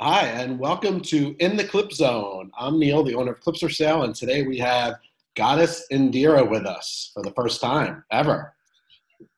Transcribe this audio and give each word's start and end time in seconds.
Hi, 0.00 0.22
and 0.28 0.58
welcome 0.58 1.00
to 1.02 1.36
In 1.40 1.56
the 1.58 1.64
Clip 1.64 1.92
Zone. 1.92 2.50
I'm 2.58 2.78
Neil, 2.78 3.02
the 3.04 3.14
owner 3.14 3.32
of 3.32 3.40
Clips 3.40 3.60
for 3.60 3.68
Sale, 3.68 4.04
and 4.04 4.14
today 4.14 4.46
we 4.46 4.56
have 4.56 4.94
Goddess 5.36 5.84
Indira 5.92 6.48
with 6.48 6.64
us 6.64 7.10
for 7.12 7.22
the 7.22 7.32
first 7.32 7.60
time 7.60 8.02
ever. 8.10 8.54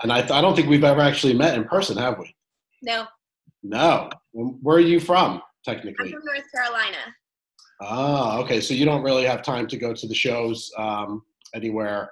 And 0.04 0.12
I, 0.12 0.20
th- 0.20 0.30
I 0.30 0.40
don't 0.40 0.54
think 0.54 0.68
we've 0.68 0.84
ever 0.84 1.00
actually 1.00 1.34
met 1.34 1.56
in 1.56 1.64
person, 1.64 1.96
have 1.96 2.16
we? 2.18 2.32
No, 2.82 3.06
No. 3.64 4.08
Where 4.32 4.76
are 4.76 4.80
you 4.80 5.00
from, 5.00 5.32
I'm 5.34 5.40
technically? 5.64 6.12
from 6.12 6.22
North 6.24 6.44
Carolina. 6.54 6.98
Ah, 7.80 8.38
okay. 8.38 8.60
So 8.60 8.72
you 8.72 8.84
don't 8.84 9.02
really 9.02 9.24
have 9.24 9.42
time 9.42 9.66
to 9.66 9.76
go 9.76 9.92
to 9.92 10.06
the 10.06 10.14
shows 10.14 10.70
um, 10.78 11.24
anywhere. 11.54 12.10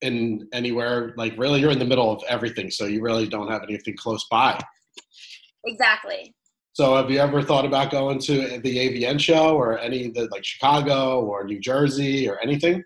In 0.00 0.48
anywhere, 0.54 1.12
like 1.18 1.36
really, 1.36 1.60
you're 1.60 1.70
in 1.70 1.78
the 1.78 1.84
middle 1.84 2.10
of 2.10 2.22
everything, 2.26 2.70
so 2.70 2.86
you 2.86 3.02
really 3.02 3.28
don't 3.28 3.48
have 3.50 3.62
anything 3.64 3.94
close 3.98 4.26
by. 4.30 4.58
Exactly. 5.66 6.34
So 6.72 6.94
have 6.96 7.10
you 7.10 7.18
ever 7.18 7.42
thought 7.42 7.64
about 7.64 7.90
going 7.90 8.20
to 8.20 8.58
the 8.60 9.04
AVN 9.04 9.18
show 9.18 9.56
or 9.56 9.78
any 9.78 10.06
of 10.06 10.14
the 10.14 10.28
like 10.30 10.44
Chicago 10.44 11.20
or 11.20 11.44
New 11.44 11.58
Jersey 11.58 12.28
or 12.28 12.38
anything? 12.40 12.82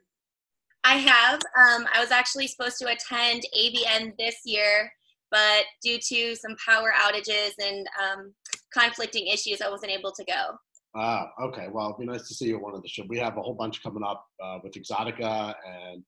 I 0.84 0.96
have. 0.96 1.40
Um, 1.56 1.86
I 1.94 2.00
was 2.00 2.10
actually 2.10 2.46
supposed 2.46 2.78
to 2.78 2.86
attend 2.86 3.42
AVN 3.56 4.16
this 4.18 4.36
year, 4.44 4.90
but 5.30 5.64
due 5.82 5.98
to 5.98 6.36
some 6.36 6.56
power 6.66 6.92
outages 6.98 7.52
and 7.62 7.86
um, 8.02 8.34
conflicting 8.72 9.26
issues, 9.26 9.60
I 9.60 9.70
wasn't 9.70 9.92
able 9.92 10.12
to 10.12 10.24
go. 10.24 10.56
Ah, 10.96 11.30
okay. 11.42 11.68
Well, 11.70 11.88
it'd 11.88 11.98
be 11.98 12.06
nice 12.06 12.28
to 12.28 12.34
see 12.34 12.46
you 12.46 12.56
at 12.56 12.62
one 12.62 12.74
of 12.74 12.82
the 12.82 12.88
shows. 12.88 13.06
We 13.08 13.18
have 13.18 13.36
a 13.36 13.42
whole 13.42 13.54
bunch 13.54 13.82
coming 13.82 14.04
up 14.04 14.24
uh, 14.42 14.58
with 14.62 14.74
Exxxotica, 14.74 15.54
and 15.66 16.02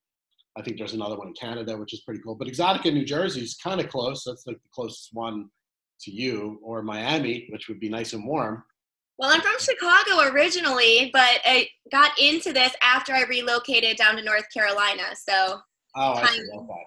I 0.56 0.62
think 0.62 0.78
there's 0.78 0.94
another 0.94 1.16
one 1.16 1.28
in 1.28 1.34
Canada, 1.34 1.76
which 1.76 1.92
is 1.92 2.02
pretty 2.02 2.20
cool. 2.22 2.36
But 2.36 2.48
Exxxotica, 2.48 2.92
New 2.92 3.04
Jersey 3.04 3.42
is 3.42 3.54
kind 3.54 3.80
of 3.80 3.88
close. 3.88 4.24
That's 4.24 4.46
like 4.46 4.62
the 4.62 4.68
closest 4.72 5.10
one 5.12 5.50
to 6.00 6.10
you, 6.10 6.58
or 6.62 6.82
Miami, 6.82 7.46
which 7.50 7.68
would 7.68 7.80
be 7.80 7.88
nice 7.88 8.12
and 8.12 8.26
warm. 8.26 8.62
Well, 9.18 9.30
I'm 9.32 9.40
from 9.40 9.54
Chicago 9.58 10.30
originally, 10.30 11.10
but 11.12 11.40
I 11.46 11.68
got 11.90 12.18
into 12.18 12.52
this 12.52 12.74
after 12.82 13.12
I 13.14 13.22
relocated 13.24 13.96
down 13.96 14.16
to 14.16 14.22
North 14.22 14.44
Carolina. 14.52 15.02
So, 15.26 15.58
Oh, 15.98 16.12
I 16.12 16.26
see. 16.26 16.42
Okay. 16.54 16.82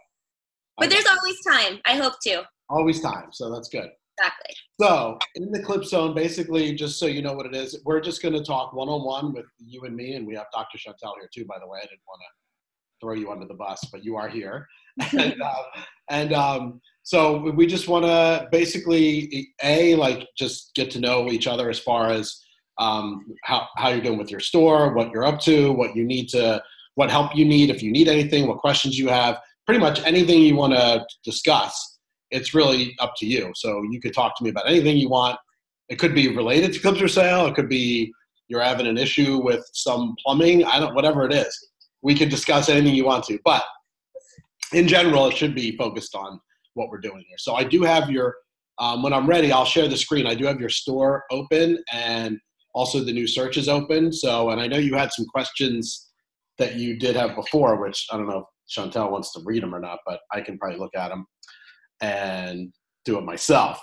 but 0.78 0.90
there's 0.92 1.08
always 1.08 1.36
time. 1.44 1.80
I 1.88 1.96
hope 1.96 2.14
to. 2.24 2.44
always 2.70 3.02
time, 3.02 3.30
so 3.32 3.52
that's 3.52 3.68
good. 3.70 3.90
Exactly. 4.20 4.54
So, 4.80 5.18
in 5.36 5.50
the 5.52 5.64
clip 5.64 5.84
zone, 5.86 6.14
basically, 6.14 6.76
just 6.76 7.00
so 7.00 7.08
you 7.08 7.24
know 7.24 7.34
what 7.34 7.48
it 7.48 7.56
is, 7.56 7.82
we're 7.86 8.02
just 8.02 8.22
going 8.22 8.36
to 8.36 8.44
talk 8.44 8.74
one 8.74 8.90
on 8.90 9.04
one 9.04 9.34
with 9.34 9.46
you 9.58 9.82
and 9.86 9.96
me, 9.96 10.14
and 10.14 10.28
we 10.28 10.36
have 10.36 10.46
Dr. 10.54 10.78
Chantel 10.78 11.14
here 11.20 11.30
too. 11.34 11.46
By 11.46 11.58
the 11.58 11.66
way, 11.68 11.80
I 11.80 11.86
didn't 11.88 12.02
want 12.08 12.22
to 12.22 13.02
throw 13.02 13.14
you 13.16 13.32
under 13.32 13.48
the 13.48 13.54
bus, 13.56 13.84
but 13.92 14.04
you 14.04 14.16
are 14.18 14.28
here, 14.30 14.68
and 15.18 15.42
um, 15.42 15.64
and 16.10 16.34
um, 16.34 16.82
so 17.04 17.52
we 17.52 17.66
just 17.66 17.88
want 17.88 18.06
to 18.06 18.48
basically 18.52 19.50
a 19.64 19.96
like 19.96 20.28
just 20.38 20.72
get 20.76 20.92
to 20.92 21.00
know 21.00 21.30
each 21.30 21.48
other 21.48 21.70
as 21.70 21.80
far 21.80 22.10
as 22.10 22.40
um, 22.78 23.26
how 23.44 23.68
how 23.78 23.90
you're 23.90 24.02
doing 24.02 24.18
with 24.18 24.32
your 24.32 24.40
store, 24.40 24.94
what 24.94 25.12
you're 25.12 25.26
up 25.26 25.40
to, 25.42 25.72
what 25.72 25.96
you 25.96 26.04
need 26.04 26.30
to, 26.30 26.62
what 26.96 27.10
help 27.10 27.36
you 27.36 27.46
need, 27.46 27.70
if 27.70 27.84
you 27.84 27.92
need 27.92 28.08
anything, 28.08 28.48
what 28.48 28.58
questions 28.58 28.98
you 28.98 29.08
have, 29.10 29.40
pretty 29.66 29.80
much 29.80 30.04
anything 30.06 30.42
you 30.42 30.56
want 30.56 30.74
to 30.74 31.06
discuss 31.24 32.00
it's 32.32 32.54
really 32.54 32.96
up 33.00 33.14
to 33.18 33.26
you. 33.26 33.52
So 33.56 33.84
you 33.90 34.00
could 34.00 34.14
talk 34.14 34.38
to 34.38 34.44
me 34.44 34.50
about 34.50 34.68
anything 34.68 34.98
you 34.98 35.10
want. 35.10 35.38
It 35.90 35.98
could 35.98 36.14
be 36.14 36.36
related 36.36 36.74
to 36.74 36.80
Clips 36.80 37.00
for 37.00 37.08
Sale. 37.08 37.48
It 37.48 37.56
could 37.56 37.70
be 37.70 38.12
you're 38.48 38.62
having 38.62 38.88
an 38.88 38.98
issue 38.98 39.42
with 39.44 39.68
some 39.74 40.16
plumbing. 40.24 40.64
I 40.64 40.80
don't, 40.80 40.96
whatever 40.96 41.26
it 41.26 41.34
is. 41.34 41.70
We 42.02 42.16
could 42.16 42.30
discuss 42.30 42.70
anything 42.70 42.96
you 42.96 43.06
want 43.06 43.26
to. 43.26 43.40
But 43.44 43.64
in 44.74 44.88
general, 44.88 45.28
it 45.28 45.38
should 45.38 45.56
be 45.56 45.76
focused 45.78 46.16
on 46.16 46.40
what 46.74 46.90
we're 46.90 47.00
doing 47.00 47.24
here. 47.28 47.38
So 47.38 47.56
I 47.56 47.64
do 47.64 47.84
have 47.84 48.10
your, 48.10 48.36
um, 48.78 49.04
when 49.04 49.14
I'm 49.14 49.28
ready, 49.28 49.52
I'll 49.52 49.66
share 49.66 49.88
the 49.88 49.98
screen. 49.98 50.28
I 50.28 50.36
do 50.36 50.46
have 50.46 50.60
your 50.60 50.70
store 50.70 51.24
open 51.32 51.84
and 51.92 52.40
also 52.74 53.04
the 53.04 53.12
new 53.12 53.28
search 53.28 53.58
is 53.58 53.68
open. 53.68 54.14
So, 54.14 54.52
and 54.52 54.62
I 54.62 54.68
know 54.68 54.78
you 54.78 54.96
had 54.96 55.12
some 55.12 55.26
questions 55.26 56.10
that 56.58 56.76
you 56.76 56.98
did 56.98 57.16
have 57.16 57.36
before, 57.36 57.82
which 57.82 58.08
I 58.12 58.18
don't 58.18 58.28
know 58.28 58.40
if 58.40 58.46
Chantel 58.70 59.12
wants 59.12 59.34
to 59.34 59.42
read 59.44 59.64
them 59.64 59.74
or 59.74 59.80
not, 59.80 60.00
but 60.06 60.20
I 60.32 60.42
can 60.42 60.58
probably 60.58 60.78
look 60.78 60.96
at 60.96 61.10
them 61.10 61.26
and 62.02 62.72
do 63.06 63.18
it 63.18 63.24
myself. 63.24 63.82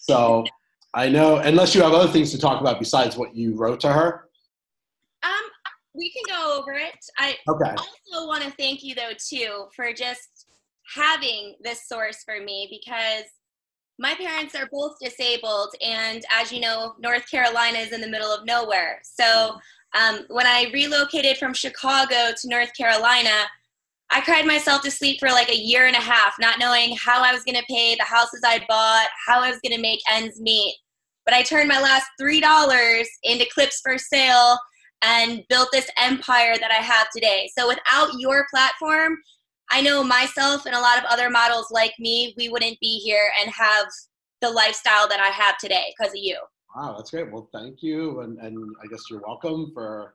So 0.00 0.44
I 0.94 1.08
know, 1.08 1.36
unless 1.36 1.74
you 1.74 1.82
have 1.82 1.92
other 1.92 2.10
things 2.10 2.32
to 2.32 2.38
talk 2.38 2.60
about 2.60 2.78
besides 2.78 3.16
what 3.16 3.34
you 3.34 3.54
wrote 3.54 3.80
to 3.80 3.92
her. 3.92 4.24
We 5.94 6.12
can 6.12 6.22
go 6.34 6.58
over 6.58 6.72
it. 6.72 6.98
I 7.18 7.36
Okay. 7.48 7.70
also 7.70 8.26
want 8.26 8.44
to 8.44 8.50
thank 8.52 8.82
you 8.82 8.94
though 8.94 9.12
too 9.18 9.66
for 9.74 9.92
just 9.92 10.46
having 10.94 11.56
this 11.62 11.88
source 11.88 12.22
for 12.24 12.40
me 12.42 12.68
because 12.70 13.24
my 13.98 14.14
parents 14.14 14.54
are 14.54 14.68
both 14.72 14.96
disabled 15.00 15.74
and 15.86 16.24
as 16.32 16.50
you 16.50 16.60
know 16.60 16.94
north 17.00 17.30
carolina 17.30 17.78
is 17.78 17.92
in 17.92 18.00
the 18.00 18.08
middle 18.08 18.32
of 18.32 18.44
nowhere 18.44 19.00
so 19.04 19.56
um, 19.98 20.24
when 20.28 20.46
i 20.46 20.70
relocated 20.72 21.36
from 21.36 21.52
chicago 21.52 22.32
to 22.36 22.48
north 22.48 22.70
carolina 22.76 23.44
i 24.10 24.20
cried 24.22 24.46
myself 24.46 24.82
to 24.82 24.90
sleep 24.90 25.20
for 25.20 25.28
like 25.28 25.50
a 25.50 25.56
year 25.56 25.86
and 25.86 25.94
a 25.96 26.00
half 26.00 26.34
not 26.40 26.58
knowing 26.58 26.96
how 26.96 27.22
i 27.22 27.32
was 27.32 27.44
going 27.44 27.56
to 27.56 27.64
pay 27.68 27.94
the 27.94 28.04
houses 28.04 28.40
i 28.44 28.58
bought 28.68 29.08
how 29.26 29.40
i 29.40 29.50
was 29.50 29.60
going 29.62 29.76
to 29.76 29.82
make 29.82 30.00
ends 30.10 30.40
meet 30.40 30.74
but 31.24 31.34
i 31.34 31.42
turned 31.42 31.68
my 31.68 31.80
last 31.80 32.06
three 32.18 32.40
dollars 32.40 33.06
into 33.22 33.46
clips 33.52 33.80
for 33.80 33.98
sale 33.98 34.58
and 35.02 35.42
built 35.48 35.68
this 35.72 35.90
empire 35.96 36.56
that 36.60 36.70
I 36.70 36.82
have 36.82 37.08
today. 37.14 37.48
So 37.56 37.68
without 37.68 38.10
your 38.18 38.46
platform, 38.52 39.16
I 39.70 39.80
know 39.80 40.02
myself 40.02 40.66
and 40.66 40.74
a 40.74 40.80
lot 40.80 40.98
of 40.98 41.04
other 41.04 41.30
models 41.30 41.68
like 41.70 41.92
me, 41.98 42.34
we 42.36 42.48
wouldn't 42.48 42.78
be 42.80 42.98
here 42.98 43.30
and 43.40 43.50
have 43.50 43.86
the 44.40 44.50
lifestyle 44.50 45.08
that 45.08 45.20
I 45.20 45.28
have 45.28 45.58
today 45.58 45.94
because 45.96 46.12
of 46.12 46.20
you. 46.20 46.38
Wow, 46.74 46.94
that's 46.96 47.10
great. 47.10 47.30
Well, 47.32 47.48
thank 47.52 47.82
you, 47.82 48.20
and 48.20 48.38
and 48.38 48.56
I 48.82 48.86
guess 48.86 49.02
you're 49.10 49.22
welcome 49.26 49.72
for, 49.74 50.14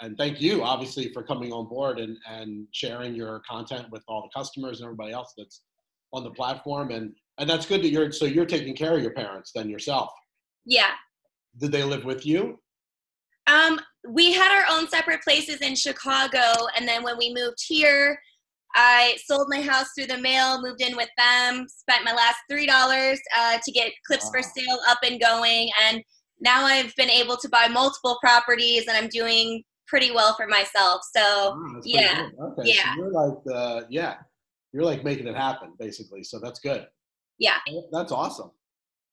and 0.00 0.16
thank 0.16 0.40
you 0.40 0.64
obviously 0.64 1.12
for 1.12 1.22
coming 1.22 1.52
on 1.52 1.68
board 1.68 2.00
and 2.00 2.16
and 2.28 2.66
sharing 2.72 3.14
your 3.14 3.40
content 3.48 3.86
with 3.90 4.02
all 4.08 4.22
the 4.22 4.38
customers 4.38 4.80
and 4.80 4.86
everybody 4.86 5.12
else 5.12 5.32
that's 5.38 5.62
on 6.12 6.24
the 6.24 6.30
platform, 6.30 6.90
and 6.90 7.12
and 7.38 7.48
that's 7.48 7.66
good 7.66 7.82
that 7.82 7.90
you're 7.90 8.10
so 8.10 8.24
you're 8.24 8.46
taking 8.46 8.74
care 8.74 8.96
of 8.96 9.02
your 9.02 9.12
parents 9.12 9.52
then 9.54 9.68
yourself. 9.68 10.10
Yeah. 10.64 10.92
Did 11.58 11.72
they 11.72 11.84
live 11.84 12.04
with 12.04 12.26
you? 12.26 12.58
Um, 13.46 13.80
we 14.08 14.32
had 14.32 14.50
our 14.56 14.64
own 14.76 14.88
separate 14.88 15.22
places 15.22 15.56
in 15.56 15.74
Chicago, 15.74 16.40
and 16.76 16.86
then 16.86 17.02
when 17.02 17.18
we 17.18 17.34
moved 17.34 17.58
here, 17.66 18.18
I 18.74 19.16
sold 19.24 19.48
my 19.50 19.60
house 19.60 19.88
through 19.96 20.06
the 20.06 20.18
mail, 20.18 20.62
moved 20.62 20.80
in 20.80 20.96
with 20.96 21.08
them, 21.18 21.66
spent 21.68 22.04
my 22.04 22.12
last 22.12 22.38
three 22.48 22.66
dollars 22.66 23.20
uh, 23.36 23.58
to 23.62 23.72
get 23.72 23.92
clips 24.06 24.30
for 24.30 24.42
sale 24.42 24.78
up 24.88 24.98
and 25.04 25.20
going, 25.20 25.70
and 25.82 26.02
now 26.40 26.64
I've 26.64 26.94
been 26.96 27.10
able 27.10 27.36
to 27.36 27.48
buy 27.48 27.68
multiple 27.68 28.18
properties, 28.22 28.86
and 28.86 28.96
I'm 28.96 29.08
doing 29.08 29.62
pretty 29.86 30.12
well 30.12 30.34
for 30.36 30.46
myself. 30.46 31.02
So 31.14 31.58
pretty 31.72 31.90
yeah. 31.90 32.28
Okay. 32.40 32.62
yeah. 32.72 32.94
So 32.94 33.00
you're 33.00 33.12
like 33.12 33.44
the 33.44 33.86
yeah, 33.90 34.14
you're 34.72 34.84
like 34.84 35.04
making 35.04 35.26
it 35.26 35.36
happen 35.36 35.72
basically. 35.78 36.22
So 36.22 36.38
that's 36.38 36.60
good. 36.60 36.86
yeah, 37.38 37.58
That's 37.92 38.12
awesome. 38.12 38.52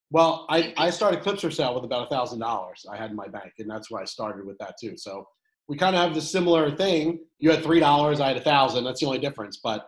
Well, 0.09 0.45
I, 0.49 0.73
I 0.77 0.89
started 0.89 1.21
Clips 1.21 1.41
for 1.41 1.51
Sale 1.51 1.75
with 1.75 1.83
about 1.83 2.07
a 2.07 2.09
thousand 2.09 2.39
dollars 2.39 2.85
I 2.89 2.95
had 2.95 3.09
in 3.09 3.15
my 3.15 3.27
bank, 3.27 3.53
and 3.59 3.69
that's 3.69 3.91
where 3.91 4.01
I 4.01 4.05
started 4.05 4.45
with 4.45 4.57
that 4.59 4.75
too. 4.79 4.95
So 4.97 5.27
we 5.67 5.77
kind 5.77 5.95
of 5.95 6.01
have 6.01 6.15
the 6.15 6.21
similar 6.21 6.71
thing. 6.71 7.19
You 7.39 7.51
had 7.51 7.63
three 7.63 7.79
dollars, 7.79 8.21
I 8.21 8.29
had 8.29 8.37
a 8.37 8.41
thousand. 8.41 8.85
That's 8.85 9.01
the 9.01 9.05
only 9.05 9.19
difference, 9.19 9.59
but 9.61 9.87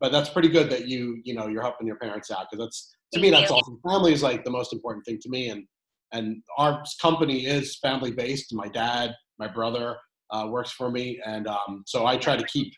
but 0.00 0.12
that's 0.12 0.28
pretty 0.28 0.48
good 0.48 0.68
that 0.70 0.86
you 0.86 1.20
you 1.24 1.34
know 1.34 1.46
you're 1.48 1.62
helping 1.62 1.86
your 1.86 1.96
parents 1.96 2.30
out 2.30 2.46
because 2.50 2.66
that's 2.66 2.96
to 3.14 3.20
me 3.20 3.30
that's 3.30 3.50
awesome. 3.50 3.80
Family 3.88 4.12
is 4.12 4.22
like 4.22 4.44
the 4.44 4.50
most 4.50 4.72
important 4.72 5.04
thing 5.06 5.18
to 5.22 5.30
me, 5.30 5.48
and 5.48 5.64
and 6.12 6.42
our 6.58 6.84
company 7.00 7.46
is 7.46 7.78
family 7.78 8.10
based. 8.12 8.52
My 8.52 8.68
dad, 8.68 9.14
my 9.38 9.48
brother 9.48 9.96
uh, 10.30 10.46
works 10.50 10.72
for 10.72 10.90
me, 10.90 11.20
and 11.24 11.46
um, 11.46 11.84
so 11.86 12.04
I 12.04 12.18
try 12.18 12.36
to 12.36 12.44
keep 12.44 12.70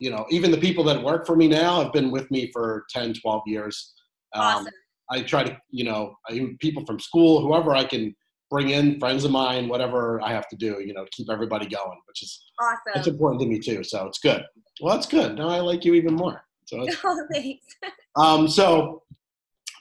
you 0.00 0.10
know 0.10 0.24
even 0.30 0.52
the 0.52 0.58
people 0.58 0.84
that 0.84 1.02
work 1.02 1.26
for 1.26 1.34
me 1.34 1.48
now 1.48 1.82
have 1.82 1.92
been 1.92 2.12
with 2.12 2.30
me 2.30 2.50
for 2.52 2.86
10 2.90 3.14
12 3.14 3.42
years 3.46 3.92
um, 4.34 4.42
awesome. 4.42 4.72
I 5.12 5.22
try 5.22 5.44
to, 5.44 5.56
you 5.70 5.84
know, 5.84 6.16
I, 6.28 6.56
people 6.58 6.84
from 6.86 6.98
school, 6.98 7.42
whoever 7.42 7.74
I 7.74 7.84
can 7.84 8.14
bring 8.50 8.70
in, 8.70 8.98
friends 8.98 9.24
of 9.24 9.30
mine, 9.30 9.68
whatever 9.68 10.20
I 10.22 10.32
have 10.32 10.48
to 10.48 10.56
do, 10.56 10.82
you 10.84 10.94
know, 10.94 11.04
to 11.04 11.10
keep 11.10 11.30
everybody 11.30 11.66
going, 11.66 12.00
which 12.06 12.22
is 12.22 12.42
awesome. 12.60 12.78
that's 12.94 13.06
important 13.06 13.40
to 13.42 13.46
me 13.46 13.58
too. 13.58 13.84
So 13.84 14.06
it's 14.06 14.18
good. 14.18 14.42
Well, 14.80 14.94
that's 14.94 15.06
good. 15.06 15.36
Now 15.36 15.48
I 15.48 15.60
like 15.60 15.84
you 15.84 15.94
even 15.94 16.14
more. 16.14 16.42
So, 16.66 16.82
it's, 16.82 16.96
Oh, 17.04 17.26
thanks. 17.32 17.64
um, 18.16 18.48
so 18.48 19.02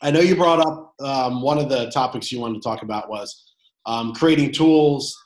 I 0.01 0.11
know 0.11 0.19
you 0.19 0.35
brought 0.35 0.59
up 0.59 0.93
um, 1.01 1.41
one 1.41 1.57
of 1.57 1.69
the 1.69 1.89
topics 1.91 2.31
you 2.31 2.39
wanted 2.39 2.55
to 2.55 2.61
talk 2.61 2.83
about 2.83 3.09
was 3.09 3.53
um, 3.85 4.13
creating 4.13 4.51
tools, 4.51 5.17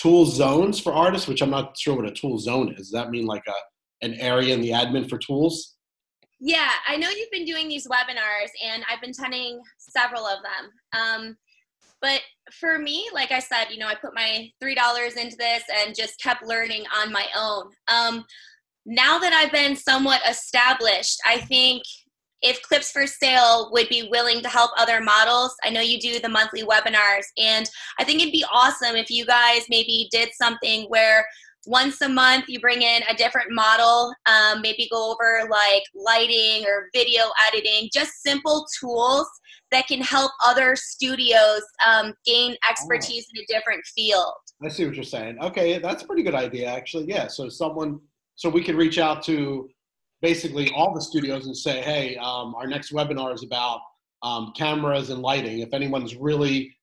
tool 0.00 0.26
zones 0.26 0.80
for 0.80 0.92
artists, 0.92 1.28
which 1.28 1.42
I'm 1.42 1.50
not 1.50 1.78
sure 1.78 1.96
what 1.96 2.06
a 2.06 2.10
tool 2.10 2.38
zone 2.38 2.72
is. 2.72 2.78
Does 2.78 2.90
that 2.92 3.10
mean 3.10 3.26
like 3.26 3.44
a 3.46 3.54
an 4.04 4.14
area 4.14 4.52
in 4.52 4.60
the 4.60 4.70
admin 4.70 5.08
for 5.08 5.18
tools? 5.18 5.73
Yeah, 6.40 6.70
I 6.86 6.96
know 6.96 7.08
you've 7.08 7.30
been 7.30 7.44
doing 7.44 7.68
these 7.68 7.86
webinars, 7.86 8.50
and 8.64 8.84
I've 8.90 9.00
been 9.00 9.10
attending 9.10 9.60
several 9.78 10.26
of 10.26 10.40
them. 10.42 11.00
Um, 11.00 11.36
but 12.00 12.20
for 12.52 12.78
me, 12.78 13.08
like 13.14 13.32
I 13.32 13.38
said, 13.38 13.66
you 13.70 13.78
know, 13.78 13.86
I 13.86 13.94
put 13.94 14.14
my 14.14 14.50
three 14.60 14.74
dollars 14.74 15.14
into 15.14 15.36
this 15.36 15.62
and 15.74 15.94
just 15.94 16.20
kept 16.20 16.44
learning 16.44 16.84
on 16.94 17.12
my 17.12 17.26
own. 17.36 17.70
Um, 17.88 18.24
now 18.84 19.18
that 19.18 19.32
I've 19.32 19.52
been 19.52 19.74
somewhat 19.74 20.20
established, 20.28 21.18
I 21.24 21.38
think 21.38 21.82
if 22.44 22.60
Clips 22.60 22.90
for 22.90 23.06
Sale 23.06 23.70
would 23.72 23.88
be 23.88 24.08
willing 24.10 24.42
to 24.42 24.48
help 24.50 24.70
other 24.76 25.00
models. 25.00 25.56
I 25.64 25.70
know 25.70 25.80
you 25.80 25.98
do 25.98 26.20
the 26.20 26.28
monthly 26.28 26.62
webinars, 26.62 27.24
and 27.38 27.68
I 27.98 28.04
think 28.04 28.20
it'd 28.20 28.32
be 28.32 28.44
awesome 28.52 28.96
if 28.96 29.10
you 29.10 29.24
guys 29.24 29.62
maybe 29.70 30.08
did 30.12 30.28
something 30.34 30.84
where 30.88 31.26
once 31.66 32.00
a 32.00 32.08
month 32.08 32.44
you 32.48 32.60
bring 32.60 32.82
in 32.82 33.02
a 33.08 33.14
different 33.14 33.50
model 33.50 34.14
um, 34.26 34.60
maybe 34.60 34.88
go 34.90 35.12
over 35.12 35.48
like 35.50 35.82
lighting 35.94 36.64
or 36.66 36.88
video 36.92 37.24
editing 37.48 37.88
just 37.92 38.22
simple 38.22 38.66
tools 38.80 39.26
that 39.70 39.86
can 39.86 40.00
help 40.00 40.30
other 40.44 40.76
studios 40.76 41.62
um, 41.86 42.14
gain 42.24 42.56
expertise 42.68 43.26
oh. 43.28 43.32
in 43.34 43.42
a 43.42 43.58
different 43.58 43.84
field. 43.86 44.32
I 44.62 44.68
see 44.68 44.86
what 44.86 44.94
you're 44.94 45.04
saying. 45.04 45.38
Okay 45.40 45.78
that's 45.78 46.02
a 46.02 46.06
pretty 46.06 46.22
good 46.22 46.34
idea 46.34 46.68
actually. 46.68 47.06
Yeah 47.06 47.26
so 47.26 47.48
someone 47.48 48.00
so 48.36 48.48
we 48.48 48.62
can 48.62 48.76
reach 48.76 48.98
out 48.98 49.22
to 49.24 49.68
basically 50.22 50.70
all 50.74 50.94
the 50.94 51.00
studios 51.00 51.46
and 51.46 51.56
say 51.56 51.82
hey 51.82 52.16
um, 52.16 52.54
our 52.54 52.66
next 52.66 52.92
webinar 52.92 53.34
is 53.34 53.42
about 53.42 53.80
um, 54.22 54.52
cameras 54.56 55.10
and 55.10 55.20
lighting. 55.20 55.58
If 55.58 55.74
anyone's 55.74 56.16
really 56.16 56.74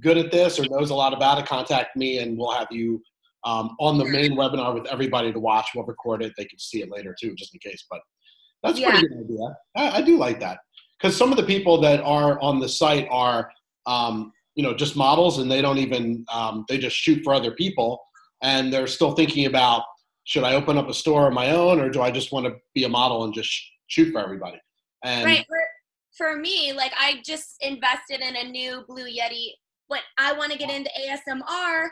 good 0.00 0.18
at 0.18 0.30
this 0.30 0.58
or 0.58 0.64
knows 0.68 0.90
a 0.90 0.94
lot 0.94 1.14
about 1.14 1.38
it 1.38 1.46
contact 1.46 1.96
me 1.96 2.18
and 2.18 2.36
we'll 2.36 2.50
have 2.50 2.68
you 2.70 3.02
um, 3.44 3.76
on 3.78 3.98
the 3.98 4.04
main 4.04 4.36
webinar 4.36 4.74
with 4.74 4.86
everybody 4.86 5.32
to 5.32 5.38
watch. 5.38 5.68
We'll 5.74 5.84
record 5.84 6.22
it. 6.22 6.32
They 6.36 6.44
can 6.44 6.58
see 6.58 6.82
it 6.82 6.90
later 6.90 7.14
too, 7.18 7.34
just 7.34 7.54
in 7.54 7.60
case. 7.60 7.84
But 7.90 8.00
that's 8.62 8.78
yeah. 8.78 8.90
pretty 8.90 9.08
good 9.08 9.24
idea. 9.24 9.56
I, 9.76 9.98
I 9.98 10.02
do 10.02 10.16
like 10.16 10.40
that 10.40 10.58
because 10.98 11.16
some 11.16 11.30
of 11.30 11.36
the 11.36 11.44
people 11.44 11.80
that 11.82 12.00
are 12.00 12.40
on 12.40 12.60
the 12.60 12.68
site 12.68 13.06
are, 13.10 13.50
um, 13.86 14.32
you 14.54 14.62
know, 14.62 14.74
just 14.74 14.96
models 14.96 15.38
and 15.38 15.50
they 15.50 15.60
don't 15.60 15.78
even 15.78 16.24
um, 16.32 16.64
they 16.68 16.78
just 16.78 16.96
shoot 16.96 17.22
for 17.22 17.34
other 17.34 17.52
people 17.52 18.00
and 18.42 18.72
they're 18.72 18.86
still 18.86 19.12
thinking 19.12 19.46
about 19.46 19.82
should 20.24 20.44
I 20.44 20.54
open 20.54 20.78
up 20.78 20.88
a 20.88 20.94
store 20.94 21.28
of 21.28 21.34
my 21.34 21.50
own 21.50 21.80
or 21.80 21.90
do 21.90 22.00
I 22.00 22.10
just 22.10 22.32
want 22.32 22.46
to 22.46 22.54
be 22.74 22.84
a 22.84 22.88
model 22.88 23.24
and 23.24 23.34
just 23.34 23.52
shoot 23.88 24.10
for 24.10 24.20
everybody? 24.20 24.58
And 25.04 25.26
right. 25.26 25.44
For, 25.46 25.58
for 26.16 26.36
me, 26.36 26.72
like 26.72 26.92
I 26.98 27.20
just 27.24 27.56
invested 27.60 28.20
in 28.20 28.36
a 28.36 28.44
new 28.44 28.84
Blue 28.88 29.04
Yeti, 29.04 29.48
but 29.88 30.00
I 30.18 30.32
want 30.32 30.52
to 30.52 30.58
get 30.58 30.70
into 30.70 30.90
ASMR 30.98 31.88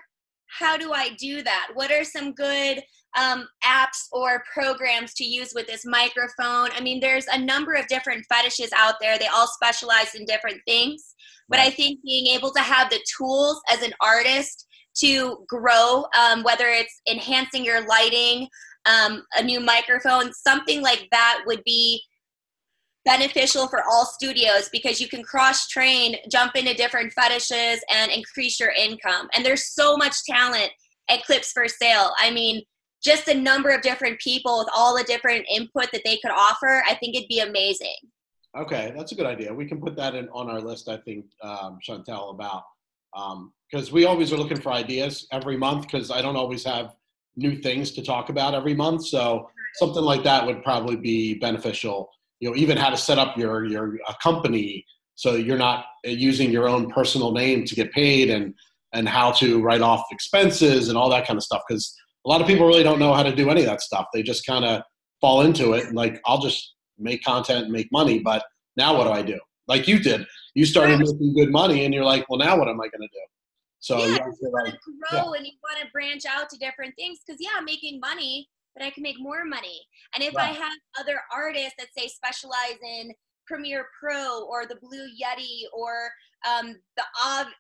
how 0.59 0.77
do 0.77 0.93
I 0.93 1.11
do 1.19 1.43
that? 1.43 1.69
What 1.75 1.91
are 1.91 2.05
some 2.05 2.33
good 2.33 2.83
um, 3.19 3.47
apps 3.65 4.09
or 4.13 4.43
programs 4.53 5.15
to 5.15 5.25
use 5.25 5.53
with 5.55 5.67
this 5.67 5.85
microphone? 5.85 6.69
I 6.73 6.81
mean, 6.81 7.01
there's 7.01 7.27
a 7.27 7.39
number 7.39 7.75
of 7.75 7.87
different 7.89 8.25
fetishes 8.29 8.71
out 8.77 8.95
there. 9.01 9.19
They 9.19 9.27
all 9.27 9.47
specialize 9.47 10.15
in 10.15 10.25
different 10.25 10.61
things. 10.67 11.15
But 11.49 11.61
I 11.61 11.71
think 11.71 12.01
being 12.03 12.29
able 12.29 12.51
to 12.53 12.61
have 12.61 12.89
the 12.89 13.05
tools 13.19 13.61
as 13.71 13.83
an 13.83 13.93
artist 14.01 14.67
to 14.99 15.45
grow, 15.49 16.07
um, 16.19 16.43
whether 16.43 16.67
it's 16.69 17.01
enhancing 17.11 17.65
your 17.65 17.87
lighting, 17.87 18.49
um, 18.87 19.23
a 19.37 19.43
new 19.43 19.61
microphone, 19.61 20.33
something 20.33 20.83
like 20.83 21.09
that 21.13 21.43
would 21.47 21.63
be 21.65 22.03
beneficial 23.05 23.67
for 23.69 23.83
all 23.91 24.07
studios 24.07 24.69
because 24.71 25.01
you 25.01 25.09
can 25.09 25.23
cross 25.23 25.67
train, 25.69 26.17
jump 26.31 26.55
into 26.57 26.75
different 26.75 27.13
fetishes, 27.13 27.83
and 27.93 28.11
increase 28.13 28.61
your 28.61 28.71
income. 28.71 29.29
And 29.35 29.45
there's 29.45 29.75
so 29.75 29.97
much 29.97 30.25
talent 30.25 30.71
at 31.09 31.25
Clips 31.25 31.53
for 31.53 31.67
Sale. 31.69 32.13
I 32.19 32.31
mean, 32.31 32.63
just 33.03 33.27
a 33.29 33.35
number 33.35 33.71
of 33.71 33.83
different 33.83 34.21
people 34.21 34.59
with 34.59 34.69
all 34.75 34.97
the 34.97 35.05
different 35.05 35.45
input 35.53 35.91
that 35.93 36.03
they 36.05 36.19
could 36.19 36.31
offer, 36.31 36.85
I 36.89 36.95
think 36.95 37.17
it'd 37.17 37.29
be 37.29 37.41
amazing. 37.41 37.97
Okay, 38.57 38.93
that's 38.97 39.13
a 39.13 39.15
good 39.15 39.27
idea. 39.27 39.53
We 39.53 39.67
can 39.67 39.81
put 39.81 39.97
that 39.97 40.15
in 40.15 40.29
on 40.29 40.49
our 40.49 40.61
list, 40.61 40.89
I 40.89 40.99
think, 40.99 41.25
um, 41.43 41.79
Chantel, 41.87 42.31
about 42.35 42.63
because 43.71 43.89
um, 43.89 43.95
we 43.95 44.05
always 44.05 44.33
are 44.33 44.37
looking 44.37 44.61
for 44.61 44.73
ideas 44.73 45.27
every 45.33 45.57
month 45.57 45.83
because 45.83 46.11
I 46.11 46.23
don't 46.23 46.37
always 46.37 46.65
have 46.65 46.95
new 47.37 47.57
things 47.57 47.91
to 47.93 48.03
talk 48.03 48.29
about 48.29 48.55
every 48.55 48.75
month. 48.75 49.07
So 49.07 49.49
something 49.75 50.03
like 50.03 50.23
that 50.25 50.47
would 50.47 50.63
probably 50.63 50.97
be 50.97 51.35
beneficial 51.35 52.11
you 52.43 52.51
know 52.51 52.57
even 52.57 52.77
how 52.77 52.91
to 52.91 52.97
set 52.97 53.19
up 53.19 53.39
your 53.39 53.65
your 53.65 53.95
a 54.09 54.15
company 54.23 54.85
so 55.15 55.37
you're 55.37 55.57
not 55.57 55.85
using 56.05 56.51
your 56.51 56.69
own 56.69 56.91
personal 56.91 57.31
name 57.33 57.65
to 57.65 57.75
get 57.75 57.93
paid 57.93 58.29
and 58.29 58.53
and 58.93 59.09
how 59.09 59.31
to 59.33 59.63
write 59.63 59.81
off 59.81 60.05
expenses 60.11 60.89
and 60.89 60.99
all 60.99 61.09
that 61.09 61.27
kind 61.27 61.37
of 61.37 61.43
stuff. 61.43 61.63
Because 61.67 61.95
a 62.27 62.29
lot 62.29 62.41
of 62.41 62.47
people 62.47 62.67
really 62.67 62.83
don't 62.83 62.99
know 62.99 63.15
how 63.15 63.23
to 63.23 63.35
do 63.35 63.49
any 63.49 63.61
of 63.61 63.67
that 63.67 63.81
stuff. 63.81 64.07
They 64.13 64.23
just 64.23 64.45
kind 64.45 64.65
of 64.65 64.83
fall 65.21 65.43
into 65.43 65.73
it 65.75 65.87
and 65.87 65.95
like 65.95 66.21
i'll 66.27 66.41
just 66.41 66.75
make 66.99 67.23
content 67.23 67.63
and 67.63 67.73
make 67.73 67.87
money 67.93 68.19
but 68.19 68.45
now 68.77 68.97
what 68.97 69.05
do 69.05 69.11
i 69.11 69.23
do? 69.23 69.39
Like 69.69 69.87
you 69.87 70.01
did. 70.01 70.27
You 70.55 70.67
started 70.67 70.99
making 70.99 71.35
good 71.35 71.53
money 71.53 71.85
and 71.85 71.95
you're 71.95 72.05
like 72.05 72.29
well 72.29 72.39
now 72.39 72.59
what 72.59 72.69
am 72.69 72.81
i 72.81 72.89
going 72.89 73.03
to 73.03 73.13
do? 73.13 73.25
So 73.79 73.99
yeah, 73.99 74.07
you, 74.07 74.35
you 74.43 74.51
want 74.51 74.67
to 74.67 74.79
grow 75.11 75.33
yeah. 75.33 75.39
and 75.39 75.47
you 75.47 75.53
want 75.63 75.79
to 75.81 75.87
branch 75.93 76.25
out 76.27 76.51
to 76.51 76.59
different 76.59 76.95
things 76.97 77.21
because 77.25 77.39
yeah 77.41 77.61
making 77.65 78.01
money 78.01 78.49
but 78.75 78.85
I 78.85 78.91
can 78.91 79.03
make 79.03 79.17
more 79.19 79.45
money. 79.45 79.81
And 80.15 80.25
if 80.25 80.37
I 80.37 80.47
have 80.47 80.73
other 80.99 81.21
artists 81.35 81.75
that 81.79 81.89
say 81.97 82.09
specialize 82.09 82.79
in 82.83 83.13
Premiere 83.47 83.87
Pro 83.99 84.45
or 84.45 84.67
the 84.67 84.77
Blue 84.77 85.07
Yeti 85.21 85.63
or 85.73 86.11
um, 86.49 86.77
the 86.97 87.05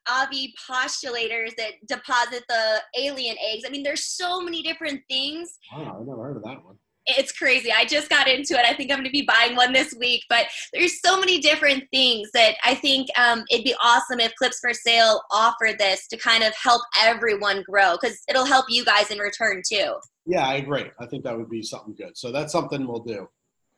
Avi 0.08 0.54
postulators 0.68 1.54
that 1.56 1.72
deposit 1.86 2.44
the 2.48 2.80
alien 2.98 3.36
eggs. 3.52 3.64
I 3.66 3.70
mean, 3.70 3.82
there's 3.82 4.06
so 4.06 4.40
many 4.40 4.62
different 4.62 5.02
things. 5.08 5.58
Wow, 5.72 5.98
I 6.00 6.04
never 6.04 6.22
heard 6.22 6.36
of 6.36 6.42
that 6.44 6.64
one 6.64 6.76
it's 7.06 7.32
crazy. 7.32 7.70
I 7.72 7.84
just 7.84 8.08
got 8.08 8.28
into 8.28 8.54
it. 8.54 8.64
I 8.66 8.74
think 8.74 8.90
I'm 8.90 8.98
going 8.98 9.06
to 9.06 9.10
be 9.10 9.26
buying 9.26 9.56
one 9.56 9.72
this 9.72 9.94
week. 9.98 10.22
But 10.28 10.46
there's 10.72 11.00
so 11.00 11.18
many 11.18 11.40
different 11.40 11.84
things 11.92 12.30
that 12.34 12.54
I 12.64 12.74
think 12.74 13.08
um, 13.18 13.44
it'd 13.50 13.64
be 13.64 13.74
awesome 13.82 14.20
if 14.20 14.34
Clips 14.36 14.60
for 14.60 14.72
Sale 14.72 15.20
offered 15.30 15.78
this 15.78 16.06
to 16.08 16.16
kind 16.16 16.44
of 16.44 16.54
help 16.54 16.82
everyone 17.00 17.64
grow 17.68 17.96
because 18.00 18.18
it'll 18.28 18.44
help 18.44 18.66
you 18.68 18.84
guys 18.84 19.10
in 19.10 19.18
return 19.18 19.62
too. 19.68 19.94
Yeah, 20.26 20.46
I 20.46 20.54
agree. 20.54 20.90
I 21.00 21.06
think 21.06 21.24
that 21.24 21.36
would 21.36 21.50
be 21.50 21.62
something 21.62 21.94
good. 21.94 22.16
So 22.16 22.30
that's 22.30 22.52
something 22.52 22.86
we'll 22.86 23.00
do. 23.00 23.28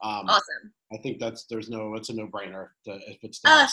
Um, 0.03 0.29
awesome. 0.29 0.73
I 0.93 0.99
think 0.99 1.19
that's 1.19 1.45
there's 1.45 1.71
no 1.71 1.95
it's 1.95 2.11
a 2.11 2.15
no 2.15 2.27
brainer 2.27 2.69
if 2.85 3.19
it's. 3.23 3.41
Uh, 3.45 3.67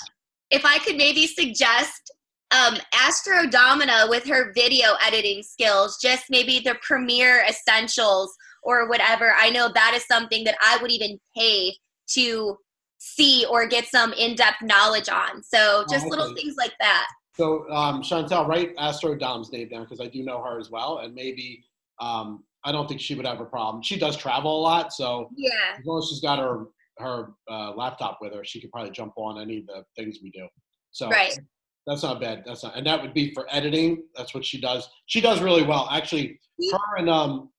if 0.49 0.65
I 0.65 0.79
could 0.79 0.97
maybe 0.97 1.27
suggest 1.27 2.11
um, 2.51 2.77
Astro 2.93 3.47
Domina 3.47 4.05
with 4.09 4.25
her 4.27 4.51
video 4.53 4.89
editing 5.05 5.43
skills, 5.43 5.97
just 6.01 6.25
maybe 6.29 6.59
the 6.59 6.75
Premiere 6.81 7.43
Essentials 7.49 8.35
or 8.63 8.87
whatever, 8.87 9.33
I 9.37 9.49
know 9.49 9.69
that 9.73 9.93
is 9.95 10.05
something 10.05 10.43
that 10.43 10.55
I 10.61 10.77
would 10.81 10.91
even 10.91 11.19
pay 11.37 11.75
to 12.13 12.57
see 12.97 13.45
or 13.49 13.67
get 13.67 13.87
some 13.87 14.13
in-depth 14.13 14.61
knowledge 14.61 15.09
on. 15.09 15.41
So 15.43 15.85
just 15.89 16.05
little 16.05 16.33
things 16.35 16.55
like 16.57 16.73
that. 16.79 17.07
So 17.35 17.69
um, 17.71 18.01
Chantel, 18.01 18.47
write 18.47 18.73
Astro 18.77 19.15
Dom's 19.15 19.51
name 19.51 19.69
down 19.69 19.83
because 19.83 20.01
I 20.01 20.07
do 20.07 20.21
know 20.23 20.43
her 20.43 20.59
as 20.59 20.69
well, 20.69 20.99
and 20.99 21.15
maybe 21.15 21.63
um, 21.99 22.43
I 22.63 22.71
don't 22.71 22.87
think 22.87 23.01
she 23.01 23.15
would 23.15 23.25
have 23.25 23.39
a 23.39 23.45
problem. 23.45 23.81
She 23.81 23.97
does 23.97 24.17
travel 24.17 24.59
a 24.59 24.61
lot, 24.61 24.93
so 24.93 25.29
yeah, 25.35 25.49
as 25.79 25.85
long 25.85 25.99
as 25.99 26.09
she's 26.09 26.19
got 26.19 26.39
her 26.39 26.65
her 26.97 27.29
uh, 27.49 27.71
laptop 27.71 28.19
with 28.21 28.33
her, 28.33 28.43
she 28.43 28.61
could 28.61 28.69
probably 28.71 28.91
jump 28.91 29.13
on 29.15 29.41
any 29.41 29.59
of 29.59 29.65
the 29.67 29.83
things 29.95 30.19
we 30.21 30.29
do. 30.29 30.47
So 30.91 31.09
right. 31.09 31.39
That's 31.87 32.03
not 32.03 32.21
bad. 32.21 32.43
That's 32.45 32.63
not, 32.63 32.75
and 32.75 32.85
that 32.85 33.01
would 33.01 33.15
be 33.15 33.33
for 33.33 33.47
editing. 33.49 34.03
That's 34.15 34.35
what 34.35 34.45
she 34.45 34.61
does. 34.61 34.87
She 35.07 35.19
does 35.19 35.41
really 35.41 35.63
well, 35.63 35.87
actually. 35.89 36.37
Her 36.71 36.97
and 36.97 37.09
um, 37.09 37.49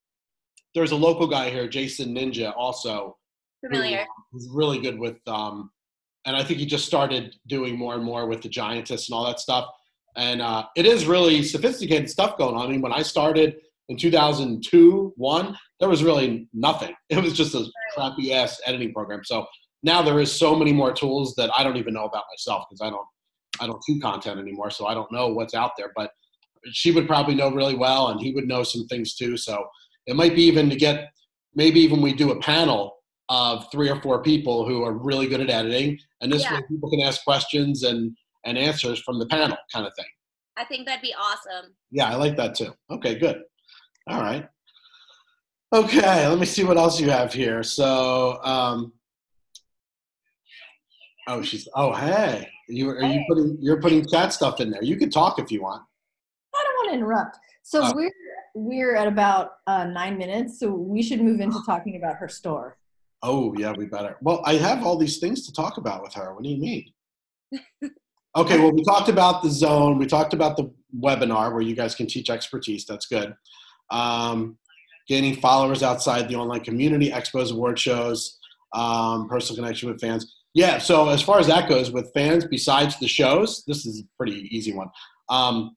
there's 0.75 0.93
a 0.93 0.97
local 0.97 1.27
guy 1.27 1.51
here, 1.51 1.69
Jason 1.69 2.15
Ninja, 2.15 2.53
also. 2.57 3.17
Familiar. 3.65 4.07
Who's 4.33 4.49
really 4.53 4.81
good 4.81 4.99
with, 4.99 5.19
um, 5.27 5.71
and 6.27 6.37
I 6.37 6.43
think 6.43 6.59
he 6.59 6.67
just 6.67 6.87
started 6.87 7.35
doing 7.47 7.77
more 7.77 7.95
and 7.95 8.05
more 8.05 8.27
with 8.27 8.43
the 8.43 8.49
Giantess 8.49 9.09
and 9.09 9.15
all 9.15 9.27
that 9.27 9.41
stuff. 9.41 9.67
And 10.17 10.43
uh, 10.43 10.67
it 10.77 10.87
is 10.87 11.07
really 11.07 11.43
sophisticated 11.43 12.11
stuff 12.11 12.39
going 12.39 12.55
on. 12.55 12.67
I 12.67 12.71
mean, 12.71 12.81
when 12.81 12.93
I 12.93 13.03
started 13.03 13.57
in 13.89 13.97
2002, 13.97 15.15
one, 15.17 15.57
there 15.81 15.89
was 15.89 16.03
really 16.03 16.49
nothing. 16.53 16.95
It 17.11 17.23
was 17.23 17.35
just 17.35 17.55
a 17.55 17.67
crappy 17.95 18.33
ass 18.33 18.61
editing 18.67 18.93
program. 18.93 19.23
So 19.25 19.47
now 19.83 20.03
there 20.03 20.21
is 20.21 20.33
so 20.33 20.55
many 20.55 20.73
more 20.73 20.93
tools 20.93 21.35
that 21.37 21.51
I 21.57 21.63
don't 21.63 21.77
even 21.77 21.95
know 21.95 22.05
about 22.05 22.25
myself 22.31 22.65
because 22.69 22.81
I 22.81 22.91
don't, 22.91 23.07
I 23.61 23.67
don't 23.67 23.83
do 23.87 24.01
content 24.01 24.41
anymore. 24.41 24.71
So 24.71 24.87
I 24.87 24.95
don't 24.95 25.11
know 25.13 25.29
what's 25.29 25.55
out 25.55 25.73
there. 25.77 25.93
But 25.95 26.11
she 26.71 26.93
would 26.93 27.07
probably 27.07 27.35
know 27.35 27.51
really 27.51 27.75
well, 27.75 28.09
and 28.09 28.21
he 28.21 28.33
would 28.33 28.47
know 28.47 28.63
some 28.63 28.87
things 28.87 29.15
too. 29.15 29.37
So 29.37 29.67
it 30.07 30.17
might 30.17 30.35
be 30.35 30.43
even 30.43 30.69
to 30.71 30.77
get 30.77 31.13
maybe 31.55 31.81
even 31.81 32.01
we 32.01 32.13
do 32.13 32.33
a 32.33 32.41
panel 32.41 32.99
of 33.29 33.71
three 33.71 33.89
or 33.89 34.01
four 34.01 34.23
people 34.23 34.67
who 34.67 34.83
are 34.83 34.93
really 34.93 35.27
good 35.27 35.41
at 35.41 35.51
editing, 35.51 35.99
and 36.21 36.33
this 36.33 36.43
yeah. 36.43 36.55
way 36.55 36.63
people 36.69 36.91
can 36.91 37.01
ask 37.01 37.25
questions 37.25 37.83
and 37.83 38.17
and 38.45 38.59
answers 38.59 39.01
from 39.01 39.19
the 39.19 39.27
panel, 39.27 39.57
kind 39.73 39.87
of 39.87 39.95
thing. 39.95 40.07
I 40.57 40.65
think 40.65 40.87
that'd 40.87 41.03
be 41.03 41.15
awesome. 41.15 41.75
Yeah, 41.91 42.11
I 42.11 42.17
like 42.17 42.37
that 42.37 42.55
too. 42.55 42.73
Okay, 42.91 43.15
good. 43.15 43.43
All 44.09 44.21
right. 44.21 44.47
Okay, 45.73 46.27
let 46.27 46.39
me 46.39 46.45
see 46.45 46.65
what 46.65 46.77
else 46.77 47.01
you 47.01 47.09
have 47.09 47.33
here. 47.33 47.63
So, 47.63 48.39
um, 48.43 48.93
oh, 51.29 51.41
she's. 51.41 51.67
Oh, 51.75 51.95
hey, 51.95 52.47
you 52.69 52.91
are 52.91 53.01
hey. 53.01 53.15
you 53.15 53.25
putting 53.29 53.59
you're 53.61 53.81
putting 53.81 54.05
chat 54.07 54.35
stuff 54.35 54.61
in 54.61 54.71
there? 54.71 54.83
You 54.83 54.97
can 54.97 55.09
talk 55.09 55.39
if 55.39 55.51
you 55.51 55.63
want. 55.63 55.83
I 56.55 56.65
don't 56.65 56.75
want 56.75 56.91
to 56.91 56.95
interrupt. 56.97 57.39
So 57.63 57.81
oh. 57.83 57.93
we're 57.95 58.11
we're 58.55 58.97
at 58.97 59.07
about 59.07 59.53
uh, 59.67 59.85
nine 59.85 60.19
minutes, 60.19 60.59
so 60.61 60.71
we 60.73 61.03
should 61.03 61.21
move 61.21 61.41
into 61.41 61.61
talking 61.65 61.97
about 61.97 62.17
her 62.17 62.29
store. 62.29 62.77
Oh 63.23 63.55
yeah, 63.57 63.73
we 63.77 63.87
better. 63.87 64.17
Well, 64.21 64.43
I 64.45 64.55
have 64.55 64.85
all 64.85 64.97
these 64.99 65.19
things 65.19 65.47
to 65.47 65.53
talk 65.53 65.77
about 65.79 66.03
with 66.03 66.13
her. 66.15 66.35
What 66.35 66.43
do 66.43 66.51
you 66.51 66.61
mean? 66.61 66.85
okay, 68.37 68.59
well, 68.59 68.73
we 68.73 68.83
talked 68.83 69.09
about 69.09 69.43
the 69.43 69.51
zone. 69.51 69.99
We 69.99 70.07
talked 70.07 70.35
about 70.35 70.57
the 70.57 70.73
webinar 70.99 71.53
where 71.53 71.63
you 71.63 71.75
guys 71.77 71.95
can 71.95 72.07
teach 72.07 72.31
expertise. 72.31 72.85
That's 72.85 73.07
good. 73.07 73.35
Um, 73.91 74.59
gaining 75.09 75.37
followers 75.37 75.83
outside 75.83 76.29
the 76.29 76.37
online 76.37 76.61
community, 76.61 77.11
expos, 77.11 77.53
award 77.53 77.79
shows. 77.79 78.39
um, 78.75 79.29
personal 79.29 79.63
connection 79.63 79.91
with 79.91 80.01
fans. 80.01 80.35
Yeah, 80.55 80.79
so 80.79 81.09
as 81.09 81.23
far 81.23 81.39
as 81.39 81.47
that 81.47 81.69
goes 81.69 81.91
with 81.91 82.11
fans, 82.13 82.45
besides 82.45 82.99
the 82.99 83.09
shows, 83.09 83.65
this 83.67 83.87
is 83.87 84.01
a 84.01 84.05
pretty 84.17 84.49
easy 84.51 84.73
one. 84.75 84.89
Um, 85.29 85.75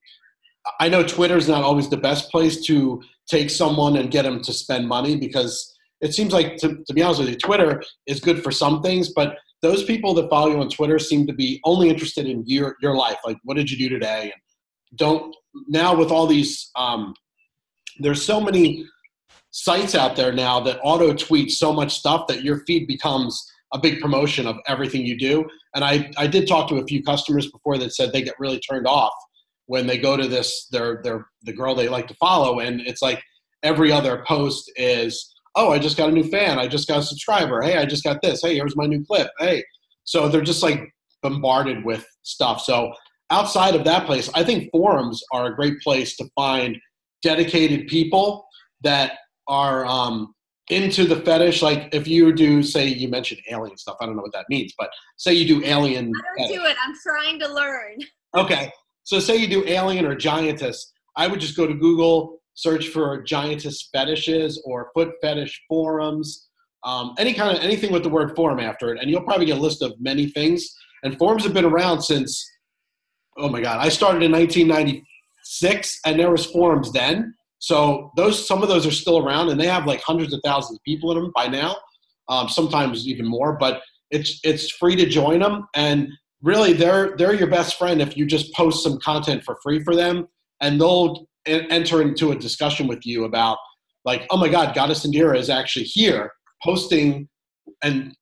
I 0.79 0.89
know 0.89 1.03
Twitter 1.03 1.37
is 1.37 1.47
not 1.47 1.63
always 1.63 1.89
the 1.89 1.97
best 1.97 2.31
place 2.31 2.65
to 2.65 3.01
take 3.29 3.49
someone 3.49 3.97
and 3.97 4.11
get 4.11 4.23
them 4.23 4.41
to 4.41 4.53
spend 4.53 4.87
money 4.87 5.15
because 5.15 5.73
it 6.01 6.13
seems 6.13 6.33
like, 6.33 6.57
to, 6.57 6.83
to 6.85 6.93
be 6.93 7.01
honest 7.01 7.21
with 7.21 7.29
you, 7.29 7.37
Twitter 7.37 7.81
is 8.07 8.19
good 8.19 8.43
for 8.43 8.51
some 8.51 8.81
things, 8.81 9.13
but 9.13 9.37
those 9.61 9.83
people 9.83 10.13
that 10.13 10.29
follow 10.29 10.51
you 10.51 10.59
on 10.59 10.69
Twitter 10.69 10.99
seem 10.99 11.25
to 11.27 11.33
be 11.33 11.59
only 11.63 11.89
interested 11.89 12.27
in 12.27 12.43
your 12.45 12.75
your 12.81 12.95
life. 12.95 13.17
Like, 13.25 13.37
what 13.43 13.57
did 13.57 13.71
you 13.71 13.77
do 13.77 13.89
today? 13.89 14.23
And 14.23 14.41
don't 14.95 15.35
now 15.67 15.95
with 15.95 16.11
all 16.11 16.27
these. 16.27 16.69
Um, 16.75 17.13
there's 17.99 18.21
so 18.21 18.41
many 18.41 18.85
sites 19.51 19.95
out 19.95 20.17
there 20.17 20.33
now 20.33 20.59
that 20.59 20.79
auto 20.83 21.13
tweet 21.13 21.49
so 21.49 21.71
much 21.71 21.97
stuff 21.97 22.27
that 22.27 22.43
your 22.43 22.59
feed 22.65 22.87
becomes 22.87 23.41
a 23.73 23.79
big 23.79 24.01
promotion 24.01 24.45
of 24.45 24.57
everything 24.67 25.05
you 25.05 25.17
do. 25.17 25.45
And 25.73 25.83
I, 25.83 26.11
I 26.17 26.27
did 26.27 26.47
talk 26.47 26.67
to 26.69 26.75
a 26.75 26.85
few 26.85 27.01
customers 27.01 27.49
before 27.49 27.77
that 27.77 27.93
said 27.93 28.11
they 28.11 28.21
get 28.21 28.35
really 28.37 28.59
turned 28.59 28.85
off 28.85 29.13
when 29.67 29.87
they 29.87 29.97
go 29.97 30.15
to 30.15 30.27
this 30.27 30.67
their 30.71 31.01
their 31.03 31.27
the 31.43 31.53
girl 31.53 31.75
they 31.75 31.89
like 31.89 32.07
to 32.07 32.15
follow 32.15 32.59
and 32.59 32.81
it's 32.81 33.01
like 33.01 33.21
every 33.63 33.91
other 33.91 34.23
post 34.27 34.71
is 34.75 35.33
oh 35.55 35.71
i 35.71 35.79
just 35.79 35.97
got 35.97 36.09
a 36.09 36.11
new 36.11 36.23
fan 36.23 36.59
i 36.59 36.67
just 36.67 36.87
got 36.87 36.99
a 36.99 37.03
subscriber 37.03 37.61
hey 37.61 37.77
i 37.77 37.85
just 37.85 38.03
got 38.03 38.21
this 38.21 38.41
hey 38.41 38.55
here's 38.55 38.75
my 38.75 38.85
new 38.85 39.03
clip 39.05 39.29
hey 39.39 39.63
so 40.03 40.27
they're 40.27 40.41
just 40.41 40.63
like 40.63 40.93
bombarded 41.21 41.83
with 41.83 42.05
stuff 42.21 42.61
so 42.61 42.93
outside 43.31 43.75
of 43.75 43.83
that 43.83 44.05
place 44.05 44.29
i 44.35 44.43
think 44.43 44.69
forums 44.71 45.23
are 45.31 45.47
a 45.47 45.55
great 45.55 45.79
place 45.81 46.15
to 46.15 46.27
find 46.35 46.77
dedicated 47.23 47.87
people 47.87 48.45
that 48.81 49.13
are 49.47 49.85
um, 49.85 50.33
into 50.69 51.05
the 51.05 51.17
fetish, 51.17 51.61
like 51.61 51.89
if 51.93 52.07
you 52.07 52.33
do, 52.33 52.63
say, 52.63 52.87
you 52.87 53.07
mentioned 53.07 53.41
alien 53.49 53.77
stuff. 53.77 53.97
I 54.01 54.05
don't 54.05 54.15
know 54.15 54.21
what 54.21 54.33
that 54.33 54.45
means, 54.49 54.73
but 54.77 54.89
say 55.17 55.33
you 55.33 55.45
do 55.45 55.65
alien. 55.65 56.11
I 56.15 56.37
don't 56.37 56.47
fetish. 56.47 56.57
do 56.57 56.65
it. 56.65 56.77
I'm 56.85 56.95
trying 57.03 57.39
to 57.39 57.53
learn. 57.53 57.97
Okay, 58.35 58.71
so 59.05 59.19
say 59.19 59.37
you 59.37 59.47
do 59.47 59.63
alien 59.67 60.05
or 60.05 60.15
giantess. 60.15 60.91
I 61.15 61.27
would 61.27 61.39
just 61.39 61.55
go 61.55 61.65
to 61.65 61.73
Google, 61.73 62.39
search 62.55 62.89
for 62.89 63.21
giantess 63.21 63.87
fetishes 63.93 64.61
or 64.65 64.89
foot 64.95 65.11
fetish 65.21 65.63
forums, 65.69 66.47
um, 66.83 67.13
any 67.19 67.33
kind 67.33 67.55
of 67.55 67.63
anything 67.63 67.91
with 67.91 68.03
the 68.03 68.09
word 68.09 68.35
forum 68.35 68.59
after 68.59 68.93
it, 68.93 68.99
and 68.99 69.09
you'll 69.09 69.21
probably 69.21 69.45
get 69.45 69.57
a 69.57 69.61
list 69.61 69.83
of 69.83 69.93
many 69.99 70.27
things. 70.31 70.75
And 71.03 71.17
forums 71.19 71.43
have 71.43 71.53
been 71.53 71.65
around 71.65 72.01
since, 72.01 72.43
oh 73.37 73.47
my 73.47 73.61
God, 73.61 73.77
I 73.79 73.89
started 73.89 74.23
in 74.23 74.31
1996, 74.31 75.99
and 76.05 76.19
there 76.19 76.31
was 76.31 76.47
forums 76.47 76.91
then. 76.91 77.35
So 77.59 78.11
those 78.17 78.47
some 78.47 78.63
of 78.63 78.69
those 78.69 78.87
are 78.87 78.91
still 78.91 79.19
around, 79.19 79.49
and 79.49 79.61
they 79.61 79.67
have 79.67 79.85
like 79.85 80.01
hundreds 80.01 80.33
of 80.33 80.41
thousands 80.43 80.79
of 80.79 80.83
people 80.83 81.11
in 81.11 81.21
them 81.21 81.31
by 81.35 81.47
now, 81.47 81.77
um, 82.27 82.49
sometimes 82.49 83.07
even 83.07 83.27
more. 83.27 83.55
But 83.57 83.83
it's 84.09 84.39
it's 84.43 84.71
free 84.71 84.95
to 84.95 85.05
join 85.05 85.41
them, 85.41 85.67
and 85.75 86.09
really 86.45 86.73
they're 86.73 87.17
they're 87.17 87.33
your 87.33 87.49
best 87.49 87.77
friend 87.77 88.01
if 88.01 88.15
you 88.15 88.25
just 88.25 88.53
post 88.53 88.83
some 88.83 88.99
content 88.99 89.43
for 89.43 89.57
free 89.61 89.83
for 89.83 89.95
them, 89.95 90.27
and 90.61 90.79
they'll 90.79 91.27
enter 91.45 92.01
into 92.01 92.31
a 92.31 92.35
discussion 92.35 92.87
with 92.87 93.05
you 93.05 93.25
about 93.25 93.57
like, 94.05 94.25
oh 94.29 94.37
my 94.37 94.47
God, 94.47 94.73
Goddess 94.73 95.05
Indira 95.05 95.37
is 95.37 95.49
actually 95.49 95.85
here 95.85 96.31
posting, 96.63 97.27
and 97.83 98.15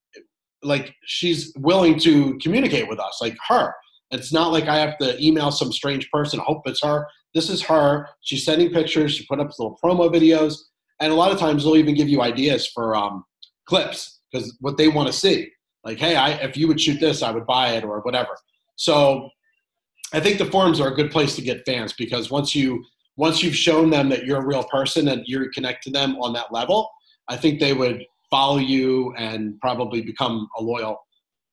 like 0.63 0.95
she's 1.05 1.53
willing 1.57 1.99
to 1.99 2.37
communicate 2.41 2.87
with 2.87 2.99
us, 2.99 3.19
like 3.21 3.37
her. 3.47 3.73
It's 4.11 4.31
not 4.31 4.51
like 4.51 4.65
I 4.65 4.77
have 4.77 4.97
to 4.99 5.21
email 5.23 5.51
some 5.51 5.71
strange 5.71 6.09
person, 6.11 6.39
hope 6.39 6.61
it's 6.65 6.83
her. 6.83 7.07
This 7.33 7.49
is 7.49 7.63
her. 7.63 8.07
She's 8.21 8.45
sending 8.45 8.69
pictures. 8.69 9.15
She 9.15 9.25
put 9.25 9.39
up 9.39 9.49
little 9.57 9.77
promo 9.83 10.13
videos, 10.13 10.55
and 11.01 11.11
a 11.11 11.15
lot 11.15 11.31
of 11.31 11.39
times 11.39 11.63
they'll 11.63 11.75
even 11.75 11.95
give 11.95 12.07
you 12.07 12.21
ideas 12.21 12.67
for 12.67 12.95
um, 12.95 13.25
clips 13.65 14.21
because 14.31 14.55
what 14.61 14.77
they 14.77 14.87
want 14.87 15.07
to 15.07 15.13
see. 15.13 15.49
Like, 15.83 15.97
hey, 15.97 16.15
I, 16.15 16.31
if 16.31 16.55
you 16.55 16.67
would 16.67 16.79
shoot 16.79 16.99
this, 16.99 17.21
I 17.21 17.31
would 17.31 17.45
buy 17.45 17.73
it 17.73 17.83
or 17.83 17.99
whatever. 18.01 18.37
So, 18.75 19.29
I 20.13 20.19
think 20.19 20.37
the 20.37 20.45
forums 20.45 20.79
are 20.79 20.89
a 20.89 20.95
good 20.95 21.11
place 21.11 21.35
to 21.35 21.41
get 21.41 21.65
fans 21.65 21.93
because 21.93 22.29
once 22.29 22.53
you 22.53 22.83
once 23.15 23.43
you've 23.43 23.55
shown 23.55 23.89
them 23.89 24.09
that 24.09 24.25
you're 24.25 24.41
a 24.41 24.45
real 24.45 24.63
person 24.63 25.07
and 25.07 25.23
you 25.25 25.47
connect 25.51 25.83
to 25.83 25.91
them 25.91 26.15
on 26.21 26.33
that 26.33 26.51
level, 26.51 26.89
I 27.27 27.37
think 27.37 27.59
they 27.59 27.73
would 27.73 28.03
follow 28.29 28.57
you 28.57 29.13
and 29.15 29.59
probably 29.59 30.01
become 30.01 30.47
a 30.57 30.63
loyal. 30.63 30.97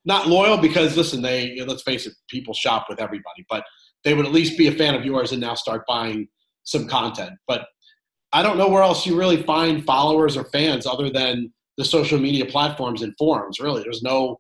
Not 0.07 0.29
loyal 0.29 0.57
because 0.57 0.97
listen, 0.97 1.21
they 1.21 1.61
let's 1.67 1.83
face 1.83 2.07
it, 2.07 2.15
people 2.29 2.55
shop 2.55 2.87
with 2.89 3.01
everybody, 3.01 3.45
but 3.51 3.65
they 4.05 4.15
would 4.15 4.25
at 4.25 4.33
least 4.33 4.57
be 4.57 4.69
a 4.69 4.73
fan 4.73 4.95
of 4.95 5.05
yours 5.05 5.33
and 5.33 5.41
now 5.41 5.55
start 5.55 5.85
buying 5.87 6.29
some 6.65 6.87
content. 6.87 7.33
But 7.47 7.67
I 8.33 8.43
don't 8.43 8.57
know 8.57 8.69
where 8.69 8.83
else 8.83 9.07
you 9.07 9.19
really 9.19 9.43
find 9.43 9.85
followers 9.85 10.37
or 10.37 10.45
fans 10.45 10.87
other 10.87 11.11
than 11.11 11.53
the 11.81 11.85
social 11.87 12.19
media 12.19 12.45
platforms 12.45 13.01
and 13.01 13.15
forums. 13.19 13.59
Really, 13.59 13.83
there's 13.83 14.03
no 14.03 14.39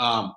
um, 0.00 0.34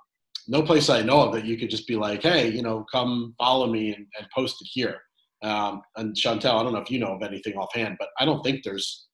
no 0.48 0.62
place 0.62 0.88
I 0.88 1.02
know 1.02 1.22
of 1.22 1.34
that 1.34 1.44
you 1.44 1.58
could 1.58 1.72
just 1.72 1.88
be 1.88 1.96
like, 1.96 2.22
hey, 2.22 2.50
you 2.50 2.62
know, 2.62 2.86
come 2.92 3.34
follow 3.40 3.66
me 3.66 3.96
and, 3.96 4.06
and 4.18 4.28
post 4.34 4.58
it 4.62 4.68
here. 4.72 4.98
Um, 5.42 5.82
and 5.98 6.16
Chantel, 6.16 6.60
I 6.60 6.64
don't 6.64 6.74
know 6.74 6.80
if 6.82 6.92
you 6.92 7.00
know 7.00 7.16
of 7.16 7.24
anything 7.24 7.56
offhand, 7.58 7.96
but 7.98 8.10
I 8.20 8.26
don't 8.26 8.44
think 8.44 8.64
there's 8.64 9.08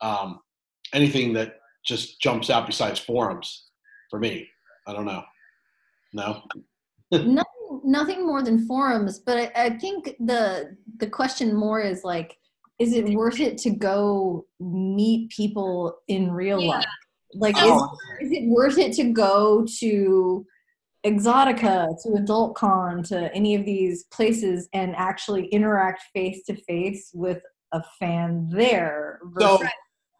um, 0.00 0.40
anything 0.92 1.32
that 1.34 1.60
just 1.86 2.20
jumps 2.20 2.50
out 2.50 2.66
besides 2.66 2.98
forums 2.98 3.68
for 4.10 4.18
me. 4.18 4.48
I 4.88 4.92
don't 4.92 5.06
know. 5.06 5.22
No. 6.12 6.42
no, 7.12 7.44
nothing 7.84 8.26
more 8.26 8.42
than 8.42 8.66
forums, 8.66 9.20
but 9.20 9.38
I, 9.38 9.66
I 9.66 9.70
think 9.78 10.16
the 10.18 10.76
the 10.96 11.06
question 11.06 11.54
more 11.54 11.80
is 11.80 12.02
like, 12.02 12.36
is 12.78 12.92
it 12.92 13.08
worth 13.10 13.40
it 13.40 13.58
to 13.58 13.70
go 13.70 14.46
meet 14.60 15.30
people 15.30 15.98
in 16.08 16.30
real 16.30 16.60
yeah. 16.60 16.70
life? 16.70 16.84
Like, 17.34 17.56
oh. 17.58 17.96
is, 18.20 18.30
is 18.30 18.38
it 18.38 18.48
worth 18.48 18.78
it 18.78 18.92
to 18.94 19.12
go 19.12 19.66
to 19.80 20.46
Exxxotica, 21.04 21.88
to 22.02 22.14
Adult 22.14 22.54
Con, 22.54 23.02
to 23.04 23.32
any 23.34 23.54
of 23.54 23.64
these 23.64 24.04
places 24.04 24.68
and 24.72 24.94
actually 24.96 25.46
interact 25.46 26.04
face 26.14 26.44
to 26.46 26.54
face 26.54 27.10
with 27.14 27.42
a 27.72 27.82
fan 27.98 28.48
there? 28.50 29.20
So, 29.38 29.58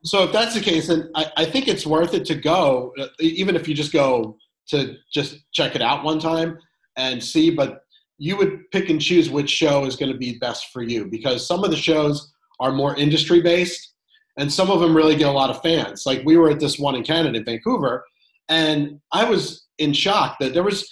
so 0.04 0.24
if 0.24 0.32
that's 0.32 0.54
the 0.54 0.60
case, 0.60 0.88
then 0.88 1.10
I, 1.14 1.30
I 1.38 1.44
think 1.44 1.68
it's 1.68 1.86
worth 1.86 2.14
it 2.14 2.24
to 2.26 2.34
go, 2.34 2.92
uh, 2.98 3.06
even 3.20 3.56
if 3.56 3.68
you 3.68 3.74
just 3.74 3.92
go 3.92 4.36
to 4.68 4.96
just 5.12 5.38
check 5.52 5.74
it 5.74 5.82
out 5.82 6.04
one 6.04 6.18
time 6.18 6.58
and 6.96 7.22
see, 7.22 7.50
but 7.50 7.82
you 8.18 8.36
would 8.36 8.70
pick 8.72 8.90
and 8.90 9.00
choose 9.00 9.30
which 9.30 9.48
show 9.48 9.84
is 9.84 9.96
going 9.96 10.12
to 10.12 10.18
be 10.18 10.38
best 10.38 10.66
for 10.72 10.82
you 10.82 11.06
because 11.06 11.46
some 11.46 11.64
of 11.64 11.70
the 11.70 11.76
shows 11.76 12.32
are 12.60 12.72
more 12.72 12.96
industry 12.96 13.40
based 13.40 13.94
and 14.38 14.52
some 14.52 14.70
of 14.70 14.80
them 14.80 14.96
really 14.96 15.16
get 15.16 15.28
a 15.28 15.32
lot 15.32 15.50
of 15.50 15.60
fans. 15.62 16.06
Like 16.06 16.22
we 16.24 16.36
were 16.36 16.50
at 16.50 16.60
this 16.60 16.78
one 16.78 16.94
in 16.94 17.02
Canada, 17.02 17.38
in 17.38 17.44
Vancouver, 17.44 18.04
and 18.48 19.00
I 19.12 19.24
was 19.24 19.66
in 19.78 19.92
shock 19.92 20.38
that 20.40 20.54
there 20.54 20.62
was 20.62 20.88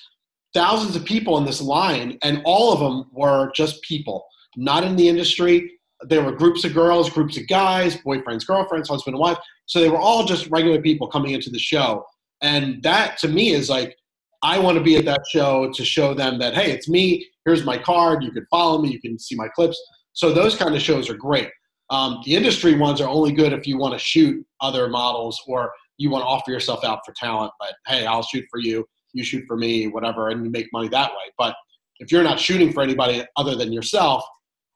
thousands 0.53 0.97
of 0.97 1.05
people 1.05 1.39
in 1.39 1.45
this 1.45 1.63
line 1.63 2.19
and 2.23 2.43
all 2.45 2.73
of 2.73 2.81
them 2.81 3.09
were 3.13 3.51
just 3.55 3.83
people, 3.83 4.27
not 4.57 4.85
in 4.85 4.97
the 4.97 5.09
industry. 5.09 5.71
There 6.03 6.23
were 6.23 6.33
groups 6.33 6.65
of 6.65 6.75
girls, 6.75 7.09
groups 7.09 7.37
of 7.37 7.47
guys, 7.49 7.97
boyfriends, 7.99 8.47
girlfriends, 8.47 8.89
husband 8.89 9.15
and 9.15 9.21
wife. 9.21 9.39
So 9.67 9.81
they 9.81 9.89
were 9.89 9.99
all 9.99 10.25
just 10.25 10.51
regular 10.51 10.81
people 10.81 11.09
coming 11.09 11.33
into 11.33 11.51
the 11.51 11.59
show. 11.59 12.05
And 12.43 12.83
that 12.83 13.17
to 13.19 13.29
me 13.29 13.51
is 13.51 13.71
like 13.71 13.97
I 14.43 14.59
want 14.59 14.77
to 14.77 14.85
be 14.85 14.97
at 14.97 15.05
that 15.07 15.25
show 15.31 15.73
to 15.73 15.85
show 15.85 16.15
them 16.15 16.39
that, 16.39 16.55
hey, 16.55 16.71
it's 16.71 16.89
me. 16.89 17.27
Here's 17.45 17.65
my 17.65 17.79
card. 17.79 18.23
You 18.23 18.31
can 18.31 18.47
follow 18.51 18.81
me. 18.81 18.91
You 18.91 19.01
can 19.01 19.19
see 19.19 19.35
my 19.35 19.49
clips. 19.49 19.81
So 20.17 20.33
those 20.33 20.57
kind 20.57 20.75
of 20.75 20.81
shows 20.81 21.11
are 21.11 21.15
great. 21.15 21.51
Um, 21.91 22.23
the 22.25 22.35
industry 22.35 22.75
ones 22.75 23.03
are 23.03 23.09
only 23.09 23.33
good 23.33 23.53
if 23.53 23.67
you 23.67 23.77
want 23.77 23.93
to 23.93 23.99
shoot 23.99 24.45
other 24.63 24.89
models 24.89 25.39
or 25.47 25.71
you 25.99 26.09
want 26.09 26.23
to 26.23 26.27
offer 26.27 26.51
yourself 26.51 26.85
out 26.85 27.01
for 27.05 27.13
talent. 27.13 27.53
But 27.61 27.75
hey, 27.87 28.07
I'll 28.07 28.23
shoot 28.23 28.47
for 28.51 28.59
you. 28.59 28.87
You 29.13 29.23
shoot 29.23 29.45
for 29.47 29.59
me, 29.59 29.89
whatever, 29.89 30.31
and 30.31 30.43
you 30.43 30.51
make 30.51 30.69
money 30.73 30.89
that 30.89 31.11
way. 31.11 31.33
But 31.37 31.55
if 32.01 32.11
you're 32.11 32.23
not 32.23 32.41
shooting 32.41 32.73
for 32.73 32.83
anybody 32.83 33.25
other 33.37 33.57
than 33.57 33.73
yourself, 33.73 34.25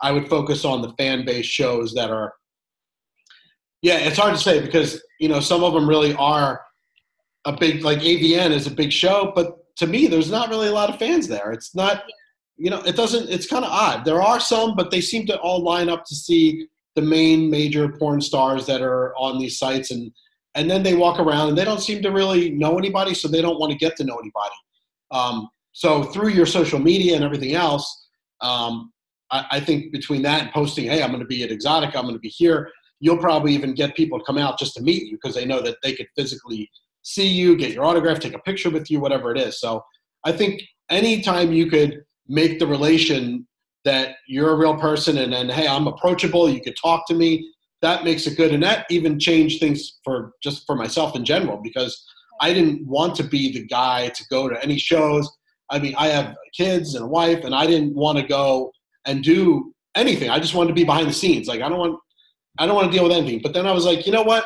I 0.02 0.12
would 0.12 0.28
focus 0.28 0.66
on 0.66 0.82
the 0.82 0.92
fan 0.98 1.24
base 1.24 1.46
shows 1.46 1.94
that 1.94 2.10
are. 2.10 2.34
Yeah, 3.80 3.96
it's 3.96 4.18
hard 4.18 4.34
to 4.34 4.40
say 4.40 4.60
because 4.60 5.02
you 5.20 5.28
know 5.30 5.40
some 5.40 5.64
of 5.64 5.72
them 5.72 5.88
really 5.88 6.14
are 6.16 6.60
a 7.46 7.56
big 7.56 7.82
like 7.82 8.00
AVN 8.00 8.50
is 8.50 8.66
a 8.66 8.70
big 8.70 8.92
show, 8.92 9.32
but 9.34 9.56
to 9.76 9.86
me, 9.86 10.06
there's 10.06 10.30
not 10.30 10.50
really 10.50 10.68
a 10.68 10.72
lot 10.72 10.90
of 10.90 10.98
fans 10.98 11.26
there. 11.26 11.52
It's 11.52 11.74
not, 11.74 12.02
you 12.60 12.68
know, 12.68 12.82
it 12.82 12.94
doesn't. 12.94 13.30
It's 13.30 13.46
kind 13.46 13.64
of 13.64 13.70
odd. 13.72 14.04
There 14.04 14.20
are 14.20 14.38
some, 14.38 14.76
but 14.76 14.90
they 14.90 15.00
seem 15.00 15.26
to 15.26 15.40
all 15.40 15.62
line 15.62 15.88
up 15.88 16.04
to 16.04 16.14
see 16.14 16.68
the 16.94 17.00
main 17.00 17.50
major 17.50 17.88
porn 17.88 18.20
stars 18.20 18.66
that 18.66 18.82
are 18.82 19.14
on 19.16 19.38
these 19.38 19.58
sites, 19.58 19.90
and 19.90 20.12
and 20.54 20.70
then 20.70 20.82
they 20.82 20.94
walk 20.94 21.18
around 21.18 21.48
and 21.48 21.56
they 21.56 21.64
don't 21.64 21.80
seem 21.80 22.02
to 22.02 22.10
really 22.10 22.50
know 22.50 22.78
anybody, 22.78 23.14
so 23.14 23.28
they 23.28 23.40
don't 23.40 23.58
want 23.58 23.72
to 23.72 23.78
get 23.78 23.96
to 23.96 24.04
know 24.04 24.16
anybody. 24.16 24.54
Um, 25.10 25.48
so 25.72 26.02
through 26.02 26.28
your 26.28 26.44
social 26.44 26.78
media 26.78 27.14
and 27.14 27.24
everything 27.24 27.54
else, 27.54 28.08
um, 28.42 28.92
I, 29.30 29.46
I, 29.52 29.60
think 29.60 29.90
between 29.92 30.22
that 30.22 30.42
and 30.42 30.52
posting, 30.52 30.84
hey, 30.84 31.02
I'm 31.02 31.10
going 31.10 31.20
to 31.20 31.26
be 31.26 31.42
at 31.42 31.50
Exxxotica, 31.50 31.96
I'm 31.96 32.02
going 32.02 32.14
to 32.14 32.20
be 32.20 32.28
here, 32.28 32.70
you'll 33.00 33.18
probably 33.18 33.54
even 33.54 33.74
get 33.74 33.96
people 33.96 34.18
to 34.18 34.24
come 34.24 34.38
out 34.38 34.58
just 34.58 34.74
to 34.74 34.82
meet 34.82 35.04
you 35.04 35.18
because 35.20 35.34
they 35.34 35.44
know 35.44 35.60
that 35.62 35.78
they 35.82 35.94
could 35.94 36.08
physically 36.16 36.68
see 37.02 37.26
you, 37.26 37.56
get 37.56 37.72
your 37.72 37.84
autograph, 37.84 38.18
take 38.18 38.34
a 38.34 38.40
picture 38.40 38.70
with 38.70 38.90
you, 38.90 39.00
whatever 39.00 39.32
it 39.32 39.38
is. 39.38 39.60
So 39.60 39.82
I 40.24 40.32
think 40.32 40.62
anytime 40.90 41.52
you 41.52 41.66
could 41.70 42.02
make 42.30 42.58
the 42.58 42.66
relation 42.66 43.46
that 43.84 44.16
you're 44.28 44.52
a 44.52 44.56
real 44.56 44.76
person 44.76 45.18
and 45.18 45.32
then, 45.32 45.48
hey, 45.48 45.66
I'm 45.66 45.86
approachable, 45.86 46.48
you 46.48 46.60
could 46.60 46.76
talk 46.80 47.06
to 47.08 47.14
me, 47.14 47.50
that 47.82 48.04
makes 48.04 48.26
it 48.26 48.36
good. 48.36 48.54
And 48.54 48.62
that 48.62 48.86
even 48.88 49.18
changed 49.18 49.58
things 49.58 49.98
for 50.04 50.32
just 50.42 50.66
for 50.66 50.76
myself 50.76 51.16
in 51.16 51.24
general 51.24 51.58
because 51.62 52.02
I 52.40 52.52
didn't 52.54 52.86
want 52.86 53.16
to 53.16 53.24
be 53.24 53.52
the 53.52 53.66
guy 53.66 54.08
to 54.08 54.24
go 54.30 54.48
to 54.48 54.62
any 54.62 54.78
shows. 54.78 55.28
I 55.70 55.78
mean, 55.78 55.94
I 55.96 56.08
have 56.08 56.36
kids 56.56 56.94
and 56.94 57.04
a 57.04 57.08
wife, 57.08 57.44
and 57.44 57.54
I 57.54 57.66
didn't 57.66 57.94
want 57.94 58.18
to 58.18 58.26
go 58.26 58.72
and 59.06 59.22
do 59.22 59.72
anything. 59.94 60.30
I 60.30 60.38
just 60.38 60.54
wanted 60.54 60.68
to 60.68 60.74
be 60.74 60.84
behind 60.84 61.08
the 61.08 61.12
scenes. 61.12 61.48
Like 61.48 61.62
I 61.62 61.68
don't 61.68 61.78
want, 61.78 61.98
I 62.58 62.66
don't 62.66 62.74
want 62.74 62.90
to 62.90 62.96
deal 62.96 63.04
with 63.04 63.16
anything. 63.16 63.40
But 63.42 63.54
then 63.54 63.66
I 63.66 63.72
was 63.72 63.84
like, 63.84 64.06
you 64.06 64.12
know 64.12 64.22
what? 64.22 64.44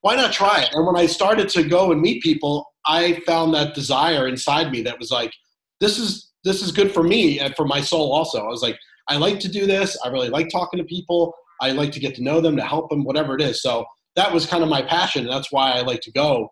Why 0.00 0.14
not 0.14 0.32
try 0.32 0.62
it? 0.62 0.70
And 0.72 0.86
when 0.86 0.96
I 0.96 1.06
started 1.06 1.48
to 1.50 1.62
go 1.62 1.92
and 1.92 2.00
meet 2.00 2.22
people, 2.22 2.66
I 2.86 3.20
found 3.26 3.54
that 3.54 3.74
desire 3.74 4.28
inside 4.28 4.70
me 4.70 4.82
that 4.82 4.98
was 4.98 5.10
like, 5.10 5.32
this 5.80 5.98
is 5.98 6.25
this 6.46 6.62
is 6.62 6.70
good 6.70 6.94
for 6.94 7.02
me 7.02 7.40
and 7.40 7.54
for 7.56 7.66
my 7.66 7.80
soul 7.80 8.12
also. 8.12 8.40
I 8.40 8.48
was 8.48 8.62
like, 8.62 8.78
I 9.08 9.16
like 9.16 9.40
to 9.40 9.48
do 9.48 9.66
this. 9.66 9.98
I 10.04 10.08
really 10.08 10.28
like 10.28 10.48
talking 10.48 10.78
to 10.78 10.84
people. 10.84 11.34
I 11.60 11.72
like 11.72 11.90
to 11.92 12.00
get 12.00 12.14
to 12.16 12.22
know 12.22 12.40
them, 12.40 12.56
to 12.56 12.62
help 12.62 12.88
them, 12.88 13.04
whatever 13.04 13.34
it 13.34 13.40
is. 13.40 13.62
So 13.62 13.84
that 14.14 14.32
was 14.32 14.46
kind 14.46 14.62
of 14.62 14.68
my 14.68 14.82
passion. 14.82 15.22
And 15.24 15.32
that's 15.32 15.50
why 15.50 15.72
I 15.72 15.80
like 15.80 16.00
to 16.02 16.12
go 16.12 16.48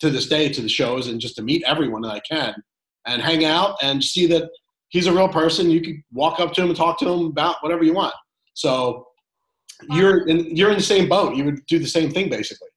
to 0.00 0.10
this 0.10 0.26
day 0.26 0.48
to 0.48 0.62
the 0.62 0.68
shows 0.68 1.08
and 1.08 1.20
just 1.20 1.36
to 1.36 1.42
meet 1.42 1.62
everyone 1.66 2.02
that 2.02 2.12
I 2.12 2.20
can 2.20 2.54
and 3.06 3.22
hang 3.22 3.44
out 3.44 3.76
and 3.82 4.02
see 4.02 4.26
that 4.26 4.50
he's 4.88 5.06
a 5.06 5.12
real 5.12 5.28
person. 5.28 5.70
You 5.70 5.80
could 5.80 5.96
walk 6.12 6.40
up 6.40 6.52
to 6.54 6.62
him 6.62 6.68
and 6.68 6.76
talk 6.76 6.98
to 7.00 7.08
him 7.08 7.26
about 7.26 7.56
whatever 7.60 7.84
you 7.84 7.92
want. 7.92 8.14
So 8.54 9.06
you're 9.90 10.26
in, 10.28 10.56
you're 10.56 10.70
in 10.70 10.76
the 10.76 10.82
same 10.82 11.08
boat. 11.08 11.36
You 11.36 11.44
would 11.44 11.66
do 11.66 11.78
the 11.78 11.86
same 11.86 12.10
thing 12.10 12.30
basically. 12.30 12.68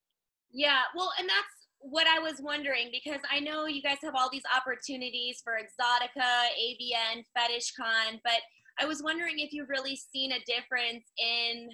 Yeah, 0.51 0.80
well, 0.96 1.12
and 1.20 1.30
that's 1.30 1.59
what 1.89 2.08
I 2.08 2.19
was 2.19 2.36
wondering 2.39 2.89
because 2.91 3.22
I 3.31 3.39
know 3.39 3.65
you 3.65 3.81
guys 3.81 3.98
have 4.03 4.13
all 4.15 4.29
these 4.31 4.43
opportunities 4.55 5.41
for 5.43 5.53
Exxxotica, 5.53 6.22
AVN, 6.22 7.24
FetishCon, 7.38 8.19
but 8.24 8.41
I 8.79 8.86
was 8.86 9.01
wondering 9.03 9.39
if 9.39 9.51
you've 9.51 9.69
really 9.69 10.00
seen 10.12 10.31
a 10.31 10.39
difference 10.46 11.05
in 11.17 11.69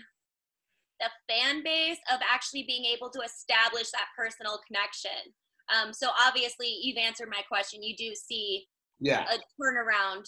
the 0.99 1.09
fan 1.29 1.63
base 1.63 1.99
of 2.11 2.19
actually 2.33 2.63
being 2.63 2.85
able 2.85 3.09
to 3.09 3.19
establish 3.19 3.91
that 3.91 4.07
personal 4.17 4.59
connection. 4.65 5.33
Um, 5.73 5.93
so 5.93 6.09
obviously, 6.25 6.77
you've 6.81 6.97
answered 6.97 7.29
my 7.29 7.41
question. 7.47 7.83
You 7.83 7.95
do 7.95 8.13
see 8.15 8.65
yeah. 8.99 9.25
a 9.25 9.37
turnaround 9.61 10.23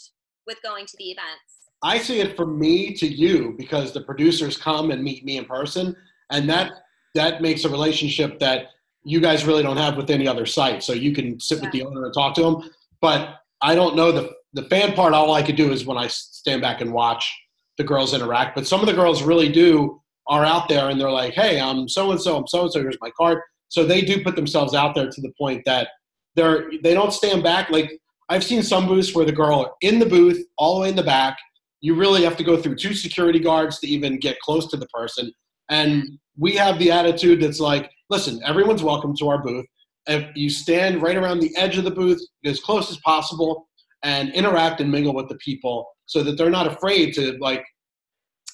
with 0.46 0.58
going 0.63 0.86
to 0.86 0.98
the 0.98 1.06
events. 1.06 1.70
I 1.84 2.00
see 2.00 2.20
it 2.20 2.36
from 2.36 2.60
me 2.60 2.94
to 2.96 3.08
you 3.08 3.53
because 3.58 3.94
the 3.94 4.01
producers 4.01 4.58
come 4.58 4.91
and 4.91 5.03
meet 5.03 5.24
me 5.24 5.38
in 5.38 5.46
person, 5.46 5.96
and 6.32 6.50
that 6.50 6.72
that 7.15 7.41
makes 7.41 7.63
a 7.65 7.70
relationship 7.70 8.39
that 8.39 8.67
you 9.08 9.22
guys 9.22 9.46
really 9.46 9.64
don't 9.64 9.78
have 9.78 9.96
with 9.96 10.10
any 10.10 10.28
other 10.28 10.46
site. 10.46 10.84
So 10.84 10.92
you 10.92 11.14
can 11.14 11.40
sit 11.40 11.60
yeah. 11.60 11.64
with 11.64 11.72
the 11.72 11.84
owner 11.84 12.06
and 12.06 12.14
talk 12.14 12.36
to 12.36 12.42
them. 12.42 12.70
But 13.02 13.36
I 13.62 13.74
don't 13.74 13.96
know 13.96 14.12
the 14.12 14.34
the 14.54 14.64
fan 14.64 14.94
part. 14.94 15.14
All 15.14 15.34
I 15.34 15.42
could 15.42 15.56
do 15.56 15.72
is 15.72 15.86
when 15.86 15.98
I 15.98 16.08
stand 16.08 16.62
back 16.62 16.82
and 16.82 16.92
watch 16.92 17.32
the 17.78 17.84
girls 17.84 18.14
interact. 18.14 18.56
But 18.56 18.68
some 18.68 18.82
of 18.82 18.88
the 18.88 18.94
girls 18.94 19.24
really 19.24 19.50
do 19.50 20.02
are 20.28 20.44
out 20.44 20.68
there 20.68 20.90
and 20.90 21.00
they're 21.00 21.12
like, 21.12 21.34
"Hey, 21.34 21.60
I'm 21.60 21.88
so 21.88 22.12
and 22.12 22.20
so. 22.22 22.38
I'm 22.38 22.48
so 22.48 22.64
and 22.64 22.72
so. 22.72 22.82
Here's 22.82 22.98
my 23.02 23.12
card." 23.12 23.40
So 23.70 23.86
they 23.86 24.02
do 24.02 24.24
put 24.24 24.36
themselves 24.36 24.74
out 24.74 24.94
there 24.94 25.10
to 25.10 25.22
the 25.22 25.32
point 25.40 25.64
that 25.66 25.90
they're 26.36 26.70
they 26.84 26.94
don't 26.94 27.14
stand 27.14 27.44
back. 27.44 27.70
Like 27.70 28.00
I've 28.30 28.44
seen 28.44 28.62
some 28.62 28.88
booths 28.88 29.16
where 29.16 29.26
the 29.26 29.32
girl 29.32 29.78
in 29.82 30.00
the 30.00 30.06
booth, 30.06 30.44
all 30.58 30.76
the 30.76 30.82
way 30.82 30.90
in 30.90 30.96
the 30.96 31.04
back. 31.04 31.38
You 31.80 31.96
really 31.96 32.24
have 32.24 32.36
to 32.38 32.44
go 32.44 32.60
through 32.60 32.76
two 32.76 32.94
security 32.94 33.40
guards 33.40 33.80
to 33.80 33.88
even 33.88 34.20
get 34.20 34.40
close 34.40 34.68
to 34.72 34.78
the 34.78 34.88
person. 34.88 35.32
And 35.70 36.18
we 36.38 36.56
have 36.56 36.80
the 36.80 36.92
attitude 36.92 37.42
that's 37.42 37.60
like, 37.60 37.92
listen, 38.10 38.42
everyone's 38.46 38.84
welcome 38.84 39.16
to 39.18 39.30
our 39.30 39.42
booth. 39.42 39.66
If 40.08 40.36
you 40.36 40.50
stand 40.50 41.02
right 41.02 41.18
around 41.18 41.40
the 41.40 41.56
edge 41.58 41.78
of 41.78 41.84
the 41.84 41.92
booth 41.92 42.22
as 42.46 42.60
close 42.60 42.90
as 42.90 42.98
possible 42.98 43.68
and 44.04 44.34
interact 44.34 44.80
and 44.80 44.92
mingle 44.92 45.14
with 45.14 45.28
the 45.28 45.36
people 45.36 45.88
so 46.06 46.24
that 46.24 46.38
they're 46.38 46.50
not 46.50 46.68
afraid 46.68 47.14
to 47.16 47.38
like 47.40 47.66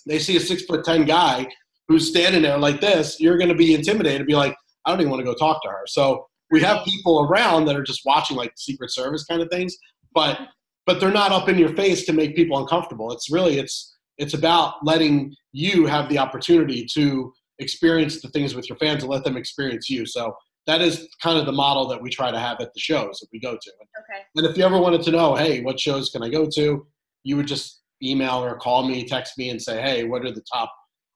they 0.08 0.20
see 0.20 0.36
a 0.36 0.40
six 0.40 0.64
foot 0.64 0.84
ten 0.84 1.06
guy 1.06 1.48
who's 1.88 2.10
standing 2.10 2.42
there 2.42 2.58
like 2.58 2.82
this, 2.82 3.20
you're 3.20 3.38
gonna 3.38 3.56
be 3.56 3.76
intimidated, 3.76 4.22
and 4.22 4.28
be 4.28 4.36
like, 4.36 4.56
I 4.86 4.92
don't 4.92 5.02
even 5.02 5.12
want 5.12 5.20
to 5.20 5.26
go 5.26 5.36
talk 5.36 5.62
to 5.64 5.70
her. 5.70 5.84
So 5.86 6.26
we 6.52 6.62
have 6.62 6.86
people 6.86 7.22
around 7.22 7.66
that 7.66 7.76
are 7.76 7.84
just 7.84 8.02
watching 8.06 8.38
like 8.38 8.54
Secret 8.56 8.92
Service 8.92 9.26
kind 9.26 9.42
of 9.42 9.50
things, 9.50 9.76
but 10.14 10.40
but 10.86 11.00
they're 11.00 11.12
not 11.12 11.32
up 11.32 11.48
in 11.48 11.58
your 11.58 11.74
face 11.76 12.06
to 12.06 12.14
make 12.14 12.36
people 12.36 12.58
uncomfortable. 12.58 13.12
It's 13.12 13.32
really 13.32 13.60
it's 13.60 13.96
it's 14.18 14.34
about 14.34 14.76
letting 14.84 15.36
you 15.52 15.86
have 15.86 16.10
the 16.10 16.20
opportunity 16.20 16.86
to 16.94 17.34
experience 17.60 18.22
the 18.22 18.30
things 18.30 18.56
with 18.56 18.70
your 18.70 18.78
fans 18.78 19.04
and 19.04 19.12
let 19.12 19.24
them 19.24 19.38
experience 19.38 19.90
you. 19.90 20.06
So 20.06 20.36
that 20.66 20.82
is 20.82 21.08
kind 21.22 21.38
of 21.38 21.46
the 21.46 21.52
model 21.52 21.88
that 21.88 22.02
we 22.02 22.10
try 22.10 22.32
to 22.32 22.40
have 22.40 22.60
at 22.62 22.74
the 22.74 22.80
shows 22.80 23.20
that 23.20 23.28
we 23.32 23.40
go 23.40 23.52
to. 23.52 23.72
Okay. 24.00 24.22
And 24.36 24.46
if 24.46 24.58
you 24.58 24.64
ever 24.64 24.80
wanted 24.80 25.04
to 25.04 25.12
know, 25.12 25.36
hey, 25.36 25.62
what 25.62 25.80
shows 25.80 26.10
can 26.10 26.24
I 26.24 26.30
go 26.30 26.48
to? 26.56 26.88
You 27.24 27.38
would 27.38 27.48
just 27.48 27.82
email 28.02 28.44
or 28.44 28.58
call 28.58 28.88
me, 28.88 29.06
text 29.06 29.38
me, 29.38 29.50
and 29.50 29.62
say, 29.62 29.82
hey, 29.82 30.04
what 30.06 30.26
are 30.26 30.32
the 30.32 30.44
top 30.52 30.74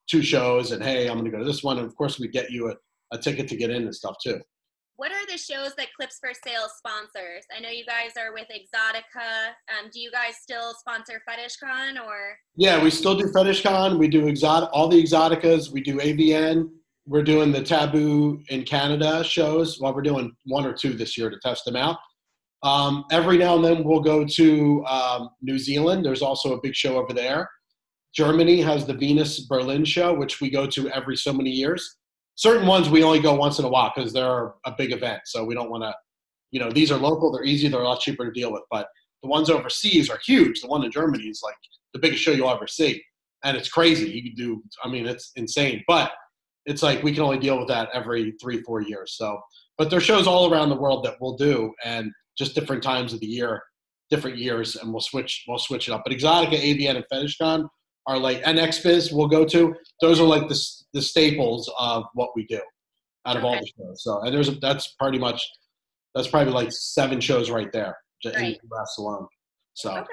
two 0.10 0.21
shows? 0.21 0.71
And 0.71 0.84
hey, 0.84 1.08
I'm 1.08 1.17
going 1.17 1.26
to 1.26 1.32
go 1.32 1.39
to 1.39 1.45
this 1.45 1.63
one. 1.63 1.78
And 1.78 1.88
of 1.88 1.95
course, 1.95 2.19
we 2.19 2.28
get 2.28 2.52
you 2.52 2.69
a, 2.71 2.76
a 3.12 3.17
ticket 3.17 3.47
to 3.50 3.56
get 3.56 3.69
in 3.69 3.84
and 3.84 3.95
stuff 3.95 4.15
too 4.21 4.41
what 4.97 5.12
are 5.12 5.25
the 5.27 5.38
shows 5.38 5.73
that 5.77 5.93
Clips 5.95 6.17
for 6.19 6.31
Sale 6.33 6.67
sponsors? 6.75 7.45
I 7.55 7.60
know 7.62 7.69
you 7.69 7.86
guys 7.86 8.12
are 8.19 8.33
with 8.33 8.47
Exxxotica. 8.51 9.49
Um, 9.69 9.89
do 9.93 9.99
you 9.99 10.12
guys 10.12 10.38
still 10.41 10.73
sponsor 10.73 11.21
FetishCon 11.29 12.03
or? 12.03 12.36
Yeah, 12.55 12.83
we 12.83 12.89
still 12.89 13.15
do 13.15 13.25
FetishCon. 13.25 13.99
We 13.99 14.07
do 14.07 14.27
Exotic, 14.27 14.69
all 14.73 14.88
the 14.88 15.01
Exxxoticas. 15.01 15.71
We 15.71 15.81
do 15.81 15.99
AVN. 15.99 16.69
We're 17.05 17.23
doing 17.23 17.51
the 17.51 17.63
Taboo 17.63 18.41
in 18.49 18.63
Canada 18.63 19.23
shows. 19.23 19.79
Well, 19.79 19.93
we're 19.93 20.01
doing 20.01 20.36
one 20.45 20.65
or 20.65 20.73
two 20.73 20.93
this 20.93 21.15
year 21.15 21.29
to 21.29 21.38
test 21.43 21.63
them 21.65 21.75
out. 21.75 21.97
Um, 22.63 23.05
every 23.12 23.38
now 23.38 23.55
and 23.55 23.63
then 23.63 23.83
we'll 23.83 24.01
go 24.01 24.25
to 24.25 24.86
um, 24.86 25.29
New 25.43 25.60
Zealand. 25.60 26.03
There's 26.03 26.23
also 26.23 26.53
a 26.53 26.62
big 26.62 26.75
show 26.75 26.97
over 26.97 27.13
there. 27.13 27.47
Germany 28.15 28.62
has 28.62 28.88
the 28.88 28.95
Venus 28.95 29.41
Berlin 29.41 29.86
show, 29.86 30.12
which 30.12 30.41
we 30.41 30.49
go 30.49 30.65
to 30.65 30.89
every 30.89 31.15
so 31.15 31.31
many 31.31 31.51
years 31.51 31.97
certain 32.38 32.67
ones 32.67 32.88
we 32.88 33.04
only 33.04 33.19
go 33.19 33.34
once 33.34 33.60
in 33.60 33.65
a 33.65 33.67
while 33.67 33.91
because 33.93 34.13
they're 34.13 34.54
a 34.65 34.71
big 34.78 34.93
event. 34.93 35.21
So 35.26 35.43
we 35.43 35.56
don't 35.56 35.69
want 35.69 35.84
to, 35.84 35.93
you 36.52 36.60
know, 36.60 36.71
these 36.71 36.91
are 36.91 36.97
local, 36.97 37.32
they're 37.32 37.43
easy, 37.43 37.67
they're 37.67 37.82
a 37.82 37.88
lot 37.88 38.00
cheaper 38.00 38.26
to 38.26 38.32
deal 38.32 38.54
with. 38.54 38.63
But 38.71 38.88
the 39.23 39.28
ones 39.28 39.50
overseas 39.50 40.10
are 40.10 40.19
huge. 40.23 40.62
The 40.62 40.67
one 40.67 40.86
in 40.86 40.91
Germany 40.91 41.26
is 41.26 41.41
like 41.43 41.56
the 41.93 42.00
biggest 42.00 42.23
show 42.23 42.32
you'll 42.32 42.52
ever 42.52 42.67
see. 42.67 43.04
And 43.43 43.58
it's 43.58 43.69
crazy. 43.69 44.10
You 44.10 44.23
can 44.23 44.36
do, 44.36 44.63
I 44.84 44.88
mean, 44.88 45.08
it's 45.08 45.32
insane. 45.36 45.84
But 45.88 46.12
it's 46.65 46.84
like 46.84 47.02
we 47.02 47.12
can 47.12 47.23
only 47.23 47.39
deal 47.39 47.58
with 47.58 47.67
that 47.69 47.89
every 47.93 48.34
three, 48.39 48.62
four 48.62 48.82
years. 48.82 49.15
So, 49.17 49.39
but 49.78 49.89
there's 49.89 50.04
shows 50.04 50.28
all 50.28 50.52
around 50.52 50.69
the 50.69 50.76
world 50.76 51.04
that 51.06 51.15
we'll 51.19 51.38
do 51.38 51.73
and 51.84 52.12
just 52.38 52.54
different 52.54 52.84
times 52.84 53.13
of 53.13 53.19
the 53.19 53.28
year, 53.28 53.63
different 54.12 54.38
years, 54.38 54.76
and 54.76 54.91
we'll 54.91 55.02
switch, 55.02 55.43
we'll 55.47 55.58
switch 55.58 55.88
it 55.88 55.91
up. 55.91 56.04
But 56.06 56.13
Exxxotica, 56.13 56.60
AVN, 56.60 56.97
and 56.97 57.06
FetishCon 57.12 57.67
are 58.08 58.17
like 58.17 58.41
and 58.46 58.58
we'll 59.12 59.28
go 59.28 59.46
to. 59.46 59.76
Those 60.02 60.20
are 60.20 60.28
like 60.28 60.48
the 60.48 60.60
the 60.93 61.02
staples 61.02 61.72
of 61.78 62.06
what 62.13 62.30
we 62.36 62.46
do 62.48 62.62
out 63.26 63.36
of 63.36 63.43
okay. 63.43 63.56
all 63.56 63.62
the 63.62 63.72
shows. 63.78 64.04
So 64.04 64.22
and 64.22 64.34
there's 64.34 64.50
a, 64.50 64.54
that's 64.54 64.96
pretty 65.00 65.20
much 65.20 65.48
that's 66.15 66.28
probably 66.28 66.54
like 66.54 66.72
seven 66.72 67.20
shows 67.20 67.52
right 67.52 67.72
there 67.72 67.96
right. 68.26 68.36
in 68.36 68.41
the 68.41 68.60
US 68.76 68.98
alone. 68.98 69.28
So. 69.74 69.91
Okay. 69.91 70.08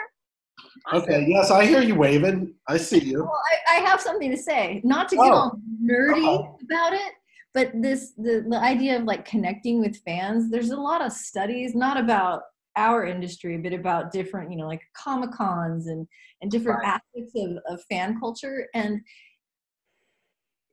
Awesome. 0.86 1.02
Okay. 1.02 1.26
Yes, 1.28 1.50
I 1.50 1.64
hear 1.64 1.82
you 1.82 1.94
waving. 1.94 2.54
I 2.68 2.76
see 2.76 3.00
you. 3.00 3.20
Well, 3.24 3.40
I, 3.68 3.76
I 3.76 3.80
have 3.80 4.00
something 4.00 4.30
to 4.30 4.36
say. 4.36 4.80
Not 4.84 5.08
to 5.08 5.16
get 5.16 5.24
oh. 5.24 5.32
all 5.32 5.58
nerdy 5.82 6.24
Uh-oh. 6.24 6.58
about 6.62 6.92
it, 6.92 7.12
but 7.54 7.70
this 7.74 8.12
the 8.16 8.44
the 8.48 8.58
idea 8.58 8.96
of 8.96 9.04
like 9.04 9.24
connecting 9.24 9.80
with 9.80 9.96
fans. 10.04 10.50
There's 10.50 10.70
a 10.70 10.76
lot 10.76 11.02
of 11.02 11.12
studies, 11.12 11.74
not 11.74 11.96
about 11.96 12.42
our 12.76 13.04
industry, 13.04 13.56
but 13.58 13.72
about 13.72 14.12
different, 14.12 14.50
you 14.50 14.56
know, 14.56 14.66
like 14.66 14.82
comic 14.96 15.32
cons 15.32 15.86
and 15.86 16.06
and 16.42 16.50
different 16.50 16.80
right. 16.80 17.00
aspects 17.16 17.32
of, 17.36 17.58
of 17.68 17.82
fan 17.90 18.18
culture. 18.20 18.68
And 18.74 19.00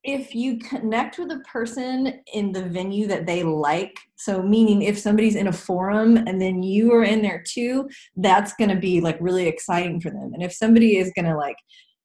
if 0.03 0.33
you 0.33 0.57
connect 0.57 1.19
with 1.19 1.31
a 1.31 1.39
person 1.39 2.21
in 2.33 2.51
the 2.51 2.63
venue 2.63 3.07
that 3.07 3.27
they 3.27 3.43
like, 3.43 3.97
so 4.15 4.41
meaning 4.41 4.81
if 4.81 4.97
somebody's 4.97 5.35
in 5.35 5.47
a 5.47 5.53
forum 5.53 6.17
and 6.17 6.41
then 6.41 6.63
you 6.63 6.91
are 6.91 7.03
in 7.03 7.21
there 7.21 7.43
too, 7.47 7.87
that's 8.17 8.53
going 8.53 8.71
to 8.71 8.75
be 8.75 8.99
like 8.99 9.17
really 9.21 9.47
exciting 9.47 10.01
for 10.01 10.09
them. 10.09 10.33
And 10.33 10.41
if 10.41 10.53
somebody 10.53 10.97
is 10.97 11.11
going 11.15 11.25
to 11.25 11.37
like 11.37 11.57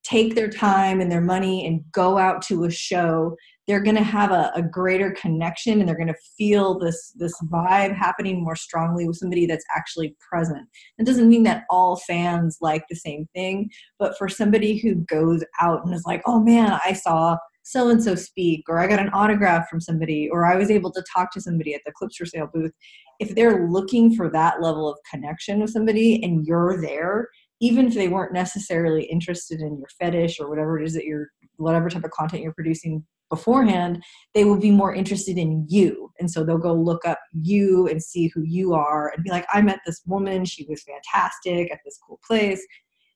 take 0.04 0.34
their 0.34 0.48
time 0.48 1.00
and 1.00 1.10
their 1.10 1.22
money 1.22 1.66
and 1.66 1.82
go 1.90 2.18
out 2.18 2.42
to 2.42 2.64
a 2.64 2.70
show 2.70 3.34
they're 3.66 3.82
going 3.82 3.96
to 3.96 4.02
have 4.02 4.30
a, 4.30 4.52
a, 4.54 4.62
greater 4.62 5.10
connection 5.10 5.80
and 5.80 5.88
they're 5.88 5.96
going 5.96 6.06
to 6.06 6.14
feel 6.36 6.78
this 6.78 7.12
this 7.16 7.34
vibe 7.50 7.94
happening 7.94 8.42
more 8.42 8.54
strongly 8.54 9.06
with 9.06 9.16
somebody 9.16 9.46
that's 9.46 9.64
actually 9.74 10.14
present. 10.30 10.68
It 10.98 11.06
doesn't 11.06 11.28
mean 11.28 11.42
that 11.44 11.64
all 11.68 11.96
fans 11.96 12.58
like 12.60 12.84
the 12.88 12.96
same 12.96 13.26
thing 13.34 13.70
but 13.98 14.16
for 14.18 14.28
somebody 14.28 14.76
who 14.76 14.96
goes 15.06 15.44
out 15.60 15.84
and 15.84 15.94
is 15.94 16.04
like 16.06 16.22
oh 16.26 16.40
man 16.40 16.78
i 16.84 16.92
saw 16.92 17.36
so 17.62 17.88
and 17.88 18.02
so 18.02 18.14
speak 18.14 18.64
or 18.68 18.78
i 18.78 18.86
got 18.86 19.00
an 19.00 19.10
autograph 19.10 19.68
from 19.68 19.80
somebody 19.80 20.28
or 20.30 20.44
i 20.46 20.56
was 20.56 20.70
able 20.70 20.92
to 20.92 21.04
talk 21.12 21.32
to 21.32 21.40
somebody 21.40 21.74
at 21.74 21.80
the 21.84 21.92
clips 21.92 22.16
for 22.16 22.26
sale 22.26 22.48
booth 22.52 22.72
if 23.20 23.34
they're 23.34 23.68
looking 23.68 24.14
for 24.14 24.30
that 24.30 24.60
level 24.62 24.88
of 24.88 24.98
connection 25.10 25.60
with 25.60 25.70
somebody 25.70 26.22
and 26.22 26.46
you're 26.46 26.80
there 26.80 27.28
even 27.60 27.86
if 27.86 27.94
they 27.94 28.08
weren't 28.08 28.34
necessarily 28.34 29.04
interested 29.04 29.60
in 29.60 29.78
your 29.78 29.88
fetish 29.98 30.38
or 30.40 30.48
whatever 30.48 30.78
it 30.78 30.84
is 30.84 30.94
that 30.94 31.04
you're 31.04 31.28
whatever 31.56 31.88
type 31.88 32.04
of 32.04 32.10
content 32.10 32.42
you're 32.42 32.52
producing 32.52 33.04
beforehand, 33.28 34.02
they 34.34 34.44
will 34.44 34.58
be 34.58 34.70
more 34.70 34.94
interested 34.94 35.36
in 35.38 35.66
you. 35.68 36.12
And 36.18 36.30
so 36.30 36.44
they'll 36.44 36.58
go 36.58 36.72
look 36.72 37.04
up 37.06 37.18
you 37.32 37.88
and 37.88 38.02
see 38.02 38.28
who 38.28 38.42
you 38.42 38.74
are 38.74 39.12
and 39.14 39.24
be 39.24 39.30
like, 39.30 39.46
I 39.52 39.62
met 39.62 39.80
this 39.84 40.02
woman, 40.06 40.44
she 40.44 40.64
was 40.68 40.82
fantastic 40.82 41.72
at 41.72 41.80
this 41.84 41.98
cool 42.06 42.20
place. 42.26 42.64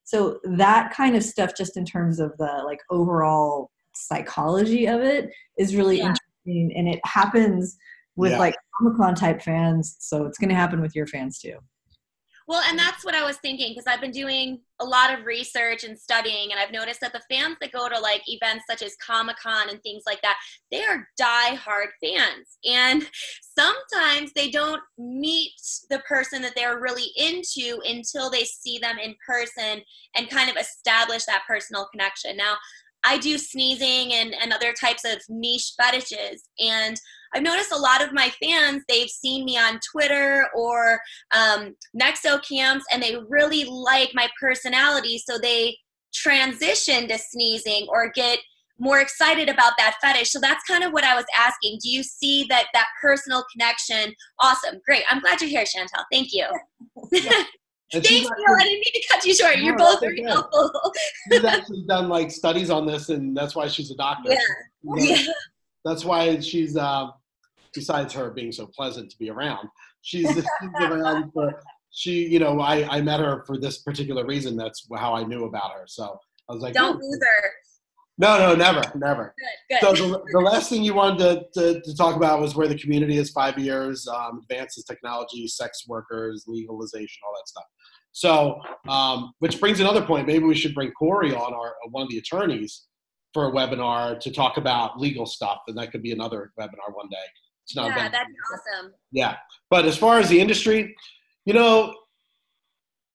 So 0.05 0.40
that 0.44 0.92
kind 0.92 1.14
of 1.16 1.23
stuff, 1.23 1.53
just 1.57 1.77
in 1.77 1.85
terms 1.85 2.18
of 2.18 2.37
the 2.38 2.62
like 2.64 2.81
overall 2.90 3.70
psychology 3.94 4.87
of 4.87 5.01
it 5.01 5.31
is 5.59 5.77
really 5.77 5.99
Yeah. 5.99 6.07
interesting 6.09 6.73
and 6.77 6.88
it 6.88 7.01
happens 7.05 7.77
with 8.16 8.33
Yeah. 8.33 8.38
like 8.38 8.57
comic-con 8.79 9.14
type 9.14 9.42
fans 9.42 9.96
so 9.99 10.27
it's 10.27 10.38
going 10.38 10.49
to 10.49 10.55
happen 10.55 10.81
with 10.81 10.94
your 10.94 11.07
fans 11.07 11.38
too 11.38 11.59
Well, 12.51 12.65
and 12.67 12.77
that's 12.77 13.05
what 13.05 13.15
I 13.15 13.25
was 13.25 13.37
thinking 13.37 13.71
because 13.71 13.87
I've 13.87 14.01
been 14.01 14.11
doing 14.11 14.59
a 14.81 14.85
lot 14.85 15.17
of 15.17 15.25
research 15.25 15.85
and 15.85 15.97
studying, 15.97 16.51
and 16.51 16.59
I've 16.59 16.73
noticed 16.73 17.01
that 17.01 17.13
the 17.13 17.23
fans 17.31 17.59
that 17.61 17.71
go 17.71 17.89
to 17.89 17.97
like 18.01 18.23
events 18.27 18.65
such 18.69 18.83
as 18.83 18.97
Comic 18.97 19.37
Con 19.41 19.71
and 19.71 19.81
things 19.85 20.03
like 20.05 20.21
that, 20.23 20.37
they 20.73 20.83
are 20.83 21.07
die-hard 21.17 21.91
fans. 22.03 22.59
And 22.65 23.09
sometimes 23.57 24.33
they 24.35 24.51
don't 24.51 24.81
meet 24.99 25.53
the 25.91 26.01
person 26.01 26.43
that 26.43 26.57
they're 26.57 26.81
really 26.81 27.13
into 27.17 27.79
until 27.89 28.29
they 28.29 28.43
see 28.43 28.79
them 28.79 28.99
in 28.99 29.15
person 29.25 29.83
and 30.17 30.29
kind 30.29 30.51
of 30.51 30.57
establish 30.57 31.27
that 31.27 31.45
personal 31.47 31.87
connection. 31.93 32.37
Now, 32.37 32.57
I 33.05 33.19
do 33.19 33.39
sneezing 33.39 34.13
and, 34.13 34.35
and 34.35 34.53
other 34.53 34.73
types 34.73 35.05
of 35.05 35.23
niche 35.29 35.75
fetishes, 35.81 36.49
and 36.59 37.01
I've 37.35 37.43
noticed 37.43 37.73
a 37.73 37.79
lot 37.79 38.03
of 38.03 38.12
my 38.12 38.31
fans, 38.43 38.83
they've 38.88 39.09
seen 39.09 39.45
me 39.45 39.57
on 39.57 39.81
Twitter 39.93 40.49
or 40.55 41.01
um, 41.35 41.75
Nexocams, 42.01 42.83
and 42.93 43.03
they 43.03 43.16
really 43.29 43.64
like 43.64 44.11
my 44.14 44.29
personality, 44.40 45.19
so 45.19 45.38
they 45.38 45.77
transition 46.12 47.09
to 47.09 47.19
sneezing 47.19 47.87
or 47.88 48.11
get 48.14 48.38
more 48.79 49.01
excited 49.01 49.49
about 49.49 49.75
that 49.77 49.97
fetish. 50.01 50.31
So 50.31 50.40
that's 50.40 50.64
kind 50.64 50.83
of 50.83 50.93
what 50.93 51.05
I 51.05 51.14
was 51.14 51.27
asking. 51.38 51.79
Do 51.83 51.90
you 51.90 52.03
see 52.03 52.47
that 52.49 52.66
that 52.73 52.87
personal 53.01 53.45
connection? 53.53 54.14
Awesome, 54.40 54.81
great. 54.85 55.03
I'm 55.11 55.21
glad 55.21 55.40
you're 55.40 55.51
here, 55.51 55.64
Chantel. 55.64 56.05
Thank 56.11 56.33
you. 56.33 56.47
Thanks, 57.93 58.07
Neil. 58.07 58.31
I 58.31 58.62
didn't 58.62 58.73
mean 58.73 58.83
to 58.95 59.03
cut 59.11 59.25
you 59.25 59.35
short. 59.35 59.59
You're 59.59 59.77
both 59.77 60.01
very 60.01 60.23
okay. 60.23 60.31
helpful. 60.31 60.71
she's 61.31 61.45
actually 61.45 61.85
done 61.88 62.09
like 62.09 62.31
studies 62.31 62.71
on 62.71 62.87
this, 62.87 63.09
and 63.09 63.37
that's 63.37 63.55
why 63.55 63.66
she's 63.66 63.90
a 63.90 63.97
doctor. 63.97 64.33
Yeah. 64.33 64.38
Yeah. 64.97 65.33
That's 65.85 66.05
why 66.05 66.38
she's, 66.40 66.77
uh, 66.77 67.09
besides 67.75 68.12
her 68.14 68.31
being 68.31 68.53
so 68.53 68.66
pleasant 68.66 69.11
to 69.11 69.19
be 69.19 69.31
around, 69.31 69.69
she's, 70.03 70.29
she's 70.33 70.45
around 70.81 71.33
for, 71.33 71.62
she, 71.90 72.27
you 72.29 72.38
know, 72.38 72.61
I, 72.61 72.97
I 72.97 73.01
met 73.01 73.21
her 73.21 73.45
for 73.47 73.59
this 73.59 73.79
particular 73.79 74.25
reason. 74.27 74.57
That's 74.57 74.87
how 74.97 75.14
I 75.14 75.25
knew 75.25 75.45
about 75.45 75.73
her. 75.73 75.85
So 75.87 76.19
I 76.49 76.53
was 76.53 76.62
like, 76.62 76.75
Don't 76.75 76.97
"Oh." 76.97 77.07
lose 77.07 77.21
her. 77.23 77.51
No, 78.19 78.37
no, 78.38 78.55
never, 78.55 78.83
never. 78.97 79.35
Good, 79.71 79.81
So 79.81 79.95
good. 79.95 80.12
the, 80.12 80.23
the 80.33 80.40
last 80.40 80.69
thing 80.69 80.85
you 80.85 80.93
wanted 80.93 81.53
to, 81.55 81.73
to, 81.73 81.81
to 81.81 81.97
talk 81.97 82.16
about 82.16 82.38
was 82.38 82.55
where 82.55 82.69
the 82.69 82.77
community 82.79 83.16
is 83.16 83.31
five 83.31 83.59
years, 83.59 84.07
um, 84.09 84.40
advances 84.43 84.85
technology, 84.85 85.47
sex 85.49 85.85
workers, 85.88 86.45
legalization, 86.47 87.19
all 87.27 87.33
that 87.35 87.49
stuff. 87.49 87.64
So, 88.12 88.61
um, 88.93 89.33
which 89.38 89.59
brings 89.59 89.81
another 89.81 90.03
point. 90.03 90.27
Maybe 90.27 90.45
we 90.45 90.55
should 90.55 90.75
bring 90.75 90.90
Corey 90.93 91.35
on, 91.35 91.55
our 91.55 91.75
one 91.90 92.03
of 92.03 92.11
the 92.11 92.19
attorneys, 92.19 92.88
for 93.33 93.49
a 93.49 93.53
webinar 93.53 94.19
to 94.21 94.31
talk 94.31 94.57
about 94.57 94.99
legal 94.99 95.27
stuff, 95.27 95.61
and 95.69 95.77
that 95.79 95.93
could 95.93 96.03
be 96.03 96.12
another 96.12 96.53
webinar 96.59 96.93
one 96.93 97.09
day. 97.09 97.16
It's 97.64 97.77
not 97.77 97.88
yeah, 97.88 98.09
that's 98.09 98.25
awesome. 98.53 98.93
yeah. 99.12 99.37
But 99.69 99.85
as 99.85 99.97
far 99.97 100.19
as 100.19 100.29
the 100.29 100.40
industry, 100.40 100.95
you 101.45 101.55
know, 101.55 101.95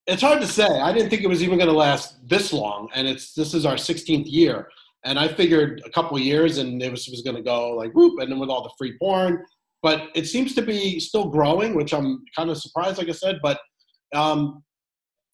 it's 0.08 0.22
hard 0.22 0.40
to 0.42 0.48
say. 0.48 0.66
I 0.68 0.94
didn't 0.94 1.10
think 1.10 1.24
it 1.24 1.28
was 1.28 1.44
even 1.44 1.58
going 1.58 1.70
to 1.70 1.76
last 1.76 2.28
this 2.28 2.54
long, 2.54 2.90
and 2.94 3.08
it's 3.08 3.34
this 3.34 3.54
is 3.54 3.66
our 3.66 3.76
16th 3.76 4.32
year. 4.32 4.68
And 5.04 5.20
I 5.20 5.28
figured 5.28 5.84
a 5.86 5.90
couple 5.90 6.18
years, 6.18 6.58
and 6.58 6.82
it 6.82 6.90
was, 6.90 7.08
was 7.08 7.22
going 7.22 7.36
to 7.36 7.44
go 7.44 7.72
like 7.76 7.94
whoop, 7.94 8.20
and 8.20 8.32
then 8.32 8.40
with 8.40 8.50
all 8.50 8.64
the 8.64 8.72
free 8.78 8.98
porn. 8.98 9.44
But 9.82 10.10
it 10.16 10.26
seems 10.26 10.56
to 10.56 10.62
be 10.62 11.00
still 11.00 11.30
growing, 11.30 11.76
which 11.76 11.94
I'm 11.94 12.24
kind 12.36 12.50
of 12.50 12.58
surprised, 12.58 12.98
like 12.98 13.10
I 13.10 13.12
said. 13.12 13.40
But 13.44 13.60
um, 14.16 14.64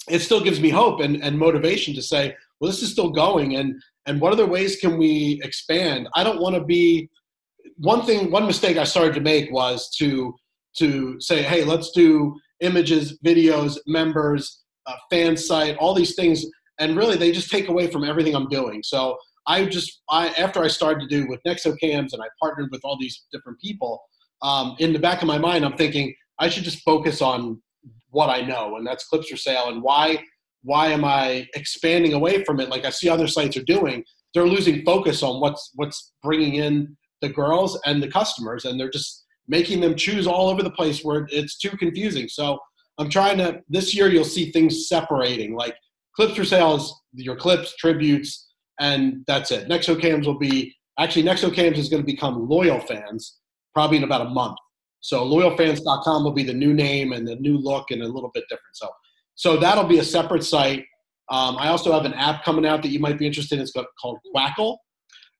it 0.10 0.20
still 0.20 0.44
gives 0.44 0.60
me 0.60 0.70
hope 0.70 1.00
and, 1.00 1.24
and 1.24 1.38
motivation 1.38 1.94
to 1.96 2.02
say, 2.02 2.36
well, 2.62 2.69
this 2.69 2.84
is 2.84 2.91
still 2.91 3.10
going, 3.10 3.56
and 3.56 3.74
and 4.06 4.21
what 4.21 4.32
other 4.32 4.45
ways 4.45 4.78
can 4.78 4.97
we 4.97 5.41
expand? 5.43 6.08
I 6.15 6.24
don't 6.24 6.39
want 6.39 6.56
to 6.56 6.63
be 6.63 7.10
one 7.78 8.06
thing. 8.06 8.32
One 8.32 8.45
mistake 8.45 8.78
I 8.78 8.84
started 8.84 9.15
to 9.15 9.21
make 9.21 9.52
was 9.52 9.89
to 9.97 10.34
to 10.78 11.19
say, 11.19 11.41
hey, 11.41 11.63
let's 11.63 11.91
do 11.91 12.36
images, 12.62 13.19
videos, 13.26 13.78
members, 13.88 14.63
uh, 14.86 14.93
fan 15.10 15.36
site, 15.36 15.76
all 15.78 15.93
these 15.93 16.15
things, 16.15 16.45
and 16.80 16.95
really 16.95 17.17
they 17.17 17.32
just 17.32 17.50
take 17.50 17.67
away 17.67 17.88
from 17.88 18.04
everything 18.04 18.36
I'm 18.36 18.47
doing. 18.47 18.82
So 18.84 19.17
I 19.47 19.65
just 19.65 20.04
I 20.10 20.30
after 20.30 20.63
I 20.63 20.67
started 20.67 21.02
to 21.02 21.08
do 21.08 21.28
with 21.28 21.41
Nexocams 21.45 22.13
and 22.13 22.21
I 22.21 22.28
partnered 22.39 22.69
with 22.71 22.82
all 22.84 22.97
these 23.00 23.26
different 23.32 23.60
people. 23.60 24.00
Um, 24.43 24.76
in 24.80 24.93
the 24.93 25.00
back 25.00 25.21
of 25.21 25.28
my 25.28 25.39
mind, 25.39 25.65
I'm 25.65 25.78
thinking 25.78 26.13
I 26.39 26.50
should 26.50 26.63
just 26.63 26.84
focus 26.84 27.21
on 27.21 27.62
what 28.10 28.30
I 28.30 28.41
know, 28.41 28.76
and 28.76 28.86
that's 28.86 29.06
clips 29.06 29.30
for 29.30 29.38
sale. 29.38 29.69
And 29.69 29.82
why 29.82 30.24
why 30.63 30.88
am 30.88 31.04
I 31.04 31.47
expanding 31.56 32.13
away 32.13 32.43
from 32.43 32.60
it? 32.60 32.69
Like 32.69 32.86
I 32.86 32.89
see 32.89 33.10
other 33.10 33.28
sites 33.28 33.58
are 33.58 33.63
doing, 33.63 34.04
they're 34.34 34.47
losing 34.47 34.84
focus 34.84 35.24
on 35.24 35.41
what's 35.41 35.71
what's 35.76 36.13
bringing 36.24 36.56
in 36.56 36.95
the 37.21 37.30
girls 37.30 37.80
and 37.86 38.02
the 38.02 38.08
customers, 38.08 38.65
and 38.65 38.80
they're 38.80 38.89
just 38.89 39.26
making 39.47 39.82
them 39.82 39.95
choose 39.95 40.28
all 40.28 40.50
over 40.50 40.63
the 40.63 40.71
place 40.71 41.04
where 41.04 41.28
it's 41.30 41.58
too 41.58 41.76
confusing. 41.78 42.28
So 42.28 42.60
I'm 42.97 43.10
trying 43.10 43.38
to 43.39 43.62
this 43.69 43.95
year 43.95 44.10
you'll 44.10 44.24
see 44.24 44.52
things 44.52 44.88
separating. 44.88 45.56
Like 45.56 45.76
clips 46.15 46.36
for 46.36 46.45
sale 46.45 46.76
is 46.76 46.93
your 47.13 47.36
clips, 47.36 47.76
tributes, 47.78 48.50
and 48.80 49.24
that's 49.28 49.52
it. 49.52 49.67
Nexocams 49.67 50.26
will 50.26 50.39
be 50.39 50.74
actually 51.00 51.24
Nexocams 51.24 51.78
is 51.78 51.89
going 51.89 52.02
to 52.02 52.06
become 52.06 52.47
loyal 52.47 52.80
fans 52.80 53.39
probably 53.74 53.97
in 53.97 54.04
about 54.04 54.21
a 54.21 54.30
month. 54.30 54.58
So 55.00 55.26
loyalfans.com 55.26 56.24
will 56.24 56.34
be 56.34 56.43
the 56.43 56.54
new 56.54 56.74
name 56.74 57.12
and 57.12 57.28
the 57.28 57.36
new 57.38 57.58
look 57.58 57.89
and 57.89 58.04
a 58.04 58.08
little 58.08 58.30
bit 58.34 58.43
different. 58.50 58.76
So 58.76 58.88
so 59.36 59.58
that'll 59.58 59.86
be 59.86 60.00
a 60.00 60.04
separate 60.04 60.44
site. 60.44 60.86
Um, 61.30 61.58
I 61.58 61.70
also 61.70 61.94
have 61.94 62.06
an 62.06 62.13
app 62.13 62.44
coming 62.44 62.65
out 62.65 62.82
that 62.82 62.89
you 62.89 63.00
might 63.00 63.17
be 63.17 63.26
interested 63.26 63.56
in. 63.56 63.62
It's 63.62 63.72
called 63.72 64.17
Quackle. 64.36 64.78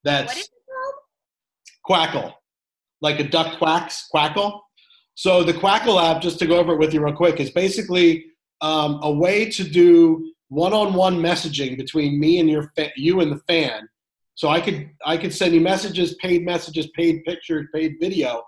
That's 0.04 0.28
What 0.28 0.38
is 0.38 0.44
it 0.44 0.52
called? 1.86 2.10
Quackle, 2.10 2.34
like 3.02 3.20
a 3.20 3.24
duck 3.24 3.58
quacks, 3.58 4.08
Quackle. 4.14 4.60
So 5.16 5.44
the 5.44 5.54
Quackle 5.54 6.02
app, 6.02 6.22
just 6.22 6.40
to 6.40 6.48
go 6.48 6.58
over 6.58 6.74
it 6.74 6.80
with 6.80 6.94
you 6.94 7.04
real 7.04 7.14
quick, 7.14 7.40
is 7.40 7.52
basically 7.52 8.26
um, 8.62 9.00
a 9.04 9.12
way 9.12 9.50
to 9.52 9.64
do 9.64 10.32
one-on-one 10.50 11.18
messaging 11.18 11.78
between 11.78 12.20
me 12.20 12.40
and 12.40 12.50
your 12.50 12.72
fa- 12.76 12.92
you 12.96 13.22
and 13.22 13.32
the 13.32 13.40
fan. 13.48 13.88
So 14.36 14.50
I 14.50 14.62
could 14.62 14.90
I 15.06 15.18
could 15.18 15.34
send 15.34 15.54
you 15.54 15.62
messages, 15.62 16.16
paid 16.16 16.46
messages, 16.46 16.88
paid 16.96 17.24
pictures, 17.26 17.68
paid 17.74 17.98
video. 18.00 18.44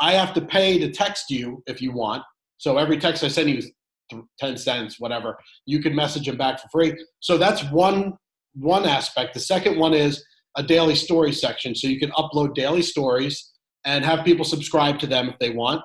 I 0.00 0.12
have 0.12 0.34
to 0.34 0.40
pay 0.40 0.78
to 0.78 0.90
text 0.90 1.30
you 1.30 1.62
if 1.66 1.80
you 1.80 1.92
want. 1.92 2.22
So 2.58 2.78
every 2.78 2.98
text 2.98 3.24
I 3.24 3.28
send 3.28 3.50
you 3.50 3.58
is 3.58 3.70
th- 4.10 4.22
ten 4.38 4.56
cents, 4.56 4.98
whatever. 4.98 5.38
You 5.66 5.80
can 5.80 5.94
message 5.94 6.26
them 6.26 6.36
back 6.36 6.60
for 6.60 6.68
free. 6.70 6.94
So 7.20 7.38
that's 7.38 7.62
one 7.70 8.14
one 8.54 8.86
aspect. 8.86 9.34
The 9.34 9.40
second 9.40 9.78
one 9.78 9.94
is 9.94 10.24
a 10.56 10.62
daily 10.62 10.94
story 10.94 11.32
section. 11.32 11.74
So 11.74 11.86
you 11.86 12.00
can 12.00 12.10
upload 12.12 12.54
daily 12.54 12.82
stories 12.82 13.52
and 13.84 14.04
have 14.04 14.24
people 14.24 14.44
subscribe 14.44 14.98
to 15.00 15.06
them 15.06 15.28
if 15.28 15.38
they 15.38 15.50
want. 15.50 15.82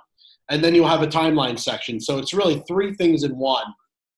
And 0.49 0.63
then 0.63 0.73
you'll 0.73 0.87
have 0.87 1.03
a 1.03 1.07
timeline 1.07 1.59
section. 1.59 1.99
So 1.99 2.17
it's 2.17 2.33
really 2.33 2.63
three 2.67 2.93
things 2.95 3.23
in 3.23 3.37
one 3.37 3.65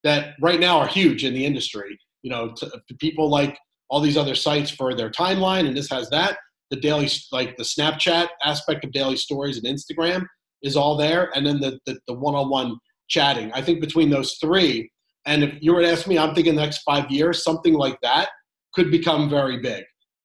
that 0.04 0.34
right 0.40 0.60
now 0.60 0.78
are 0.78 0.86
huge 0.86 1.24
in 1.24 1.34
the 1.34 1.44
industry. 1.44 1.98
You 2.22 2.30
know, 2.30 2.52
to, 2.56 2.66
to 2.66 2.94
people 2.98 3.28
like 3.28 3.58
all 3.88 4.00
these 4.00 4.16
other 4.16 4.34
sites 4.34 4.70
for 4.70 4.94
their 4.94 5.10
timeline, 5.10 5.66
and 5.68 5.76
this 5.76 5.90
has 5.90 6.10
that. 6.10 6.38
The 6.70 6.80
daily, 6.80 7.08
like 7.30 7.56
the 7.56 7.62
Snapchat 7.62 8.26
aspect 8.42 8.84
of 8.84 8.90
daily 8.90 9.16
stories 9.16 9.58
and 9.58 9.66
Instagram 9.66 10.26
is 10.62 10.76
all 10.76 10.96
there. 10.96 11.30
And 11.36 11.46
then 11.46 11.60
the, 11.60 11.78
the, 11.86 11.96
the 12.08 12.14
one-on-one 12.14 12.76
chatting. 13.08 13.52
I 13.52 13.62
think 13.62 13.80
between 13.80 14.10
those 14.10 14.34
three, 14.40 14.90
and 15.26 15.42
if 15.42 15.54
you 15.60 15.74
were 15.74 15.82
to 15.82 15.90
ask 15.90 16.06
me, 16.06 16.18
I'm 16.18 16.34
thinking 16.34 16.54
the 16.54 16.62
next 16.62 16.82
five 16.82 17.10
years, 17.10 17.42
something 17.42 17.74
like 17.74 17.98
that 18.02 18.28
could 18.74 18.90
become 18.90 19.28
very 19.28 19.60
big. 19.60 19.84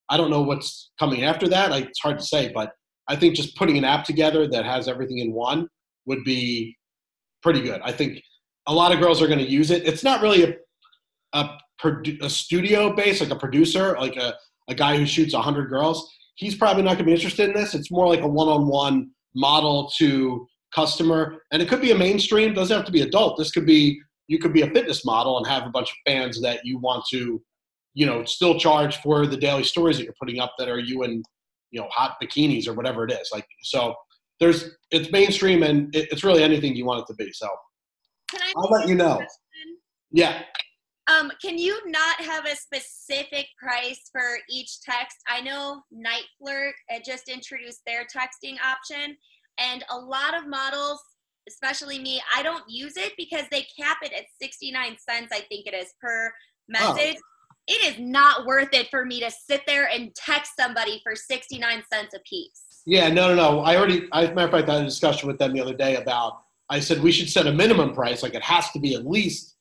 I 0.09 0.17
don't 0.17 0.29
know 0.29 0.41
what's 0.41 0.91
coming 0.99 1.23
after 1.23 1.47
that. 1.47 1.71
I, 1.71 1.79
it's 1.79 2.01
hard 2.01 2.19
to 2.19 2.25
say, 2.25 2.51
but 2.53 2.71
I 3.07 3.15
think 3.15 3.35
just 3.35 3.55
putting 3.55 3.77
an 3.77 3.85
app 3.85 4.03
together 4.03 4.47
that 4.47 4.65
has 4.65 4.87
everything 4.87 5.19
in 5.19 5.31
one 5.33 5.67
would 6.05 6.23
be 6.23 6.75
pretty 7.41 7.61
good. 7.61 7.81
I 7.83 7.91
think 7.91 8.21
a 8.67 8.73
lot 8.73 8.91
of 8.91 8.99
girls 8.99 9.21
are 9.21 9.27
going 9.27 9.39
to 9.39 9.49
use 9.49 9.71
it. 9.71 9.87
It's 9.87 10.03
not 10.03 10.21
really 10.21 10.43
a 10.43 10.53
a, 11.33 11.49
a 12.21 12.29
studio 12.29 12.93
base, 12.93 13.21
like 13.21 13.31
a 13.31 13.35
producer, 13.35 13.95
like 13.99 14.17
a, 14.17 14.35
a 14.67 14.75
guy 14.75 14.97
who 14.97 15.05
shoots 15.05 15.33
100 15.33 15.69
girls. 15.69 16.11
He's 16.35 16.55
probably 16.55 16.83
not 16.83 16.91
going 16.91 16.99
to 16.99 17.05
be 17.05 17.13
interested 17.13 17.49
in 17.49 17.55
this. 17.55 17.73
It's 17.73 17.91
more 17.91 18.07
like 18.07 18.21
a 18.21 18.27
one 18.27 18.47
on 18.47 18.67
one 18.67 19.11
model 19.35 19.89
to 19.97 20.47
customer. 20.73 21.41
And 21.51 21.61
it 21.61 21.69
could 21.69 21.81
be 21.81 21.91
a 21.91 21.95
mainstream, 21.95 22.53
doesn't 22.53 22.75
have 22.75 22.85
to 22.85 22.91
be 22.91 23.01
adult. 23.01 23.37
This 23.37 23.51
could 23.51 23.65
be, 23.65 23.99
you 24.27 24.39
could 24.39 24.53
be 24.53 24.61
a 24.61 24.69
fitness 24.71 25.03
model 25.05 25.37
and 25.37 25.47
have 25.47 25.65
a 25.65 25.69
bunch 25.69 25.89
of 25.89 25.97
fans 26.05 26.41
that 26.41 26.61
you 26.63 26.79
want 26.79 27.03
to, 27.11 27.41
you 27.93 28.05
know, 28.05 28.23
still 28.25 28.57
charge 28.57 28.97
for 28.97 29.27
the 29.27 29.37
daily 29.37 29.63
stories 29.63 29.97
that 29.97 30.03
you're 30.03 30.15
putting 30.19 30.39
up 30.39 30.53
that 30.57 30.69
are 30.69 30.79
you 30.79 31.03
in, 31.03 31.21
you 31.71 31.81
know, 31.81 31.87
hot 31.91 32.15
bikinis 32.21 32.67
or 32.67 32.73
whatever 32.73 33.05
it 33.05 33.11
is. 33.11 33.29
Like, 33.33 33.45
so 33.63 33.95
there's, 34.39 34.71
it's 34.91 35.11
mainstream 35.11 35.63
and 35.63 35.93
it, 35.95 36.07
it's 36.11 36.23
really 36.23 36.43
anything 36.43 36.75
you 36.75 36.85
want 36.85 37.01
it 37.01 37.07
to 37.07 37.15
be. 37.15 37.31
So 37.33 37.47
Can 38.29 38.41
I 38.41 38.53
I'll 38.57 38.69
let 38.71 38.87
you 38.87 38.95
know. 38.95 39.15
question? 39.15 39.77
yeah. 40.11 40.43
Um, 41.07 41.31
can 41.41 41.57
you 41.57 41.77
not 41.89 42.21
have 42.21 42.45
a 42.45 42.55
specific 42.55 43.47
price 43.61 44.09
for 44.11 44.37
each 44.49 44.81
text? 44.81 45.17
I 45.27 45.41
know 45.41 45.81
Night 45.91 46.23
Flirt 46.39 46.75
just 47.05 47.27
introduced 47.27 47.81
their 47.85 48.03
texting 48.03 48.55
option, 48.63 49.17
and 49.59 49.83
a 49.89 49.97
lot 49.97 50.35
of 50.37 50.47
models, 50.47 51.01
especially 51.47 51.99
me, 51.99 52.21
I 52.35 52.43
don't 52.43 52.63
use 52.67 52.97
it 52.97 53.13
because 53.17 53.45
they 53.51 53.65
cap 53.77 53.97
it 54.01 54.13
at 54.13 54.25
69 54.41 54.97
cents, 55.09 55.29
I 55.31 55.41
think 55.41 55.67
it 55.67 55.73
is, 55.73 55.93
per 56.01 56.27
oh. 56.27 56.31
message. 56.67 57.17
it 57.67 57.93
is 57.93 57.99
not 57.99 58.45
worth 58.45 58.69
it 58.73 58.87
for 58.89 59.05
me 59.05 59.19
to 59.21 59.31
sit 59.31 59.61
there 59.67 59.89
and 59.89 60.13
text 60.15 60.53
somebody 60.59 60.99
for 61.03 61.15
69 61.15 61.83
cents 61.91 62.13
a 62.15 62.19
piece. 62.19 62.63
Yeah, 62.85 63.09
no, 63.09 63.29
no, 63.29 63.35
no. 63.35 63.59
I 63.61 63.75
already, 63.75 64.07
I, 64.11 64.27
matter 64.33 64.47
of 64.47 64.51
fact, 64.51 64.69
I 64.69 64.73
had 64.75 64.81
a 64.83 64.85
discussion 64.85 65.27
with 65.27 65.37
them 65.37 65.53
the 65.53 65.61
other 65.61 65.75
day 65.75 65.97
about, 65.97 66.41
I 66.69 66.79
said 66.79 67.01
we 67.01 67.11
should 67.11 67.29
set 67.29 67.47
a 67.47 67.51
minimum 67.51 67.93
price, 67.93 68.23
like 68.23 68.33
it 68.33 68.41
has 68.41 68.71
to 68.71 68.79
be 68.79 68.95
at 68.95 69.05
least 69.05 69.55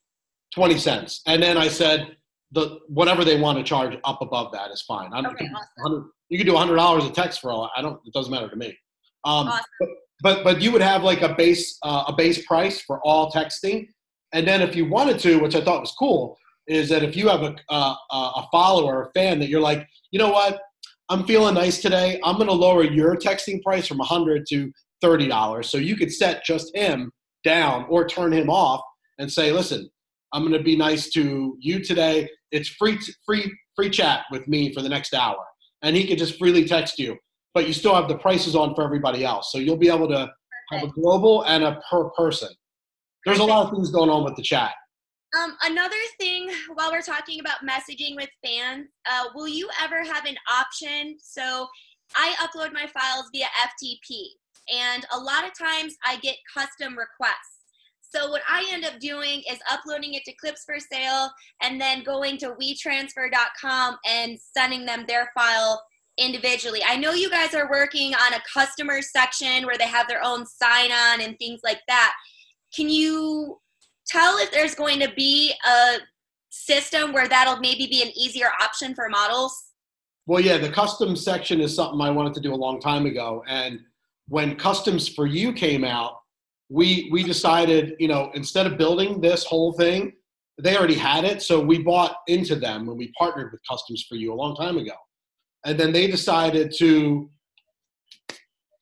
20 0.55 0.79
cents. 0.79 1.22
And 1.26 1.42
then 1.42 1.59
I 1.59 1.68
said, 1.68 2.16
the 2.53 2.81
whatever 2.88 3.24
they 3.24 3.40
want 3.40 3.59
to 3.59 3.64
charge 3.64 3.96
up 4.05 4.22
above 4.22 4.53
that 4.53 4.70
is 4.70 4.83
fine. 4.83 5.12
I'm, 5.12 5.26
Okay, 5.26 5.48
awesome. 5.79 6.12
you 6.29 6.38
can 6.38 6.46
do 6.46 6.57
hundred 6.57 6.76
dollars 6.76 7.05
a 7.05 7.11
text 7.11 7.40
for 7.40 7.50
all. 7.50 7.70
I 7.76 7.83
don't. 7.83 8.00
It 8.05 8.12
doesn't 8.12 8.31
matter 8.31 8.48
to 8.48 8.57
me. 8.57 8.76
Um, 9.24 9.48
Awesome. 9.48 9.64
but, 9.80 9.88
but 10.22 10.44
but 10.44 10.62
you 10.62 10.72
would 10.72 10.83
have 10.83 11.02
like 11.02 11.22
a 11.22 11.35
base 11.35 11.78
uh, 11.83 12.04
a 12.09 12.12
base 12.12 12.44
price 12.46 12.80
for 12.83 13.00
all 13.04 13.30
texting, 13.30 13.88
and 14.33 14.46
then 14.46 14.62
if 14.62 14.74
you 14.76 14.88
wanted 14.88 15.18
to, 15.20 15.38
which 15.38 15.54
I 15.54 15.62
thought 15.62 15.80
was 15.80 15.92
cool, 15.92 16.37
is 16.66 16.88
that 16.88 17.02
if 17.02 17.16
you 17.16 17.28
have 17.28 17.42
a 17.42 17.56
uh, 17.68 17.94
a 18.11 18.46
follower, 18.52 19.02
a 19.02 19.11
fan 19.18 19.38
that 19.40 19.48
you're 19.48 19.61
like, 19.61 19.87
you 20.11 20.18
know 20.18 20.30
what, 20.30 20.61
I'm 21.09 21.26
feeling 21.26 21.54
nice 21.54 21.83
today. 21.83 22.20
I'm 22.22 22.37
going 22.37 22.48
to 22.48 22.54
lower 22.54 22.85
your 22.85 23.16
texting 23.16 23.62
price 23.62 23.87
from 23.87 23.98
hundred 23.98 24.46
to 24.50 24.72
thirty 25.00 25.26
dollars. 25.28 25.68
So 25.68 25.78
you 25.78 25.96
could 25.96 26.12
set 26.12 26.44
just 26.44 26.74
him 26.74 27.11
down 27.44 27.87
or 27.88 28.06
turn 28.06 28.33
him 28.33 28.50
off 28.50 28.83
and 29.18 29.30
say, 29.30 29.50
listen, 29.52 29.90
I'm 30.33 30.42
going 30.42 30.56
to 30.56 30.62
be 30.62 30.76
nice 30.76 31.11
to 31.11 31.56
you 31.59 31.83
today. 31.83 32.28
It's 32.52 32.68
free 32.68 32.98
free 33.26 33.52
free 33.74 33.90
chat 33.90 34.24
with 34.30 34.46
me 34.46 34.72
for 34.72 34.83
the 34.83 34.88
next 34.88 35.14
hour, 35.14 35.38
and 35.83 35.96
he 35.96 36.06
could 36.06 36.18
just 36.18 36.38
freely 36.38 36.64
text 36.64 36.98
you. 36.98 37.16
But 37.54 37.66
you 37.66 37.72
still 37.72 37.94
have 37.94 38.08
the 38.08 38.18
prices 38.18 38.54
on 38.54 38.74
for 38.74 38.84
everybody 38.84 39.24
else, 39.24 39.50
so 39.50 39.58
you'll 39.58 39.76
be 39.76 39.88
able 39.88 40.08
to 40.08 40.30
have 40.70 40.82
a 40.84 40.88
global 40.88 41.42
and 41.42 41.64
a 41.64 41.80
per 41.90 42.04
person. 42.10 42.48
There's 43.26 43.40
a 43.40 43.44
lot 43.44 43.66
of 43.66 43.72
things 43.72 43.90
going 43.90 44.08
on 44.08 44.24
with 44.24 44.36
the 44.36 44.42
chat. 44.42 44.72
Um, 45.38 45.56
another 45.62 45.96
thing 46.18 46.50
while 46.74 46.90
we're 46.90 47.02
talking 47.02 47.40
about 47.40 47.58
messaging 47.68 48.16
with 48.16 48.28
fans, 48.44 48.86
uh, 49.08 49.26
will 49.34 49.48
you 49.48 49.68
ever 49.80 50.02
have 50.02 50.24
an 50.24 50.36
option? 50.50 51.16
So 51.22 51.68
I 52.16 52.34
upload 52.40 52.72
my 52.72 52.86
files 52.86 53.26
via 53.32 53.46
FTP, 53.62 54.24
and 54.74 55.06
a 55.12 55.18
lot 55.18 55.44
of 55.44 55.56
times 55.56 55.94
I 56.04 56.16
get 56.16 56.36
custom 56.52 56.96
requests. 56.98 57.60
So 58.00 58.28
what 58.28 58.42
I 58.48 58.68
end 58.72 58.84
up 58.84 58.98
doing 58.98 59.42
is 59.48 59.58
uploading 59.70 60.14
it 60.14 60.24
to 60.24 60.32
Clips 60.34 60.64
for 60.64 60.80
Sale 60.80 61.30
and 61.62 61.80
then 61.80 62.02
going 62.02 62.38
to 62.38 62.56
WeTransfer.com 62.60 63.98
and 64.04 64.36
sending 64.40 64.84
them 64.84 65.04
their 65.06 65.30
file 65.32 65.80
individually. 66.20 66.83
I 66.87 66.96
know 66.96 67.12
you 67.12 67.30
guys 67.30 67.54
are 67.54 67.68
working 67.70 68.14
on 68.14 68.35
a 68.35 68.42
customer 68.52 69.02
section 69.02 69.66
where 69.66 69.78
they 69.78 69.87
have 69.87 70.06
their 70.06 70.22
own 70.22 70.46
sign 70.46 70.92
on 70.92 71.20
and 71.20 71.38
things 71.38 71.61
like 71.64 71.80
that. 71.88 72.12
Can 72.74 72.88
you 72.88 73.59
tell 74.06 74.38
if 74.38 74.52
there's 74.52 74.74
going 74.74 75.00
to 75.00 75.11
be 75.16 75.52
a 75.66 75.96
system 76.50 77.12
where 77.12 77.28
that'll 77.28 77.59
maybe 77.59 77.87
be 77.87 78.02
an 78.02 78.11
easier 78.16 78.50
option 78.61 78.94
for 78.94 79.09
models? 79.09 79.70
Well, 80.26 80.40
yeah, 80.40 80.59
the 80.59 80.70
custom 80.70 81.16
section 81.16 81.61
is 81.61 81.74
something 81.74 82.00
I 82.00 82.11
wanted 82.11 82.35
to 82.35 82.40
do 82.40 82.54
a 82.54 82.56
long 82.56 82.80
time 82.80 83.06
ago, 83.06 83.42
and 83.48 83.80
when 84.28 84.54
Customs 84.54 85.09
for 85.09 85.26
You 85.26 85.52
came 85.52 85.83
out, 85.83 86.18
we 86.68 87.09
we 87.11 87.24
decided, 87.24 87.96
you 87.98 88.06
know, 88.06 88.30
instead 88.35 88.66
of 88.66 88.78
building 88.78 89.20
this 89.20 89.44
whole 89.44 89.72
thing, 89.72 90.12
they 90.62 90.76
already 90.76 90.94
had 90.94 91.24
it, 91.24 91.42
so 91.42 91.59
we 91.59 91.83
bought 91.83 92.16
into 92.28 92.54
them 92.54 92.87
when 92.87 92.96
we 92.96 93.11
partnered 93.18 93.50
with 93.50 93.61
Customs 93.68 94.04
for 94.09 94.14
You 94.14 94.33
a 94.33 94.37
long 94.37 94.54
time 94.54 94.76
ago, 94.78 94.94
and 95.64 95.79
then 95.79 95.92
they 95.92 96.07
decided 96.07 96.73
to, 96.79 97.31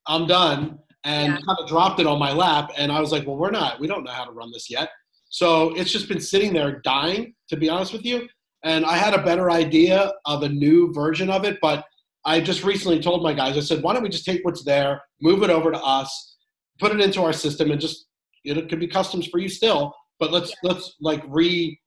I'm 0.06 0.26
done, 0.26 0.78
and 1.04 1.34
Yeah. 1.34 1.40
kind 1.46 1.58
of 1.60 1.68
dropped 1.68 2.00
it 2.00 2.06
on 2.06 2.18
my 2.18 2.32
lap, 2.32 2.70
and 2.76 2.90
I 2.90 3.00
was 3.00 3.12
like, 3.12 3.26
well, 3.26 3.36
we're 3.36 3.50
not, 3.50 3.80
we 3.80 3.86
don't 3.86 4.04
know 4.04 4.10
how 4.12 4.24
to 4.24 4.32
run 4.32 4.50
this 4.52 4.70
yet, 4.70 4.90
so 5.28 5.74
it's 5.74 5.92
just 5.92 6.08
been 6.08 6.20
sitting 6.20 6.52
there 6.52 6.80
dying, 6.80 7.34
to 7.48 7.56
be 7.56 7.68
honest 7.68 7.92
with 7.92 8.04
you, 8.04 8.28
and 8.64 8.84
I 8.84 8.96
had 8.96 9.14
a 9.14 9.22
better 9.22 9.50
idea 9.50 10.12
of 10.24 10.42
a 10.42 10.48
new 10.48 10.92
version 10.92 11.30
of 11.30 11.44
it, 11.44 11.58
but 11.60 11.84
I 12.24 12.40
just 12.40 12.64
recently 12.64 13.00
told 13.00 13.22
my 13.22 13.32
guys, 13.32 13.56
I 13.56 13.60
said, 13.60 13.82
why 13.82 13.94
don't 13.94 14.02
we 14.02 14.08
just 14.08 14.24
take 14.24 14.44
what's 14.44 14.64
there, 14.64 15.00
move 15.20 15.42
it 15.42 15.50
over 15.50 15.70
to 15.70 15.78
us, 15.82 16.36
put 16.78 16.92
it 16.92 17.00
into 17.00 17.22
our 17.22 17.32
system, 17.32 17.70
and 17.70 17.80
just 17.80 18.06
it 18.44 18.68
could 18.68 18.80
be 18.80 18.86
customs 18.88 19.26
for 19.26 19.38
you 19.38 19.48
still, 19.48 19.94
but 20.18 20.32
let's 20.32 20.52
let's 20.62 20.96
like 21.00 21.22
re 21.28 21.78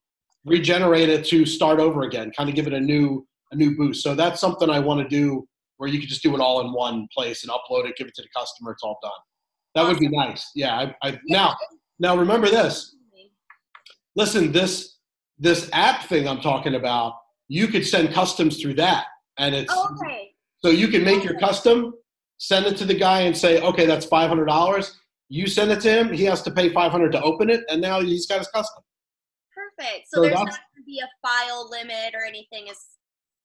regenerate 0.46 1.10
it 1.10 1.26
to 1.26 1.46
start 1.46 1.80
over 1.80 2.04
again, 2.04 2.32
kind 2.36 2.50
of 2.50 2.56
give 2.56 2.66
it 2.68 2.74
a 2.74 2.80
new 2.80 3.26
a 3.52 3.56
new 3.56 3.76
boost. 3.76 4.04
So 4.04 4.16
that's 4.16 4.40
something 4.40 4.70
I 4.70 4.80
want 4.80 5.02
to 5.02 5.08
do 5.08 5.48
where 5.78 5.90
you 5.90 6.00
could 6.00 6.10
just 6.10 6.24
do 6.24 6.34
it 6.36 6.40
all 6.40 6.62
in 6.62 6.74
one 6.74 7.08
place 7.16 7.44
and 7.44 7.52
upload 7.52 7.88
it, 7.88 7.96
give 7.98 8.08
it 8.08 8.14
to 8.16 8.22
the 8.22 8.28
customer, 8.36 8.72
it's 8.72 8.84
all 8.84 9.00
done. 9.02 9.12
That 9.76 9.88
would 9.88 10.00
be 10.00 10.10
nice. 10.10 10.52
Yeah. 10.56 10.76
I, 11.02 11.10
I 11.10 11.20
now 11.28 11.56
now 12.00 12.18
remember 12.18 12.50
this. 12.50 12.96
Listen, 14.16 14.52
this 14.52 14.98
this 15.40 15.70
app 15.74 16.04
thing 16.04 16.28
I'm 16.28 16.42
talking 16.42 16.76
about, 16.76 17.14
you 17.48 17.68
could 17.68 17.86
send 17.86 18.14
customs 18.14 18.62
through 18.62 18.76
that. 18.76 19.06
And 19.40 19.56
it's 19.56 19.74
Oh, 19.76 19.96
okay. 20.00 20.32
so 20.64 20.70
you 20.70 20.88
can 20.90 21.04
make 21.04 21.24
your 21.24 21.40
custom, 21.40 21.94
send 22.38 22.66
it 22.66 22.78
to 22.78 22.86
the 22.86 22.94
guy 22.94 23.22
and 23.22 23.36
say, 23.36 23.60
okay, 23.62 23.86
that's 23.86 24.06
five 24.06 24.30
hundred 24.30 24.46
dollars. 24.46 25.00
You 25.30 25.48
send 25.48 25.72
it 25.72 25.80
to 25.82 25.90
him, 25.90 26.12
he 26.12 26.26
has 26.26 26.42
to 26.44 26.52
pay 26.52 26.72
five 26.74 26.92
hundred 26.92 27.12
to 27.14 27.22
open 27.24 27.50
it, 27.50 27.64
and 27.70 27.82
now 27.82 28.02
he's 28.02 28.28
got 28.28 28.40
his 28.40 28.50
custom. 28.50 28.84
Perfect. 29.56 30.08
So, 30.10 30.18
So 30.18 30.22
there's 30.22 30.34
not 30.34 30.46
going 30.46 30.54
to 30.78 30.84
be 30.86 31.00
a 31.00 31.10
file 31.28 31.70
limit 31.72 32.14
or 32.14 32.24
anything. 32.26 32.68
Is 32.68 32.78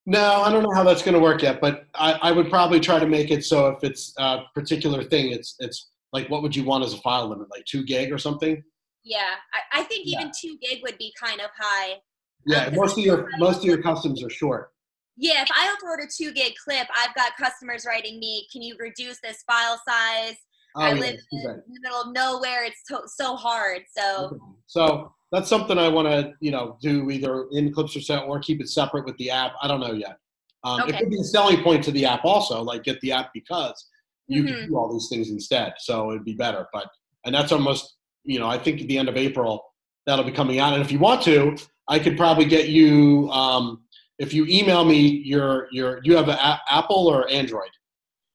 No, 0.06 0.42
I 0.42 0.52
don't 0.52 0.62
know 0.62 0.72
how 0.72 0.84
that's 0.84 1.02
going 1.02 1.14
to 1.14 1.20
work 1.20 1.42
yet, 1.42 1.60
but 1.60 1.86
I, 1.94 2.12
I 2.22 2.32
would 2.32 2.48
probably 2.48 2.78
try 2.78 3.00
to 3.00 3.06
make 3.06 3.32
it 3.32 3.44
so 3.44 3.66
if 3.68 3.82
it's 3.82 4.14
a 4.18 4.42
particular 4.54 5.02
thing, 5.02 5.32
it's 5.32 5.56
it's 5.58 5.90
like 6.12 6.30
what 6.30 6.42
would 6.42 6.54
you 6.54 6.64
want 6.64 6.84
as 6.84 6.94
a 6.94 6.98
file 6.98 7.28
limit, 7.28 7.48
like 7.50 7.64
two 7.64 7.84
gig 7.84 8.12
or 8.12 8.18
something? 8.18 8.62
yeah. 9.04 9.34
I, 9.54 9.80
I 9.80 9.82
think 9.84 10.06
even 10.06 10.32
two 10.38 10.58
gig 10.60 10.80
would 10.82 10.98
be 10.98 11.12
kind 11.20 11.40
of 11.40 11.50
high. 11.56 12.00
Yeah, 12.44 12.66
Um, 12.66 12.74
most 12.76 12.98
of 12.98 13.04
your 13.04 13.28
most 13.38 13.58
of 13.58 13.64
your 13.64 13.82
customs 13.82 14.22
are 14.22 14.30
short. 14.30 14.70
Yeah, 15.16 15.42
if 15.42 15.48
I 15.50 15.74
upload 15.74 16.04
a 16.04 16.08
two 16.14 16.32
gig 16.32 16.52
clip, 16.62 16.86
I've 16.96 17.14
got 17.14 17.36
customers 17.36 17.84
writing 17.86 18.20
me, 18.20 18.46
"Can 18.52 18.62
you 18.62 18.76
reduce 18.78 19.18
this 19.20 19.42
file 19.46 19.80
size?" 19.88 20.36
Oh, 20.76 20.82
I 20.82 20.88
yeah, 20.92 21.00
live 21.00 21.14
in 21.32 21.42
the 21.42 21.62
middle 21.68 22.00
of 22.02 22.12
nowhere. 22.12 22.64
It's 22.64 22.82
to- 22.88 23.02
so 23.06 23.34
hard. 23.34 23.82
So 23.96 24.38
So 24.66 25.12
that's 25.32 25.48
something 25.48 25.78
I 25.78 25.88
want 25.88 26.06
to, 26.08 26.34
you 26.40 26.50
know, 26.50 26.76
do 26.82 27.10
either 27.10 27.46
in 27.52 27.72
Clips 27.72 27.96
or 27.96 28.00
set 28.00 28.24
or 28.24 28.38
keep 28.40 28.60
it 28.60 28.68
separate 28.68 29.04
with 29.06 29.16
the 29.16 29.30
app. 29.30 29.52
I 29.62 29.68
don't 29.68 29.80
know 29.80 29.92
yet. 29.92 30.18
Um, 30.64 30.80
It 30.88 30.98
could 30.98 31.10
be 31.10 31.20
a 31.20 31.24
selling 31.24 31.62
point 31.62 31.82
to 31.84 31.90
the 31.92 32.04
app 32.04 32.24
also, 32.24 32.62
like 32.62 32.82
get 32.82 33.00
the 33.00 33.12
app 33.12 33.32
because 33.32 33.88
you 34.28 34.42
Mhm. 34.42 34.48
can 34.48 34.68
do 34.68 34.76
all 34.76 34.92
these 34.92 35.08
things 35.08 35.30
instead. 35.30 35.74
So 35.78 36.10
it'd 36.10 36.24
be 36.24 36.34
better. 36.34 36.68
But 36.72 36.88
and 37.24 37.34
that's 37.34 37.52
almost, 37.52 37.96
you 38.24 38.38
know, 38.38 38.46
I 38.48 38.58
think 38.58 38.80
at 38.82 38.88
the 38.88 38.98
end 38.98 39.08
of 39.08 39.16
April 39.16 39.64
that'll 40.04 40.24
be 40.24 40.32
coming 40.32 40.58
out. 40.60 40.74
And 40.74 40.82
if 40.82 40.92
you 40.92 40.98
want 40.98 41.22
to, 41.22 41.56
I 41.88 41.98
could 41.98 42.16
probably 42.16 42.44
get 42.44 42.68
you. 42.68 43.30
Um, 43.30 43.84
if 44.18 44.32
you 44.34 44.46
email 44.48 44.84
me 44.84 44.98
your 44.98 45.68
your 45.72 46.00
you 46.02 46.16
have 46.16 46.28
an 46.28 46.38
a- 46.38 46.60
Apple 46.70 47.06
or 47.08 47.28
Android. 47.30 47.70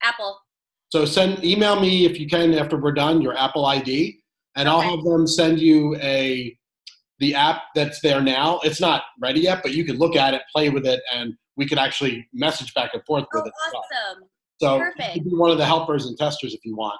Apple. 0.03 0.39
So 0.91 1.05
send 1.05 1.43
email 1.43 1.79
me 1.79 2.05
if 2.05 2.19
you 2.19 2.27
can 2.27 2.53
after 2.53 2.77
we're 2.77 2.91
done 2.91 3.21
your 3.21 3.37
Apple 3.37 3.65
ID, 3.65 4.19
and 4.55 4.67
I'll 4.67 4.81
have 4.81 5.03
them 5.03 5.25
send 5.25 5.59
you 5.59 5.95
a 5.97 6.55
the 7.19 7.33
app 7.33 7.61
that's 7.75 8.01
there 8.01 8.19
now. 8.19 8.59
It's 8.63 8.81
not 8.81 9.03
ready 9.21 9.41
yet, 9.41 9.61
but 9.63 9.73
you 9.73 9.85
can 9.85 9.97
look 9.97 10.15
at 10.17 10.33
it, 10.33 10.41
play 10.51 10.69
with 10.69 10.85
it, 10.85 11.01
and 11.13 11.33
we 11.55 11.65
can 11.65 11.77
actually 11.77 12.27
message 12.33 12.73
back 12.73 12.91
and 12.93 13.03
forth 13.05 13.25
with 13.31 13.43
Oh, 13.43 13.47
it. 13.47 13.53
awesome. 13.73 14.23
So 14.59 14.79
perfect. 14.79 15.15
you 15.15 15.21
can 15.21 15.31
be 15.31 15.37
one 15.37 15.49
of 15.51 15.57
the 15.57 15.65
helpers 15.65 16.07
and 16.07 16.17
testers 16.17 16.53
if 16.53 16.59
you 16.65 16.75
want. 16.75 16.99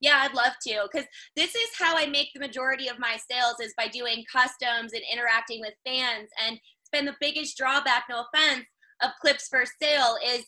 Yeah, 0.00 0.18
I'd 0.22 0.34
love 0.34 0.52
to 0.66 0.86
because 0.92 1.06
this 1.34 1.54
is 1.54 1.68
how 1.78 1.96
I 1.96 2.04
make 2.06 2.28
the 2.34 2.40
majority 2.40 2.88
of 2.88 2.98
my 2.98 3.16
sales 3.30 3.56
is 3.60 3.72
by 3.78 3.88
doing 3.88 4.24
customs 4.30 4.92
and 4.92 5.02
interacting 5.10 5.60
with 5.60 5.72
fans. 5.86 6.28
And 6.44 6.56
it's 6.56 6.90
been 6.92 7.06
the 7.06 7.16
biggest 7.20 7.56
drawback, 7.56 8.04
no 8.10 8.24
offense, 8.34 8.66
of 9.02 9.10
clips 9.20 9.48
for 9.48 9.64
sale 9.80 10.16
is 10.26 10.44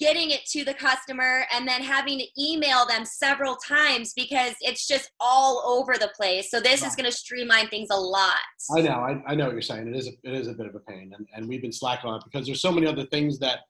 getting 0.00 0.30
it 0.30 0.44
to 0.46 0.64
the 0.64 0.74
customer 0.74 1.44
and 1.52 1.68
then 1.68 1.80
having 1.82 2.18
to 2.18 2.26
email 2.38 2.84
them 2.86 3.04
several 3.04 3.56
times 3.56 4.12
because 4.14 4.54
it's 4.60 4.86
just 4.86 5.10
all 5.20 5.62
over 5.66 5.94
the 5.94 6.10
place. 6.16 6.50
So 6.50 6.60
this 6.60 6.84
is 6.84 6.96
going 6.96 7.08
to 7.08 7.16
streamline 7.16 7.68
things 7.68 7.88
a 7.90 7.96
lot. 7.96 8.38
I 8.76 8.80
know, 8.80 8.90
I, 8.90 9.22
I 9.26 9.34
know 9.34 9.44
what 9.46 9.52
you're 9.52 9.62
saying. 9.62 9.88
It 9.88 9.96
is 9.96 10.08
a, 10.08 10.12
it 10.24 10.34
is 10.34 10.48
a 10.48 10.52
bit 10.52 10.66
of 10.66 10.74
a 10.74 10.80
pain, 10.80 11.12
and, 11.16 11.26
and 11.34 11.48
we've 11.48 11.62
been 11.62 11.72
slacking 11.72 12.10
on 12.10 12.16
it 12.16 12.24
because 12.24 12.46
there's 12.46 12.60
so 12.60 12.72
many 12.72 12.86
other 12.86 13.04
things 13.06 13.38
that, 13.38 13.60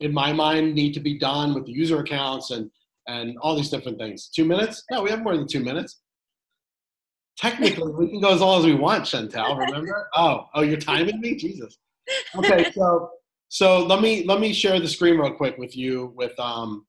in 0.00 0.12
my 0.12 0.32
mind, 0.32 0.74
need 0.74 0.94
to 0.94 1.00
be 1.00 1.18
done 1.18 1.54
with 1.54 1.66
the 1.66 1.72
user 1.72 1.98
accounts 2.00 2.50
and 2.50 2.70
and 3.08 3.36
all 3.38 3.56
these 3.56 3.70
different 3.70 3.98
things. 3.98 4.28
Two 4.28 4.44
minutes? 4.44 4.84
No, 4.90 5.02
we 5.02 5.10
have 5.10 5.22
more 5.22 5.36
than 5.36 5.48
two 5.48 5.60
minutes. 5.60 6.00
Technically, 7.36 7.90
we 7.90 8.08
can 8.08 8.20
go 8.20 8.32
as 8.32 8.40
long 8.40 8.60
as 8.60 8.66
we 8.66 8.74
want, 8.74 9.04
Chantel. 9.04 9.58
Remember? 9.58 10.08
Oh, 10.16 10.46
oh, 10.54 10.62
you're 10.62 10.76
timing 10.76 11.20
me, 11.20 11.34
Jesus. 11.34 11.78
Okay, 12.36 12.70
so 12.72 13.10
so 13.52 13.84
let 13.84 14.00
me 14.00 14.24
let 14.24 14.40
me 14.40 14.54
share 14.54 14.80
the 14.80 14.88
screen 14.88 15.18
real 15.18 15.34
quick 15.34 15.58
with 15.58 15.76
you. 15.76 16.14
With 16.16 16.32
um, 16.40 16.86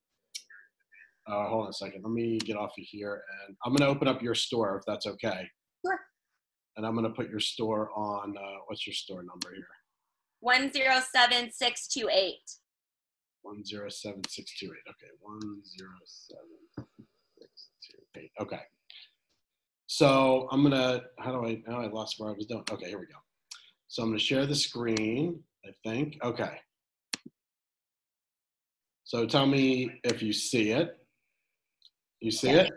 uh, 1.26 1.46
hold 1.48 1.64
on 1.64 1.68
a 1.68 1.74
second. 1.74 2.00
Let 2.02 2.10
me 2.10 2.38
get 2.38 2.56
off 2.56 2.70
of 2.70 2.84
here, 2.86 3.22
and 3.46 3.54
I'm 3.66 3.74
gonna 3.74 3.90
open 3.90 4.08
up 4.08 4.22
your 4.22 4.34
store 4.34 4.78
if 4.78 4.84
that's 4.86 5.06
okay. 5.06 5.46
Sure. 5.84 6.00
And 6.78 6.86
I'm 6.86 6.94
gonna 6.94 7.10
put 7.10 7.28
your 7.28 7.38
store 7.38 7.90
on. 7.94 8.34
Uh, 8.38 8.60
what's 8.64 8.86
your 8.86 8.94
store 8.94 9.22
number 9.22 9.52
here? 9.54 9.68
107628. 10.40 12.34
One 13.42 13.62
zero 13.62 13.90
seven 13.90 14.22
six 14.26 14.58
two 14.58 14.68
eight. 14.68 14.88
Okay, 14.88 15.12
one 15.20 15.62
zero 15.66 15.90
seven 16.06 16.88
six 17.38 17.68
two 17.82 17.98
eight. 18.18 18.32
Okay. 18.40 18.62
So 19.86 20.48
I'm 20.50 20.62
gonna. 20.62 21.02
How 21.18 21.30
do 21.30 21.46
I? 21.46 21.62
Now 21.68 21.82
I 21.82 21.88
lost 21.88 22.14
where 22.18 22.30
I 22.30 22.32
was 22.32 22.46
doing. 22.46 22.64
Okay, 22.70 22.88
here 22.88 22.98
we 22.98 23.04
go. 23.04 23.18
So 23.88 24.02
I'm 24.02 24.08
gonna 24.08 24.18
share 24.18 24.46
the 24.46 24.54
screen, 24.54 25.42
I 25.66 25.70
think. 25.84 26.18
Okay. 26.22 26.50
So 29.04 29.26
tell 29.26 29.46
me 29.46 30.00
if 30.04 30.22
you 30.22 30.32
see 30.32 30.70
it. 30.70 30.96
You 32.20 32.30
see 32.30 32.48
Yeah. 32.50 32.62
it? 32.62 32.72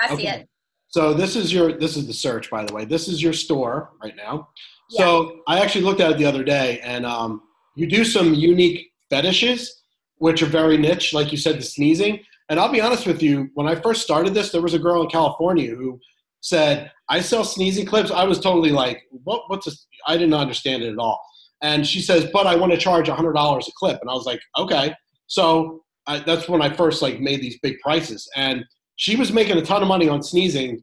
I 0.00 0.16
see 0.16 0.26
it. 0.28 0.48
So 0.88 1.14
this 1.14 1.36
is 1.36 1.52
your 1.52 1.78
this 1.78 1.96
is 1.96 2.06
the 2.06 2.12
search 2.12 2.50
by 2.50 2.64
the 2.64 2.72
way. 2.74 2.84
This 2.84 3.08
is 3.08 3.22
your 3.22 3.32
store 3.32 3.92
right 4.02 4.16
now. 4.16 4.48
Yeah. 4.90 5.04
So 5.04 5.40
I 5.46 5.60
actually 5.60 5.84
looked 5.84 6.00
at 6.00 6.10
it 6.10 6.18
the 6.18 6.26
other 6.26 6.42
day 6.44 6.80
and 6.80 7.06
um, 7.06 7.42
you 7.76 7.86
do 7.86 8.04
some 8.04 8.34
unique 8.34 8.90
fetishes 9.08 9.82
which 10.16 10.42
are 10.42 10.46
very 10.46 10.76
niche 10.76 11.14
like 11.14 11.32
you 11.32 11.38
said 11.38 11.58
the 11.58 11.62
sneezing. 11.62 12.20
And 12.48 12.58
I'll 12.58 12.72
be 12.72 12.80
honest 12.80 13.06
with 13.06 13.22
you, 13.22 13.48
when 13.54 13.68
I 13.68 13.76
first 13.76 14.02
started 14.02 14.34
this 14.34 14.50
there 14.50 14.60
was 14.62 14.74
a 14.74 14.78
girl 14.78 15.02
in 15.02 15.08
California 15.08 15.74
who 15.74 16.00
said, 16.40 16.90
"I 17.08 17.20
sell 17.20 17.44
sneezing 17.44 17.86
clips." 17.86 18.10
I 18.10 18.24
was 18.24 18.40
totally 18.40 18.70
like, 18.70 19.02
"What 19.10 19.42
what's 19.48 19.66
this?" 19.66 19.86
I 20.06 20.16
didn't 20.16 20.34
understand 20.34 20.82
it 20.82 20.92
at 20.92 20.98
all. 20.98 21.22
And 21.62 21.86
she 21.86 22.00
says, 22.00 22.28
"But 22.32 22.46
I 22.46 22.56
want 22.56 22.72
to 22.72 22.78
charge 22.78 23.08
$100 23.08 23.68
a 23.68 23.72
clip." 23.76 23.98
And 24.00 24.10
I 24.10 24.14
was 24.14 24.26
like, 24.26 24.40
"Okay." 24.56 24.94
So 25.26 25.82
I, 26.06 26.18
that's 26.20 26.48
when 26.48 26.62
I 26.62 26.74
first 26.74 27.02
like 27.02 27.20
made 27.20 27.40
these 27.40 27.58
big 27.60 27.78
prices 27.80 28.28
and 28.34 28.64
she 28.96 29.16
was 29.16 29.32
making 29.32 29.56
a 29.56 29.62
ton 29.62 29.80
of 29.80 29.88
money 29.88 30.08
on 30.08 30.22
sneezing, 30.22 30.82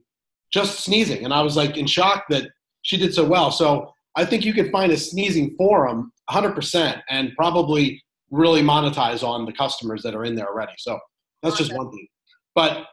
just 0.52 0.80
sneezing. 0.80 1.24
And 1.24 1.32
I 1.32 1.40
was 1.42 1.56
like 1.56 1.76
in 1.76 1.86
shock 1.86 2.24
that 2.30 2.48
she 2.82 2.96
did 2.96 3.14
so 3.14 3.24
well. 3.24 3.52
So 3.52 3.92
I 4.16 4.24
think 4.24 4.44
you 4.44 4.52
could 4.52 4.72
find 4.72 4.90
a 4.90 4.96
sneezing 4.96 5.54
forum 5.56 6.10
100% 6.30 7.00
and 7.10 7.32
probably 7.36 8.02
really 8.32 8.60
monetize 8.60 9.22
on 9.22 9.46
the 9.46 9.52
customers 9.52 10.02
that 10.02 10.16
are 10.16 10.24
in 10.24 10.34
there 10.34 10.48
already. 10.48 10.72
So 10.78 10.98
that's 11.44 11.56
just 11.56 11.72
one 11.72 11.92
thing. 11.92 12.08
But 12.56 12.86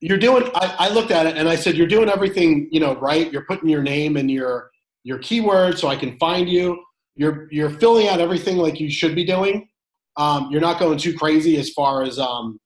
you're 0.00 0.16
doing, 0.16 0.48
I, 0.54 0.76
I 0.78 0.88
looked 0.90 1.10
at 1.10 1.26
it 1.26 1.36
and 1.36 1.48
I 1.48 1.56
said, 1.56 1.74
you're 1.74 1.88
doing 1.88 2.08
everything, 2.08 2.68
you 2.70 2.78
know, 2.78 2.94
right. 2.96 3.32
You're 3.32 3.46
putting 3.46 3.68
your 3.68 3.82
name 3.82 4.16
and 4.16 4.30
your, 4.30 4.70
your 5.06 5.18
keyword 5.18 5.78
so 5.78 5.86
I 5.86 5.94
can 5.94 6.18
find 6.18 6.48
you. 6.48 6.82
You're, 7.14 7.46
you're 7.52 7.70
filling 7.70 8.08
out 8.08 8.20
everything 8.20 8.56
like 8.56 8.80
you 8.80 8.90
should 8.90 9.14
be 9.14 9.24
doing. 9.24 9.68
Um, 10.16 10.48
you're 10.50 10.60
not 10.60 10.80
going 10.80 10.98
too 10.98 11.16
crazy 11.16 11.58
as 11.58 11.70
far 11.70 12.02
as 12.02 12.18
um, 12.18 12.58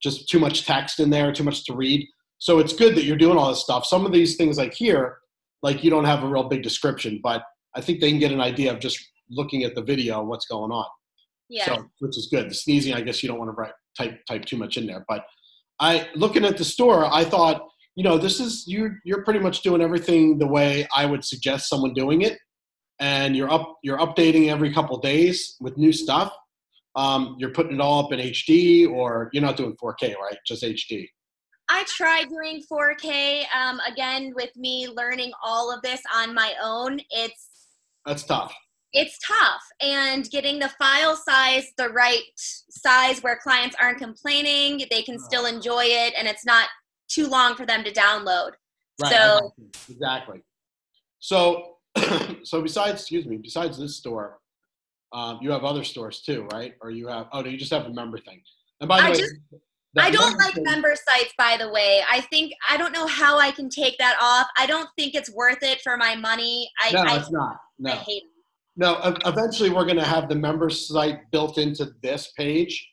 just 0.00 0.28
too 0.28 0.38
much 0.38 0.64
text 0.64 1.00
in 1.00 1.10
there, 1.10 1.32
too 1.32 1.42
much 1.42 1.64
to 1.64 1.74
read. 1.74 2.06
So 2.38 2.60
it's 2.60 2.72
good 2.72 2.94
that 2.94 3.04
you're 3.04 3.16
doing 3.16 3.36
all 3.36 3.48
this 3.48 3.60
stuff. 3.60 3.84
Some 3.84 4.06
of 4.06 4.12
these 4.12 4.36
things 4.36 4.56
like 4.56 4.72
here, 4.72 5.18
like 5.64 5.82
you 5.82 5.90
don't 5.90 6.04
have 6.04 6.22
a 6.22 6.28
real 6.28 6.44
big 6.44 6.62
description, 6.62 7.18
but 7.24 7.42
I 7.74 7.80
think 7.80 8.00
they 8.00 8.10
can 8.10 8.20
get 8.20 8.30
an 8.30 8.40
idea 8.40 8.72
of 8.72 8.78
just 8.78 9.04
looking 9.28 9.64
at 9.64 9.74
the 9.74 9.82
video 9.82 10.22
what's 10.22 10.46
going 10.46 10.70
on. 10.70 10.86
Yeah. 11.48 11.64
So 11.64 11.90
which 11.98 12.16
is 12.16 12.28
good. 12.30 12.48
The 12.48 12.54
sneezing, 12.54 12.94
I 12.94 13.00
guess 13.00 13.20
you 13.20 13.28
don't 13.28 13.38
want 13.40 13.50
to 13.50 13.60
write 13.60 13.72
type 13.98 14.24
type 14.26 14.44
too 14.44 14.56
much 14.56 14.76
in 14.76 14.86
there. 14.86 15.04
But 15.08 15.24
I 15.80 16.08
looking 16.14 16.44
at 16.44 16.56
the 16.56 16.64
store, 16.64 17.04
I 17.12 17.24
thought, 17.24 17.68
you 17.96 18.04
know, 18.04 18.18
this 18.18 18.40
is 18.40 18.64
you 18.66 18.92
you're 19.04 19.24
pretty 19.24 19.40
much 19.40 19.62
doing 19.62 19.82
everything 19.82 20.38
the 20.38 20.46
way 20.46 20.86
I 20.96 21.06
would 21.06 21.24
suggest 21.24 21.68
someone 21.68 21.92
doing 21.94 22.22
it. 22.22 22.38
And 23.00 23.36
you're 23.36 23.50
up 23.50 23.76
you're 23.82 23.98
updating 23.98 24.48
every 24.50 24.72
couple 24.72 24.98
days 24.98 25.56
with 25.60 25.76
new 25.76 25.92
stuff. 25.92 26.32
Um, 26.96 27.36
you're 27.38 27.50
putting 27.52 27.74
it 27.74 27.80
all 27.80 28.04
up 28.06 28.12
in 28.12 28.18
HD 28.18 28.88
or 28.90 29.30
you're 29.32 29.42
not 29.42 29.56
doing 29.56 29.76
4K, 29.82 30.16
right? 30.16 30.36
Just 30.46 30.62
HD. 30.64 31.06
I 31.68 31.84
tried 31.86 32.28
doing 32.28 32.62
4K. 32.70 33.44
Um, 33.54 33.80
again, 33.88 34.32
with 34.34 34.50
me 34.56 34.88
learning 34.88 35.30
all 35.44 35.72
of 35.72 35.80
this 35.82 36.02
on 36.12 36.34
my 36.34 36.52
own, 36.62 37.00
it's 37.10 37.48
That's 38.06 38.24
tough. 38.24 38.52
it's 38.92 39.16
tough 39.24 39.62
and 39.80 40.28
getting 40.30 40.58
the 40.58 40.68
file 40.70 41.14
size 41.16 41.66
the 41.78 41.88
right 41.90 42.22
size 42.36 43.20
where 43.22 43.38
clients 43.40 43.76
aren't 43.80 43.98
complaining 43.98 44.84
they 44.90 45.02
can 45.02 45.16
still 45.18 45.46
enjoy 45.46 45.84
it 45.84 46.12
and 46.18 46.26
it's 46.26 46.44
not 46.44 46.66
too 47.10 47.26
long 47.26 47.54
for 47.54 47.66
them 47.66 47.82
to 47.84 47.92
download 47.92 48.52
Right. 49.02 49.12
So 49.12 49.54
exactly. 49.90 50.42
So, 51.20 51.76
so 52.44 52.60
besides, 52.60 53.00
excuse 53.00 53.24
me, 53.26 53.38
besides 53.38 53.78
this 53.78 53.96
store, 53.96 54.40
um, 55.12 55.38
you 55.40 55.50
have 55.52 55.64
other 55.64 55.84
stores 55.84 56.20
too, 56.20 56.46
right? 56.52 56.74
Or 56.82 56.90
you 56.90 57.08
have? 57.08 57.28
Oh, 57.32 57.40
no, 57.40 57.48
you 57.48 57.56
just 57.56 57.72
have 57.72 57.86
a 57.86 57.90
member 57.94 58.18
thing. 58.18 58.42
And 58.80 58.88
by 58.88 59.00
the 59.00 59.06
I 59.06 59.10
way, 59.10 59.16
just- 59.16 59.34
i 59.98 60.08
don't 60.10 60.22
member 60.22 60.44
like 60.44 60.54
thing- 60.54 60.62
member 60.62 60.94
sites 61.08 61.32
by 61.36 61.56
the 61.58 61.68
way 61.72 62.00
i 62.08 62.20
think 62.30 62.52
i 62.68 62.76
don't 62.76 62.92
know 62.92 63.08
how 63.08 63.40
i 63.40 63.50
can 63.50 63.68
take 63.68 63.98
that 63.98 64.16
off 64.22 64.46
i 64.56 64.64
don't 64.64 64.88
think 64.96 65.16
it's 65.16 65.28
worth 65.32 65.58
it 65.62 65.80
for 65.80 65.96
my 65.96 66.14
money 66.14 66.70
i, 66.80 66.92
No, 66.92 67.00
I, 67.02 67.16
it's 67.18 67.32
not. 67.32 67.54
I 67.54 67.56
No, 67.80 67.90
hate 67.96 68.22
it. 68.22 68.30
no. 68.76 69.00
Eventually, 69.26 69.68
we're 69.70 69.84
going 69.84 69.96
to 69.96 70.04
have 70.04 70.28
the 70.28 70.36
member 70.36 70.70
site 70.70 71.28
built 71.32 71.58
into 71.58 71.90
this 72.04 72.30
page 72.36 72.88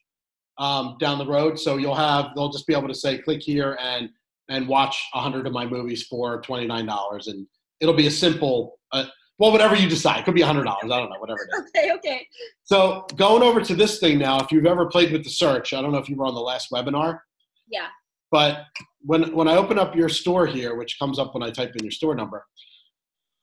um, 0.59 0.97
down 0.99 1.17
the 1.17 1.25
road. 1.25 1.59
So 1.59 1.77
you'll 1.77 1.95
have 1.95 2.31
they'll 2.35 2.49
just 2.49 2.67
be 2.67 2.73
able 2.73 2.87
to 2.87 2.95
say 2.95 3.17
click 3.17 3.41
here 3.41 3.77
and 3.81 4.09
and 4.49 4.67
watch 4.67 5.03
a 5.13 5.21
hundred 5.21 5.45
of 5.47 5.53
my 5.53 5.65
movies 5.65 6.03
for 6.03 6.41
twenty 6.41 6.67
nine 6.67 6.85
dollars, 6.85 7.27
and 7.27 7.45
it'll 7.79 7.95
be 7.95 8.07
a 8.07 8.11
simple. 8.11 8.79
Uh, 8.91 9.05
well, 9.39 9.51
whatever 9.51 9.75
you 9.75 9.87
decide, 9.87 10.19
it 10.19 10.25
could 10.25 10.33
be 10.33 10.41
a 10.41 10.47
hundred 10.47 10.63
dollars. 10.63 10.85
I 10.85 10.97
don't 10.99 11.09
know, 11.11 11.19
whatever 11.19 11.39
it 11.41 11.59
is. 11.59 11.71
okay 11.77 11.91
okay 11.93 12.27
So 12.63 13.05
going 13.17 13.43
over 13.43 13.61
to 13.61 13.75
this 13.75 13.99
thing 13.99 14.17
now, 14.17 14.39
if 14.39 14.51
you've 14.51 14.65
ever 14.65 14.87
played 14.87 15.11
with 15.11 15.23
the 15.23 15.29
search, 15.29 15.73
I 15.73 15.81
don't 15.81 15.91
know 15.91 15.99
if 15.99 16.09
you 16.09 16.15
were 16.15 16.25
on 16.25 16.33
the 16.33 16.41
last 16.41 16.71
webinar, 16.71 17.19
yeah 17.69 17.87
but 18.31 18.65
when 19.01 19.33
when 19.33 19.47
I 19.47 19.55
open 19.55 19.79
up 19.79 19.95
your 19.95 20.09
store 20.09 20.45
here, 20.45 20.75
which 20.75 20.99
comes 20.99 21.19
up 21.19 21.33
when 21.33 21.43
I 21.43 21.51
type 21.51 21.75
in 21.75 21.83
your 21.83 21.91
store 21.91 22.15
number, 22.15 22.45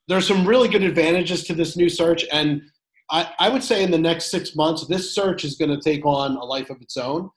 there's 0.08 0.26
some 0.26 0.46
really 0.46 0.68
good 0.68 0.82
advantages 0.82 1.44
to 1.44 1.54
this 1.54 1.76
new 1.76 1.88
search, 1.88 2.24
and 2.32 2.62
I, 3.10 3.48
would 3.48 3.62
say 3.62 3.82
in 3.82 3.90
the 3.90 3.98
next 3.98 4.30
six 4.30 4.56
months, 4.56 4.86
this 4.86 5.14
search 5.14 5.44
is 5.44 5.56
going 5.56 5.70
to 5.70 5.80
take 5.80 6.04
on 6.06 6.36
a 6.36 6.44
life 6.44 6.70
of 6.70 6.80
its 6.80 6.96
own 6.96 7.28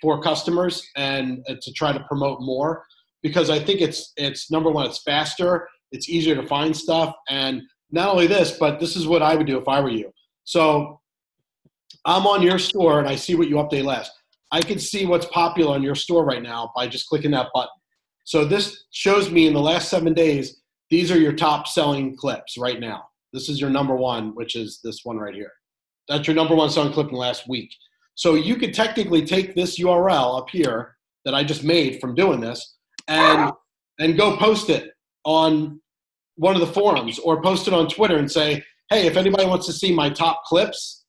for 0.00 0.22
customers 0.22 0.86
and 0.96 1.44
uh, 1.48 1.54
to 1.60 1.72
try 1.72 1.92
to 1.92 2.00
promote 2.04 2.40
more 2.40 2.84
because 3.22 3.50
I 3.50 3.58
think 3.58 3.80
it's 3.80 4.12
it's 4.16 4.50
number 4.50 4.70
one, 4.70 4.86
it's 4.86 5.02
faster, 5.02 5.68
it's 5.90 6.08
easier 6.08 6.36
to 6.36 6.46
find 6.46 6.76
stuff, 6.76 7.14
and 7.28 7.62
not 7.90 8.08
only 8.08 8.26
this, 8.26 8.56
but 8.58 8.78
this 8.78 8.96
is 8.96 9.06
what 9.06 9.22
I 9.22 9.34
would 9.34 9.46
do 9.46 9.58
if 9.58 9.66
I 9.66 9.80
were 9.80 9.90
you. 9.90 10.10
So 10.44 11.00
I'm 12.04 12.26
on 12.26 12.42
your 12.42 12.58
store 12.58 13.00
and 13.00 13.08
I 13.08 13.16
see 13.16 13.34
what 13.34 13.48
you 13.48 13.56
update 13.56 13.84
last. 13.84 14.12
I 14.50 14.60
can 14.60 14.78
see 14.78 15.04
what's 15.04 15.26
popular 15.26 15.76
in 15.76 15.82
your 15.82 15.94
store 15.94 16.24
right 16.24 16.42
now 16.42 16.70
by 16.74 16.86
just 16.86 17.08
clicking 17.08 17.32
that 17.32 17.48
button. 17.52 17.70
So 18.24 18.44
this 18.44 18.84
shows 18.92 19.30
me 19.30 19.46
in 19.46 19.54
the 19.54 19.60
last 19.60 19.88
seven 19.88 20.14
days, 20.14 20.60
these 20.90 21.10
are 21.10 21.18
your 21.18 21.32
top 21.32 21.66
selling 21.66 22.16
clips 22.16 22.56
right 22.56 22.80
now. 22.80 23.04
This 23.32 23.48
is 23.48 23.60
your 23.60 23.70
number 23.70 23.94
one, 23.96 24.34
which 24.34 24.56
is 24.56 24.80
this 24.82 25.00
one 25.04 25.18
right 25.18 25.34
here. 25.34 25.52
That's 26.08 26.26
your 26.26 26.36
number 26.36 26.54
one 26.54 26.70
song 26.70 26.92
clip 26.92 27.08
in 27.08 27.14
the 27.14 27.18
last 27.18 27.48
week. 27.48 27.70
So 28.14 28.34
you 28.34 28.56
could 28.56 28.74
technically 28.74 29.24
take 29.24 29.54
this 29.54 29.78
URL 29.78 30.38
up 30.38 30.50
here 30.50 30.96
that 31.24 31.34
I 31.34 31.44
just 31.44 31.62
made 31.62 32.00
from 32.00 32.14
doing 32.14 32.40
this 32.40 32.76
and 33.06 33.52
and 33.98 34.16
go 34.16 34.36
post 34.36 34.70
it 34.70 34.92
on 35.24 35.80
one 36.36 36.54
of 36.54 36.60
the 36.60 36.72
forums 36.72 37.18
or 37.18 37.42
post 37.42 37.66
it 37.68 37.74
on 37.74 37.88
Twitter 37.88 38.16
and 38.16 38.30
say, 38.30 38.62
hey, 38.90 39.06
if 39.06 39.16
anybody 39.16 39.44
wants 39.44 39.66
to 39.66 39.72
see 39.72 39.92
my 39.92 40.08
top 40.08 40.44
clips, 40.44 41.04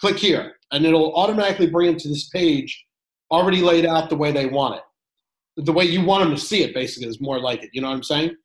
click 0.00 0.18
here. 0.18 0.54
And 0.72 0.84
it'll 0.84 1.14
automatically 1.14 1.68
bring 1.68 1.86
them 1.86 1.98
to 1.98 2.08
this 2.08 2.28
page 2.28 2.84
already 3.30 3.62
laid 3.62 3.86
out 3.86 4.10
the 4.10 4.16
way 4.16 4.32
they 4.32 4.46
want 4.46 4.76
it. 4.76 5.64
The 5.64 5.72
way 5.72 5.84
you 5.84 6.04
want 6.04 6.24
them 6.24 6.34
to 6.34 6.40
see 6.40 6.62
it, 6.62 6.74
basically, 6.74 7.08
is 7.08 7.20
more 7.20 7.40
like 7.40 7.62
it. 7.62 7.70
You 7.72 7.80
know 7.80 7.88
what 7.88 7.96
I'm 7.96 8.02
saying? 8.02 8.36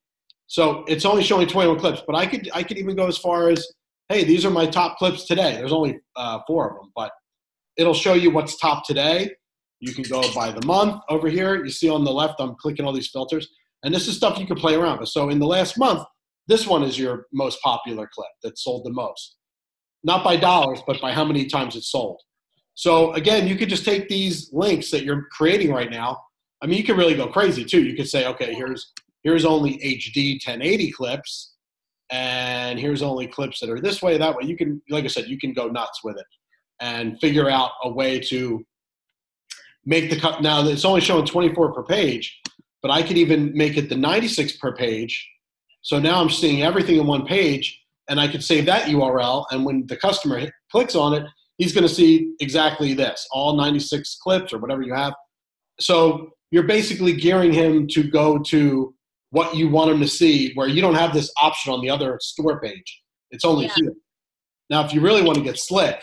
So 0.48 0.86
it's 0.88 1.06
only 1.06 1.24
showing 1.24 1.48
21 1.48 1.80
clips, 1.80 2.02
but 2.08 2.16
I 2.16 2.26
could 2.26 2.50
I 2.54 2.64
could 2.64 2.78
even 2.78 2.96
go 2.96 3.08
as 3.08 3.18
far 3.18 3.50
as, 3.50 3.68
hey, 4.10 4.24
these 4.24 4.46
are 4.46 4.50
my 4.50 4.66
top 4.66 4.98
clips 4.98 5.26
today. 5.26 5.56
There's 5.56 5.74
only 5.74 6.00
uh, 6.16 6.40
four 6.48 6.70
of 6.70 6.78
them, 6.78 6.92
but 6.96 7.12
it'll 7.76 7.94
show 7.94 8.14
you 8.14 8.32
what's 8.32 8.58
top 8.58 8.86
today. 8.86 9.30
You 9.80 9.94
can 9.94 10.04
go 10.04 10.24
by 10.34 10.52
the 10.52 10.66
month 10.66 11.02
over 11.10 11.28
here. 11.28 11.64
You 11.64 11.70
see 11.70 11.90
on 11.90 12.04
the 12.04 12.12
left, 12.12 12.36
I'm 12.40 12.56
clicking 12.56 12.86
all 12.86 12.94
these 12.94 13.10
filters, 13.10 13.48
and 13.84 13.94
this 13.94 14.08
is 14.08 14.16
stuff 14.16 14.40
you 14.40 14.48
can 14.48 14.56
play 14.56 14.76
around 14.76 15.00
with. 15.00 15.10
So 15.10 15.30
in 15.30 15.38
the 15.38 15.46
last 15.46 15.78
month, 15.78 16.04
this 16.48 16.66
one 16.66 16.82
is 16.82 16.98
your 16.98 17.26
most 17.34 17.62
popular 17.62 18.10
clip 18.12 18.32
that 18.44 18.58
sold 18.58 18.86
the 18.86 18.92
most, 18.92 19.36
not 20.04 20.24
by 20.24 20.38
dollars, 20.38 20.80
but 20.88 21.02
by 21.02 21.12
how 21.12 21.26
many 21.26 21.46
times 21.46 21.76
it 21.76 21.84
sold. 21.84 22.22
So 22.74 23.12
again, 23.14 23.48
you 23.48 23.56
could 23.58 23.70
just 23.70 23.84
take 23.84 24.08
these 24.08 24.50
links 24.54 24.92
that 24.92 25.04
you're 25.04 25.28
creating 25.32 25.74
right 25.74 25.92
now. 25.92 26.18
I 26.62 26.68
mean, 26.68 26.78
you 26.78 26.84
could 26.84 26.98
really 26.98 27.16
go 27.16 27.28
crazy 27.28 27.66
too. 27.66 27.84
You 27.84 27.96
could 27.96 28.08
say, 28.08 28.28
okay, 28.28 28.54
here's 28.54 28.94
here's 29.24 29.46
only 29.46 29.78
HD 29.78 30.34
1080 30.36 30.92
clips, 30.92 31.54
and 32.10 32.80
here's 32.80 33.02
only 33.02 33.28
clips 33.28 33.60
that 33.60 33.70
are 33.70 33.82
this 33.82 34.02
way, 34.02 34.18
that 34.18 34.36
way. 34.36 34.44
You 34.46 34.56
can, 34.56 34.82
like 34.90 35.04
I 35.04 35.08
said, 35.08 35.28
you 35.28 35.38
can 35.38 35.54
go 35.54 35.68
nuts 35.68 36.02
with 36.04 36.18
it 36.18 36.26
and 36.80 37.20
figure 37.20 37.50
out 37.50 37.72
a 37.84 37.90
way 37.90 38.20
to 38.20 38.64
make 39.86 40.10
the 40.10 40.20
cut. 40.20 40.42
Now 40.42 40.66
it's 40.68 40.86
only 40.86 41.02
showing 41.02 41.26
24 41.26 41.74
per 41.74 41.84
page, 41.84 42.40
but 42.82 42.92
I 42.92 43.02
could 43.02 43.18
even 43.18 43.52
make 43.56 43.78
it 43.78 43.90
the 43.90 43.98
96 43.98 44.58
per 44.58 44.76
page. 44.76 45.28
So 45.82 46.00
now 46.00 46.22
I'm 46.22 46.30
seeing 46.30 46.64
everything 46.64 46.98
in 46.98 47.08
one 47.08 47.26
page, 47.26 47.82
and 48.10 48.20
I 48.20 48.28
could 48.28 48.44
save 48.44 48.66
that 48.66 48.90
URL. 48.90 49.46
And 49.52 49.66
when 49.66 49.86
the 49.88 49.98
customer 49.98 50.38
hit, 50.38 50.52
clicks 50.72 50.96
on 50.96 51.14
it, 51.14 51.26
he's 51.58 51.74
going 51.74 51.88
to 51.88 51.94
see 51.94 52.34
exactly 52.40 52.94
this, 52.94 53.28
all 53.32 53.56
96 53.56 54.18
clips 54.22 54.54
or 54.54 54.60
whatever 54.60 54.82
you 54.82 54.94
have. 54.94 55.14
So 55.80 56.32
you're 56.52 56.64
basically 56.64 57.14
gearing 57.14 57.54
him 57.54 57.88
to 57.88 58.04
go 58.04 58.40
to 58.40 58.94
what 59.32 59.56
you 59.56 59.70
want 59.70 59.90
them 59.90 60.00
to 60.00 60.08
see, 60.08 60.54
where 60.54 60.68
you 60.68 60.82
don't 60.82 60.96
have 60.96 61.14
this 61.14 61.32
option 61.42 61.74
on 61.74 61.82
the 61.82 61.90
other 61.90 62.18
store 62.22 62.60
page. 62.60 63.04
It's 63.32 63.44
only 63.46 63.66
Yeah. 63.66 63.74
here. 63.76 63.94
Now, 64.70 64.86
if 64.86 64.94
you 64.94 65.02
really 65.02 65.22
want 65.22 65.38
to 65.38 65.44
get 65.44 65.58
slick, 65.58 66.02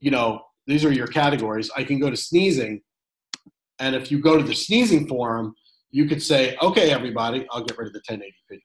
you 0.00 0.10
know, 0.10 0.42
these 0.66 0.84
are 0.84 0.92
your 0.92 1.06
categories. 1.06 1.70
I 1.76 1.84
can 1.84 1.98
go 1.98 2.10
to 2.10 2.16
sneezing, 2.16 2.82
and 3.78 3.94
if 3.94 4.10
you 4.10 4.18
go 4.18 4.36
to 4.36 4.42
the 4.42 4.54
sneezing 4.54 5.06
forum, 5.06 5.54
you 5.90 6.06
could 6.06 6.22
say, 6.22 6.56
okay, 6.60 6.90
everybody, 6.90 7.46
I'll 7.50 7.64
get 7.64 7.78
rid 7.78 7.88
of 7.88 7.92
the 7.92 8.02
1080p. 8.02 8.60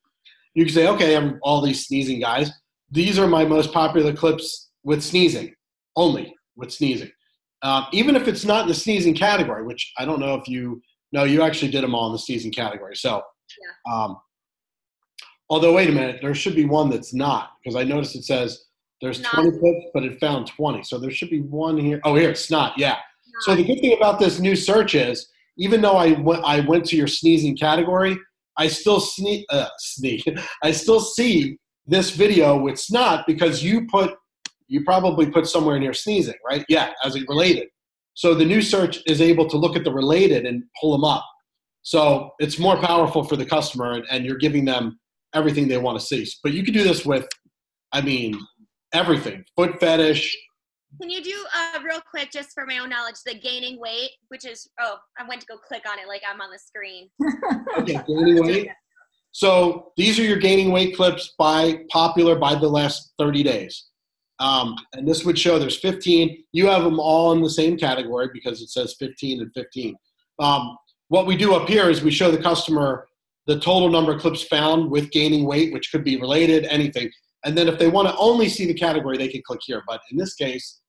You 0.55 0.65
could 0.65 0.73
say, 0.73 0.87
okay, 0.87 1.15
I'm 1.15 1.39
all 1.43 1.61
these 1.61 1.85
sneezing 1.85 2.19
guys, 2.19 2.51
these 2.89 3.17
are 3.17 3.27
my 3.27 3.45
most 3.45 3.71
popular 3.71 4.13
clips 4.13 4.71
with 4.83 5.01
sneezing, 5.01 5.53
only 5.95 6.35
with 6.55 6.71
sneezing. 6.73 7.11
Um, 7.61 7.85
even 7.93 8.15
if 8.15 8.27
it's 8.27 8.43
not 8.43 8.63
in 8.63 8.67
the 8.67 8.73
sneezing 8.73 9.13
category, 9.13 9.63
which 9.63 9.93
I 9.97 10.05
don't 10.05 10.19
know 10.19 10.35
if 10.35 10.47
you 10.47 10.81
know, 11.11 11.23
you 11.23 11.41
actually 11.43 11.71
did 11.71 11.83
them 11.83 11.93
all 11.93 12.07
in 12.07 12.13
the 12.13 12.19
sneezing 12.19 12.51
category. 12.51 12.95
So, 12.95 13.21
Yeah. 13.59 13.93
um, 13.93 14.17
although 15.49 15.73
wait 15.73 15.89
a 15.89 15.91
minute, 15.91 16.19
there 16.21 16.33
should 16.33 16.55
be 16.55 16.65
one 16.65 16.89
that's 16.89 17.13
not 17.13 17.51
because 17.61 17.75
I 17.75 17.83
noticed 17.83 18.15
it 18.15 18.23
says 18.23 18.65
there's 19.01 19.19
Not. 19.19 19.33
20 19.33 19.59
clips, 19.59 19.85
but 19.93 20.03
it 20.03 20.19
found 20.19 20.47
20. 20.47 20.83
So 20.83 20.99
there 20.99 21.11
should 21.11 21.29
be 21.29 21.41
one 21.41 21.77
here. 21.77 21.99
Oh, 22.03 22.15
here 22.15 22.29
it's 22.29 22.51
not. 22.51 22.77
Yeah. 22.77 22.97
So 23.41 23.55
the 23.55 23.63
good 23.63 23.79
thing 23.79 23.97
about 23.97 24.19
this 24.19 24.39
new 24.39 24.55
search 24.55 24.93
is, 24.93 25.27
even 25.57 25.81
though 25.81 25.97
I 25.97 26.11
went, 26.13 26.43
I 26.45 26.59
went 26.59 26.85
to 26.87 26.95
your 26.95 27.07
sneezing 27.07 27.57
category, 27.57 28.17
I 28.57 28.67
still 28.67 28.99
sneeze, 28.99 29.45
uh, 29.49 29.69
sneeze. 29.79 30.23
I 30.63 30.71
still 30.71 30.99
see 30.99 31.57
this 31.87 32.11
video 32.11 32.57
with 32.57 32.79
snot 32.79 33.25
because 33.25 33.63
you 33.63 33.87
put, 33.87 34.15
you 34.67 34.83
probably 34.83 35.29
put 35.29 35.47
somewhere 35.47 35.79
near 35.79 35.93
sneezing, 35.93 36.35
right? 36.47 36.63
Yeah, 36.69 36.91
as 37.03 37.15
it 37.15 37.27
related. 37.27 37.67
So 38.13 38.35
the 38.35 38.45
new 38.45 38.61
search 38.61 38.99
is 39.07 39.21
able 39.21 39.49
to 39.49 39.57
look 39.57 39.75
at 39.75 39.83
the 39.83 39.91
related 39.91 40.45
and 40.45 40.63
pull 40.79 40.91
them 40.91 41.03
up. 41.03 41.25
So 41.83 42.31
it's 42.39 42.59
more 42.59 42.77
powerful 42.77 43.23
for 43.23 43.35
the 43.35 43.45
customer, 43.45 43.93
and, 43.93 44.05
and 44.09 44.25
you're 44.25 44.37
giving 44.37 44.65
them 44.65 44.99
everything 45.33 45.67
they 45.67 45.77
want 45.77 45.99
to 45.99 46.05
see. 46.05 46.27
But 46.43 46.53
you 46.53 46.63
can 46.63 46.73
do 46.73 46.83
this 46.83 47.05
with, 47.05 47.27
I 47.91 48.01
mean, 48.01 48.39
everything: 48.93 49.43
foot 49.55 49.79
fetish, 49.79 50.37
Can 50.99 51.09
you 51.09 51.23
do 51.23 51.45
uh, 51.55 51.79
real 51.83 52.01
quick, 52.09 52.31
just 52.31 52.49
for 52.53 52.65
my 52.65 52.79
own 52.79 52.89
knowledge, 52.89 53.15
the 53.25 53.33
gaining 53.33 53.79
weight, 53.79 54.11
which 54.27 54.45
is 54.45 54.69
oh, 54.79 54.97
I 55.17 55.27
went 55.27 55.41
to 55.41 55.47
go 55.47 55.57
click 55.57 55.83
on 55.89 55.97
it 55.99 56.07
like 56.07 56.21
I'm 56.29 56.41
on 56.41 56.51
the 56.51 56.59
screen. 56.59 57.09
Okay, 57.77 57.99
gaining 58.07 58.43
weight. 58.45 58.69
So 59.31 59.93
these 59.95 60.19
are 60.19 60.23
your 60.23 60.37
gaining 60.37 60.71
weight 60.71 60.95
clips 60.95 61.33
by 61.39 61.83
popular 61.89 62.37
by 62.37 62.55
the 62.55 62.67
last 62.67 63.13
30 63.17 63.43
days. 63.43 63.87
Um, 64.39 64.75
and 64.93 65.07
this 65.07 65.23
would 65.23 65.37
show 65.37 65.57
there's 65.57 65.79
15. 65.79 66.43
You 66.51 66.67
have 66.67 66.83
them 66.83 66.99
all 66.99 67.31
in 67.31 67.41
the 67.41 67.49
same 67.49 67.77
category 67.77 68.29
because 68.33 68.61
it 68.61 68.69
says 68.69 68.95
15 68.99 69.41
and 69.41 69.51
15. 69.53 69.95
Um, 70.39 70.77
what 71.11 71.25
we 71.25 71.35
do 71.35 71.53
up 71.53 71.67
here 71.67 71.89
is 71.89 72.01
we 72.01 72.09
show 72.09 72.31
the 72.31 72.41
customer 72.41 73.05
the 73.45 73.59
total 73.59 73.89
number 73.89 74.13
of 74.13 74.21
clips 74.21 74.43
found 74.43 74.89
with 74.89 75.11
gaining 75.11 75.43
weight, 75.43 75.73
which 75.73 75.91
could 75.91 76.05
be 76.05 76.15
related, 76.15 76.63
anything. 76.67 77.11
And 77.43 77.57
then 77.57 77.67
if 77.67 77.77
they 77.77 77.89
want 77.89 78.07
to 78.07 78.15
only 78.15 78.47
see 78.47 78.65
the 78.65 78.73
category, 78.73 79.17
they 79.17 79.27
can 79.27 79.41
click 79.45 79.59
here. 79.65 79.83
But 79.85 79.99
in 80.09 80.17
this 80.17 80.35
case, 80.35 80.79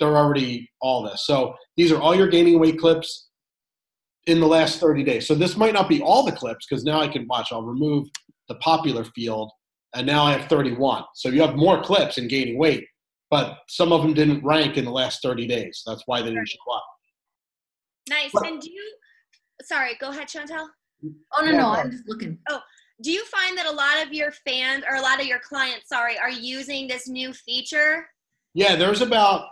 they're 0.00 0.16
already 0.16 0.66
all 0.80 1.02
this. 1.02 1.26
So 1.26 1.54
these 1.76 1.92
are 1.92 2.00
all 2.00 2.14
your 2.14 2.28
gaining 2.28 2.58
weight 2.58 2.78
clips 2.78 3.28
in 4.26 4.40
the 4.40 4.46
last 4.46 4.80
30 4.80 5.04
days. 5.04 5.28
So 5.28 5.34
this 5.34 5.58
might 5.58 5.74
not 5.74 5.90
be 5.90 6.00
all 6.00 6.24
the 6.24 6.32
clips 6.32 6.66
because 6.66 6.82
now 6.82 6.98
I 7.02 7.08
can 7.08 7.26
watch. 7.28 7.48
I'll 7.52 7.62
remove 7.62 8.08
the 8.48 8.54
popular 8.56 9.04
field 9.04 9.52
and 9.94 10.06
now 10.06 10.22
I 10.24 10.32
have 10.32 10.48
31. 10.48 11.04
So 11.16 11.28
you 11.28 11.42
have 11.42 11.54
more 11.54 11.82
clips 11.82 12.16
in 12.16 12.28
gaining 12.28 12.56
weight, 12.56 12.86
but 13.30 13.58
some 13.68 13.92
of 13.92 14.00
them 14.00 14.14
didn't 14.14 14.42
rank 14.42 14.78
in 14.78 14.86
the 14.86 14.90
last 14.90 15.20
30 15.22 15.46
days. 15.46 15.82
That's 15.86 16.02
why 16.06 16.22
they 16.22 16.30
didn't 16.30 16.48
show 16.48 16.72
up. 16.74 16.84
Nice. 18.08 18.32
What- 18.32 18.46
And 18.46 18.58
do 18.58 18.70
you? 18.70 18.96
Sorry, 19.62 19.96
go 20.00 20.10
ahead, 20.10 20.28
Chantel. 20.28 20.66
Oh 21.34 21.44
no, 21.44 21.52
no, 21.52 21.68
I'm 21.70 21.90
just 21.90 22.08
looking. 22.08 22.38
Oh, 22.48 22.60
do 23.02 23.10
you 23.10 23.24
find 23.26 23.56
that 23.58 23.66
a 23.66 23.70
lot 23.70 24.02
of 24.04 24.12
your 24.12 24.32
fans 24.32 24.84
or 24.88 24.96
a 24.96 25.00
lot 25.00 25.20
of 25.20 25.26
your 25.26 25.38
clients, 25.40 25.88
sorry, 25.88 26.18
are 26.18 26.30
using 26.30 26.88
this 26.88 27.08
new 27.08 27.32
feature? 27.32 28.06
Yeah, 28.54 28.76
there's 28.76 29.02
about 29.02 29.48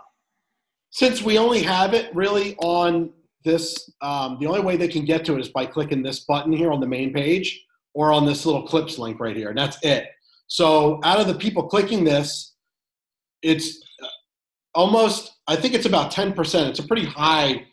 since 0.89 1.21
we 1.21 1.37
only 1.37 1.61
have 1.61 1.93
it 1.93 2.13
really 2.15 2.55
on 2.57 3.11
this. 3.43 3.91
Um, 4.01 4.37
the 4.39 4.47
only 4.47 4.61
way 4.61 4.77
they 4.77 4.87
can 4.87 5.05
get 5.05 5.25
to 5.25 5.35
it 5.35 5.41
is 5.41 5.49
by 5.49 5.65
clicking 5.65 6.01
this 6.01 6.21
button 6.21 6.51
here 6.51 6.71
on 6.71 6.79
the 6.79 6.87
main 6.87 7.13
page 7.13 7.63
or 7.93 8.11
on 8.11 8.25
this 8.25 8.45
little 8.45 8.63
clips 8.63 8.97
link 8.97 9.19
right 9.19 9.35
here, 9.35 9.49
and 9.49 9.57
that's 9.57 9.77
it. 9.83 10.07
So 10.47 10.99
out 11.03 11.19
of 11.19 11.27
the 11.27 11.35
people 11.35 11.67
clicking 11.67 12.03
this, 12.03 12.55
it's 13.41 13.83
uh, 14.03 14.07
almost. 14.73 15.33
I 15.47 15.55
think 15.55 15.75
it's 15.75 15.85
about 15.85 16.11
ten 16.11 16.33
percent. 16.33 16.69
It's 16.69 16.79
a 16.79 16.87
pretty 16.87 17.05
high 17.05 17.67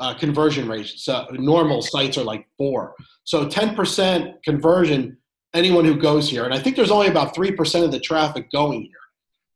uh, 0.00 0.14
conversion 0.14 0.68
rate. 0.68 0.92
So 0.96 1.26
normal 1.32 1.82
sites 1.82 2.16
are 2.18 2.24
like 2.24 2.46
four. 2.56 2.94
So 3.24 3.48
ten 3.48 3.74
percent 3.74 4.42
conversion. 4.44 5.16
Anyone 5.54 5.86
who 5.86 5.96
goes 5.96 6.28
here, 6.28 6.44
and 6.44 6.52
I 6.52 6.58
think 6.58 6.76
there's 6.76 6.90
only 6.90 7.08
about 7.08 7.34
three 7.34 7.52
percent 7.52 7.84
of 7.84 7.90
the 7.90 8.00
traffic 8.00 8.50
going 8.50 8.82
here. 8.82 8.90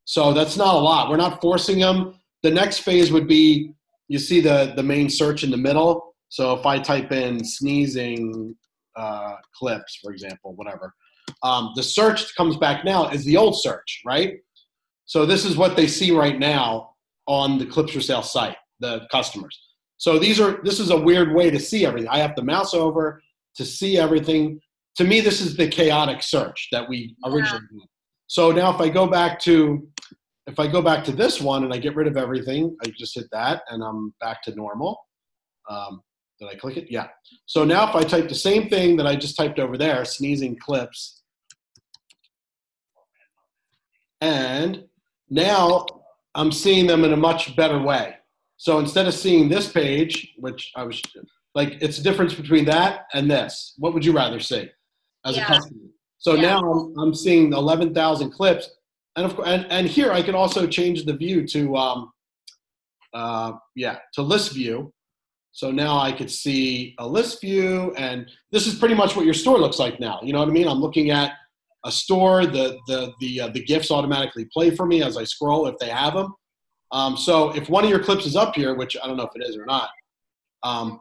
So 0.04 0.32
that's 0.32 0.56
not 0.56 0.74
a 0.74 0.78
lot. 0.78 1.10
We're 1.10 1.16
not 1.18 1.40
forcing 1.40 1.78
them. 1.78 2.14
The 2.42 2.50
next 2.50 2.78
phase 2.78 3.12
would 3.12 3.28
be 3.28 3.74
you 4.08 4.18
see 4.18 4.40
the, 4.40 4.72
the 4.74 4.82
main 4.82 5.08
search 5.08 5.44
in 5.44 5.50
the 5.50 5.56
middle. 5.56 6.14
So 6.28 6.54
if 6.54 6.66
I 6.66 6.78
type 6.78 7.12
in 7.12 7.44
sneezing 7.44 8.54
uh, 8.96 9.34
clips, 9.54 9.98
for 10.02 10.12
example, 10.12 10.54
whatever, 10.54 10.92
um, 11.42 11.72
the 11.76 11.82
search 11.82 12.34
comes 12.36 12.56
back 12.56 12.84
now 12.84 13.08
is 13.10 13.24
the 13.24 13.36
old 13.36 13.60
search, 13.60 14.02
right? 14.04 14.34
So 15.04 15.24
this 15.26 15.44
is 15.44 15.56
what 15.56 15.76
they 15.76 15.86
see 15.86 16.10
right 16.10 16.38
now 16.38 16.94
on 17.26 17.58
the 17.58 17.66
Clips 17.66 17.92
for 17.92 18.00
Sale 18.00 18.22
site, 18.22 18.56
the 18.80 19.06
customers. 19.10 19.58
So 20.02 20.18
these 20.18 20.40
are 20.40 20.60
this 20.64 20.80
is 20.80 20.90
a 20.90 21.00
weird 21.00 21.32
way 21.32 21.48
to 21.48 21.60
see 21.60 21.86
everything. 21.86 22.08
I 22.08 22.18
have 22.18 22.34
to 22.34 22.42
mouse 22.42 22.74
over 22.74 23.22
to 23.54 23.64
see 23.64 23.98
everything. 23.98 24.60
To 24.96 25.04
me, 25.04 25.20
this 25.20 25.40
is 25.40 25.56
the 25.56 25.68
chaotic 25.68 26.24
search 26.24 26.66
that 26.72 26.88
we 26.88 27.14
Yeah. 27.24 27.30
originally 27.30 27.68
did. 27.70 27.88
So 28.26 28.50
now 28.50 28.74
if 28.74 28.80
I 28.80 28.88
go 28.88 29.06
back 29.06 29.38
to 29.42 29.88
if 30.48 30.58
I 30.58 30.66
go 30.66 30.82
back 30.82 31.04
to 31.04 31.12
this 31.12 31.40
one 31.40 31.62
and 31.62 31.72
I 31.72 31.78
get 31.78 31.94
rid 31.94 32.08
of 32.08 32.16
everything, 32.16 32.76
I 32.84 32.90
just 32.98 33.14
hit 33.14 33.28
that 33.30 33.62
and 33.68 33.80
I'm 33.80 34.12
back 34.20 34.42
to 34.42 34.54
normal. 34.56 34.98
Um, 35.70 36.02
did 36.40 36.48
I 36.48 36.56
click 36.56 36.76
it? 36.78 36.90
Yeah. 36.90 37.06
So 37.46 37.64
now 37.64 37.88
if 37.88 37.94
I 37.94 38.02
type 38.02 38.28
the 38.28 38.34
same 38.34 38.68
thing 38.68 38.96
that 38.96 39.06
I 39.06 39.14
just 39.14 39.36
typed 39.36 39.60
over 39.60 39.78
there, 39.78 40.04
sneezing 40.04 40.56
clips, 40.58 41.22
and 44.20 44.82
now 45.30 45.86
I'm 46.34 46.50
seeing 46.50 46.88
them 46.88 47.04
in 47.04 47.12
a 47.12 47.16
much 47.16 47.54
better 47.54 47.80
way. 47.80 48.16
So 48.62 48.78
instead 48.78 49.08
of 49.08 49.14
seeing 49.14 49.48
this 49.48 49.72
page, 49.72 50.34
which 50.38 50.70
I 50.76 50.84
was 50.84 51.02
like, 51.56 51.78
it's 51.82 51.98
a 51.98 52.02
difference 52.02 52.32
between 52.32 52.64
that 52.66 53.06
and 53.12 53.28
this. 53.28 53.74
What 53.76 53.92
would 53.92 54.04
you 54.04 54.12
rather 54.12 54.38
see 54.38 54.70
as 55.24 55.36
Yeah. 55.36 55.42
a 55.42 55.46
customer? 55.46 55.80
So 56.18 56.34
Yeah. 56.34 56.42
now 56.42 56.72
I'm, 56.72 56.96
I'm 56.96 57.12
seeing 57.12 57.52
11,000 57.54 58.30
clips. 58.30 58.70
And, 59.16 59.26
of, 59.26 59.34
course, 59.34 59.48
and, 59.48 59.66
and 59.68 59.88
here 59.88 60.12
I 60.12 60.22
can 60.22 60.36
also 60.36 60.68
change 60.68 61.04
the 61.04 61.12
view 61.12 61.44
to, 61.48 61.76
um, 61.76 62.12
uh, 63.12 63.54
yeah, 63.74 63.98
to 64.14 64.22
list 64.22 64.52
view. 64.52 64.94
So 65.50 65.72
now 65.72 65.98
I 65.98 66.12
could 66.12 66.30
see 66.30 66.94
a 67.00 67.06
list 67.06 67.40
view, 67.40 67.92
and 67.96 68.30
this 68.52 68.68
is 68.68 68.76
pretty 68.76 68.94
much 68.94 69.16
what 69.16 69.24
your 69.24 69.34
store 69.34 69.58
looks 69.58 69.80
like 69.80 69.98
now. 69.98 70.20
You 70.22 70.32
know 70.32 70.38
what 70.38 70.48
I 70.48 70.52
mean? 70.52 70.68
I'm 70.68 70.78
looking 70.80 71.10
at 71.10 71.32
a 71.84 71.90
store. 71.90 72.46
The 72.46 72.78
the 72.86 73.12
the 73.20 73.40
uh, 73.40 73.48
the 73.48 73.62
GIFs 73.64 73.90
automatically 73.90 74.46
play 74.52 74.70
for 74.70 74.86
me 74.86 75.02
as 75.02 75.16
I 75.16 75.24
scroll 75.24 75.66
if 75.66 75.76
they 75.78 75.88
have 75.90 76.14
them. 76.14 76.32
Um, 76.92 77.16
so 77.16 77.50
if 77.56 77.68
one 77.68 77.84
of 77.84 77.90
your 77.90 78.02
clips 78.02 78.26
is 78.26 78.36
up 78.36 78.54
here, 78.54 78.74
which 78.74 78.96
I 79.02 79.06
don't 79.06 79.16
know 79.16 79.24
if 79.24 79.34
it 79.34 79.48
is 79.48 79.56
or 79.56 79.64
not, 79.64 79.90
um, 80.62 81.00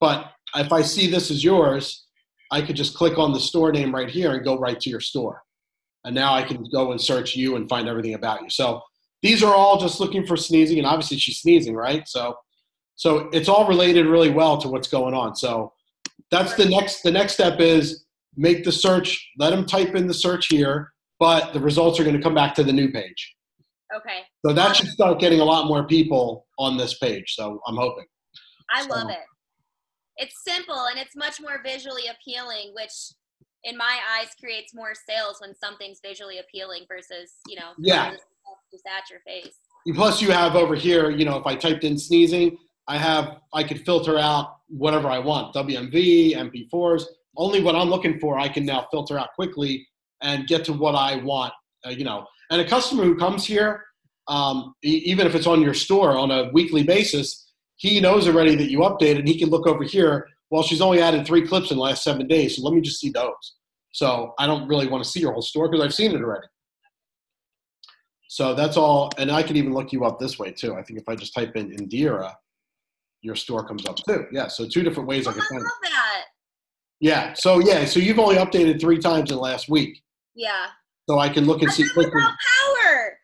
but 0.00 0.32
if 0.54 0.72
I 0.72 0.82
see 0.82 1.10
this 1.10 1.30
is 1.30 1.42
yours, 1.42 2.06
I 2.50 2.62
could 2.62 2.76
just 2.76 2.94
click 2.94 3.18
on 3.18 3.32
the 3.32 3.40
store 3.40 3.72
name 3.72 3.94
right 3.94 4.08
here 4.08 4.32
and 4.32 4.44
go 4.44 4.58
right 4.58 4.78
to 4.78 4.90
your 4.90 5.00
store. 5.00 5.42
And 6.04 6.14
now 6.14 6.34
I 6.34 6.42
can 6.42 6.64
go 6.70 6.92
and 6.92 7.00
search 7.00 7.34
you 7.34 7.56
and 7.56 7.68
find 7.68 7.88
everything 7.88 8.14
about 8.14 8.42
you. 8.42 8.50
So 8.50 8.82
these 9.22 9.42
are 9.42 9.54
all 9.54 9.80
just 9.80 10.00
looking 10.00 10.26
for 10.26 10.36
sneezing, 10.36 10.78
and 10.78 10.86
obviously 10.86 11.16
she's 11.18 11.40
sneezing, 11.40 11.74
right? 11.74 12.06
So 12.06 12.36
so 12.96 13.28
it's 13.32 13.48
all 13.48 13.66
related 13.66 14.06
really 14.06 14.30
well 14.30 14.58
to 14.58 14.68
what's 14.68 14.88
going 14.88 15.14
on. 15.14 15.34
So 15.34 15.72
that's 16.30 16.54
the 16.54 16.66
next 16.66 17.02
the 17.02 17.10
next 17.10 17.34
step 17.34 17.58
is 17.58 18.04
make 18.36 18.64
the 18.64 18.72
search, 18.72 19.30
let 19.38 19.50
them 19.50 19.66
type 19.66 19.94
in 19.94 20.06
the 20.06 20.14
search 20.14 20.46
here, 20.46 20.92
but 21.18 21.52
the 21.52 21.60
results 21.60 21.98
are 21.98 22.04
going 22.04 22.16
to 22.16 22.22
come 22.22 22.34
back 22.34 22.54
to 22.56 22.64
the 22.64 22.72
new 22.72 22.90
page. 22.90 23.33
Okay. 23.96 24.20
So 24.44 24.52
that 24.52 24.74
should 24.76 24.88
start 24.88 25.18
getting 25.20 25.40
a 25.40 25.44
lot 25.44 25.66
more 25.66 25.86
people 25.86 26.46
on 26.58 26.76
this 26.76 26.98
page. 26.98 27.34
So 27.36 27.60
I'm 27.66 27.76
hoping. 27.76 28.06
I 28.74 28.82
So- 28.82 28.88
love 28.90 29.10
it. 29.10 29.18
It's 30.16 30.42
simple 30.44 30.86
and 30.86 30.98
it's 30.98 31.16
much 31.16 31.40
more 31.40 31.60
visually 31.62 32.04
appealing, 32.06 32.72
which 32.74 32.92
in 33.64 33.76
my 33.76 33.98
eyes 34.16 34.28
creates 34.38 34.74
more 34.74 34.92
sales 35.08 35.40
when 35.40 35.54
something's 35.56 35.98
visually 36.04 36.38
appealing 36.38 36.84
versus, 36.88 37.34
you 37.48 37.56
know, 37.56 37.72
Yeah. 37.78 38.12
just, 38.12 38.24
at 38.86 39.08
your 39.08 39.20
face. 39.20 39.54
Plus, 39.94 40.20
you 40.20 40.30
have 40.32 40.56
over 40.56 40.74
here, 40.74 41.10
you 41.10 41.24
know, 41.24 41.36
if 41.36 41.46
I 41.46 41.54
typed 41.54 41.84
in 41.84 41.96
sneezing, 41.96 42.58
I 42.88 42.98
have 42.98 43.40
I 43.52 43.62
could 43.64 43.84
filter 43.84 44.18
out 44.18 44.56
whatever 44.68 45.08
I 45.08 45.18
want, 45.20 45.54
WMV, 45.54 46.34
MP4s. 46.34 47.06
Only 47.36 47.62
what 47.62 47.74
I'm 47.76 47.88
looking 47.88 48.18
for, 48.18 48.38
I 48.38 48.48
can 48.48 48.66
now 48.66 48.86
filter 48.90 49.18
out 49.18 49.32
quickly 49.34 49.86
and 50.22 50.46
get 50.48 50.64
to 50.66 50.72
what 50.72 50.94
I 50.94 51.16
want. 51.16 51.52
Uh, 51.86 51.90
you 51.90 52.04
know, 52.04 52.26
and 52.50 52.60
a 52.60 52.68
customer 52.68 53.04
who 53.04 53.16
comes 53.16 53.44
here, 53.44 53.82
um, 54.28 54.74
even 54.82 55.26
if 55.26 55.34
it's 55.34 55.46
on 55.46 55.60
your 55.60 55.74
store 55.74 56.16
on 56.16 56.30
a 56.30 56.50
weekly 56.52 56.82
basis, 56.82 57.52
he 57.76 58.00
knows 58.00 58.26
already 58.26 58.54
that 58.56 58.70
you 58.70 58.80
updated, 58.80 59.20
and 59.20 59.28
he 59.28 59.38
can 59.38 59.50
look 59.50 59.66
over 59.66 59.84
here. 59.84 60.26
Well, 60.50 60.62
she's 60.62 60.80
only 60.80 61.00
added 61.00 61.26
three 61.26 61.46
clips 61.46 61.70
in 61.70 61.76
the 61.76 61.82
last 61.82 62.04
seven 62.04 62.26
days, 62.26 62.56
so 62.56 62.62
let 62.62 62.74
me 62.74 62.80
just 62.80 63.00
see 63.00 63.10
those. 63.10 63.56
So 63.92 64.34
I 64.38 64.46
don't 64.46 64.68
really 64.68 64.88
want 64.88 65.04
to 65.04 65.10
see 65.10 65.20
your 65.20 65.32
whole 65.32 65.42
store 65.42 65.68
because 65.68 65.84
I've 65.84 65.94
seen 65.94 66.12
it 66.12 66.20
already. 66.20 66.46
So 68.28 68.54
that's 68.54 68.76
all, 68.76 69.10
and 69.18 69.30
I 69.30 69.42
can 69.42 69.56
even 69.56 69.72
look 69.72 69.92
you 69.92 70.04
up 70.04 70.18
this 70.18 70.38
way 70.38 70.50
too. 70.50 70.74
I 70.74 70.82
think 70.82 70.98
if 70.98 71.08
I 71.08 71.14
just 71.14 71.34
type 71.34 71.54
in 71.56 71.70
Indira, 71.70 72.34
your 73.22 73.36
store 73.36 73.66
comes 73.66 73.86
up 73.86 73.96
too. 73.96 74.26
Yeah, 74.32 74.48
so 74.48 74.66
two 74.66 74.82
different 74.82 75.08
ways 75.08 75.26
Oh, 75.26 75.30
I 75.30 75.34
can 75.34 75.42
find 75.42 75.62
that. 75.62 76.24
Yeah, 77.00 77.34
so 77.34 77.60
yeah, 77.60 77.84
so 77.84 78.00
you've 78.00 78.18
only 78.18 78.36
updated 78.36 78.80
three 78.80 78.98
times 78.98 79.30
in 79.30 79.36
the 79.36 79.42
last 79.42 79.68
week. 79.68 80.02
Yeah. 80.34 80.66
So 81.08 81.18
I 81.18 81.28
can 81.28 81.46
look 81.46 81.62
and 81.62 81.70
see 81.70 81.88
quickly. 81.92 82.20
Power. 82.20 83.18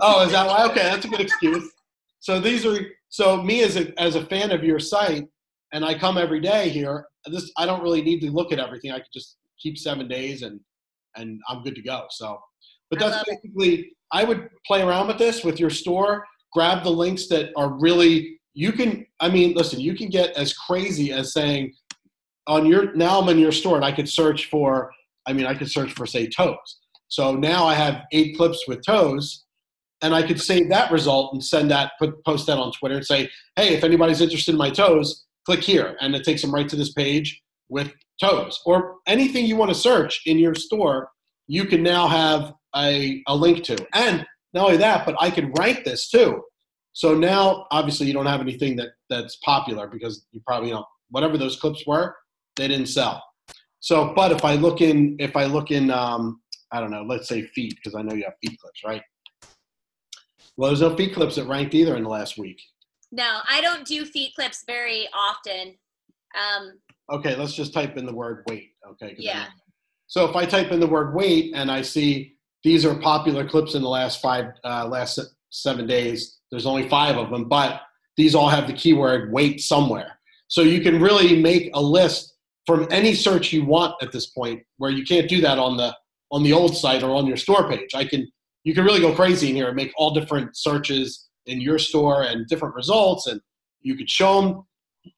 oh, 0.00 0.24
is 0.24 0.32
that 0.32 0.46
why? 0.46 0.64
Okay, 0.66 0.82
that's 0.82 1.04
a 1.04 1.08
good 1.08 1.20
excuse. 1.20 1.70
So 2.20 2.40
these 2.40 2.66
are 2.66 2.78
so 3.08 3.42
me 3.42 3.62
as 3.62 3.76
a 3.76 3.98
as 4.00 4.14
a 4.14 4.24
fan 4.26 4.50
of 4.50 4.62
your 4.62 4.78
site, 4.78 5.26
and 5.72 5.84
I 5.84 5.98
come 5.98 6.18
every 6.18 6.40
day 6.40 6.68
here. 6.68 7.06
This 7.26 7.50
I 7.56 7.66
don't 7.66 7.82
really 7.82 8.02
need 8.02 8.20
to 8.20 8.30
look 8.30 8.52
at 8.52 8.58
everything. 8.58 8.92
I 8.92 8.98
could 8.98 9.12
just 9.12 9.36
keep 9.58 9.78
seven 9.78 10.08
days 10.08 10.42
and 10.42 10.60
and 11.16 11.40
I'm 11.48 11.62
good 11.62 11.74
to 11.74 11.82
go. 11.82 12.06
So, 12.10 12.38
but 12.90 13.02
I 13.02 13.08
that's 13.08 13.28
it. 13.28 13.38
basically 13.42 13.92
I 14.12 14.24
would 14.24 14.48
play 14.66 14.82
around 14.82 15.08
with 15.08 15.18
this 15.18 15.44
with 15.44 15.58
your 15.58 15.70
store. 15.70 16.24
Grab 16.52 16.82
the 16.82 16.90
links 16.90 17.28
that 17.28 17.50
are 17.56 17.72
really 17.72 18.40
you 18.54 18.72
can. 18.72 19.06
I 19.20 19.28
mean, 19.28 19.54
listen, 19.54 19.80
you 19.80 19.94
can 19.94 20.08
get 20.08 20.36
as 20.36 20.52
crazy 20.52 21.12
as 21.12 21.32
saying 21.32 21.72
on 22.46 22.66
your 22.66 22.94
now 22.94 23.20
I'm 23.20 23.28
in 23.28 23.38
your 23.38 23.52
store 23.52 23.76
and 23.76 23.84
I 23.84 23.92
could 23.92 24.08
search 24.08 24.46
for. 24.50 24.92
I 25.26 25.32
mean, 25.32 25.46
I 25.46 25.54
could 25.54 25.70
search 25.70 25.92
for 25.92 26.06
say 26.06 26.28
toes. 26.28 26.79
So 27.10 27.34
now 27.34 27.66
I 27.66 27.74
have 27.74 28.04
eight 28.12 28.36
clips 28.36 28.64
with 28.66 28.84
toes, 28.86 29.44
and 30.00 30.14
I 30.14 30.22
could 30.22 30.40
save 30.40 30.70
that 30.70 30.90
result 30.90 31.32
and 31.32 31.44
send 31.44 31.70
that, 31.70 31.92
put 31.98 32.24
post 32.24 32.46
that 32.46 32.56
on 32.56 32.72
Twitter 32.72 32.96
and 32.96 33.04
say, 33.04 33.28
hey, 33.56 33.74
if 33.74 33.84
anybody's 33.84 34.20
interested 34.20 34.52
in 34.52 34.58
my 34.58 34.70
toes, 34.70 35.26
click 35.44 35.60
here, 35.60 35.96
and 36.00 36.14
it 36.14 36.24
takes 36.24 36.40
them 36.40 36.54
right 36.54 36.68
to 36.68 36.76
this 36.76 36.92
page 36.92 37.42
with 37.68 37.92
toes 38.20 38.60
or 38.64 38.96
anything 39.06 39.44
you 39.44 39.56
want 39.56 39.70
to 39.70 39.74
search 39.74 40.22
in 40.24 40.38
your 40.38 40.54
store. 40.54 41.10
You 41.48 41.64
can 41.64 41.82
now 41.82 42.06
have 42.06 42.54
a, 42.76 43.22
a 43.26 43.34
link 43.34 43.64
to, 43.64 43.76
and 43.92 44.24
not 44.54 44.66
only 44.66 44.76
that, 44.78 45.04
but 45.04 45.16
I 45.20 45.30
can 45.30 45.52
rank 45.52 45.84
this 45.84 46.08
too. 46.08 46.42
So 46.92 47.14
now, 47.14 47.66
obviously, 47.72 48.06
you 48.06 48.12
don't 48.12 48.26
have 48.26 48.40
anything 48.40 48.76
that 48.76 48.90
that's 49.08 49.36
popular 49.44 49.88
because 49.88 50.26
you 50.30 50.40
probably 50.46 50.70
don't. 50.70 50.86
Whatever 51.10 51.38
those 51.38 51.56
clips 51.56 51.84
were, 51.86 52.14
they 52.54 52.68
didn't 52.68 52.86
sell. 52.86 53.22
So, 53.80 54.12
but 54.14 54.30
if 54.30 54.44
I 54.44 54.54
look 54.54 54.80
in, 54.80 55.16
if 55.18 55.36
I 55.36 55.46
look 55.46 55.70
in, 55.70 55.90
um, 55.90 56.40
I 56.72 56.80
don't 56.80 56.90
know, 56.90 57.02
let's 57.02 57.28
say 57.28 57.42
feet, 57.42 57.74
because 57.76 57.94
I 57.94 58.02
know 58.02 58.14
you 58.14 58.24
have 58.24 58.34
feet 58.42 58.58
clips, 58.60 58.82
right? 58.84 59.02
Well, 60.56 60.70
there's 60.70 60.80
no 60.80 60.96
feet 60.96 61.14
clips 61.14 61.36
that 61.36 61.46
ranked 61.46 61.74
either 61.74 61.96
in 61.96 62.02
the 62.02 62.08
last 62.08 62.38
week. 62.38 62.60
No, 63.12 63.40
I 63.48 63.60
don't 63.60 63.86
do 63.86 64.04
feet 64.04 64.34
clips 64.34 64.64
very 64.66 65.08
often. 65.14 65.74
Um, 66.34 66.78
Okay, 67.10 67.34
let's 67.34 67.54
just 67.54 67.74
type 67.74 67.96
in 67.96 68.06
the 68.06 68.14
word 68.14 68.44
weight. 68.48 68.70
Okay. 68.88 69.14
Yeah. 69.18 69.46
So 70.06 70.28
if 70.28 70.36
I 70.36 70.44
type 70.46 70.70
in 70.70 70.80
the 70.80 70.86
word 70.86 71.14
weight 71.14 71.52
and 71.54 71.70
I 71.70 71.82
see 71.82 72.34
these 72.62 72.84
are 72.84 72.94
popular 72.94 73.48
clips 73.48 73.74
in 73.74 73.82
the 73.82 73.88
last 73.88 74.20
five, 74.20 74.52
uh, 74.64 74.86
last 74.86 75.18
seven 75.50 75.86
days, 75.86 76.38
there's 76.50 76.66
only 76.66 76.88
five 76.88 77.16
of 77.16 77.30
them, 77.30 77.48
but 77.48 77.82
these 78.16 78.34
all 78.34 78.48
have 78.48 78.66
the 78.66 78.72
keyword 78.72 79.32
weight 79.32 79.60
somewhere. 79.60 80.18
So 80.48 80.62
you 80.62 80.80
can 80.80 81.00
really 81.00 81.40
make 81.40 81.70
a 81.74 81.82
list 81.82 82.34
from 82.66 82.86
any 82.90 83.14
search 83.14 83.52
you 83.52 83.64
want 83.64 83.94
at 84.02 84.12
this 84.12 84.26
point, 84.26 84.62
where 84.76 84.90
you 84.90 85.04
can't 85.04 85.28
do 85.28 85.40
that 85.40 85.58
on 85.58 85.76
the 85.76 85.96
on 86.30 86.42
the 86.42 86.52
old 86.52 86.76
site 86.76 87.02
or 87.02 87.14
on 87.14 87.26
your 87.26 87.36
store 87.36 87.68
page. 87.68 87.90
I 87.94 88.04
can 88.04 88.26
you 88.64 88.74
can 88.74 88.84
really 88.84 89.00
go 89.00 89.14
crazy 89.14 89.50
in 89.50 89.56
here 89.56 89.68
and 89.68 89.76
make 89.76 89.92
all 89.96 90.12
different 90.12 90.56
searches 90.56 91.28
in 91.46 91.60
your 91.60 91.78
store 91.78 92.24
and 92.24 92.46
different 92.46 92.74
results, 92.74 93.26
and 93.26 93.40
you 93.80 93.96
could 93.96 94.10
show 94.10 94.40
them. 94.40 94.62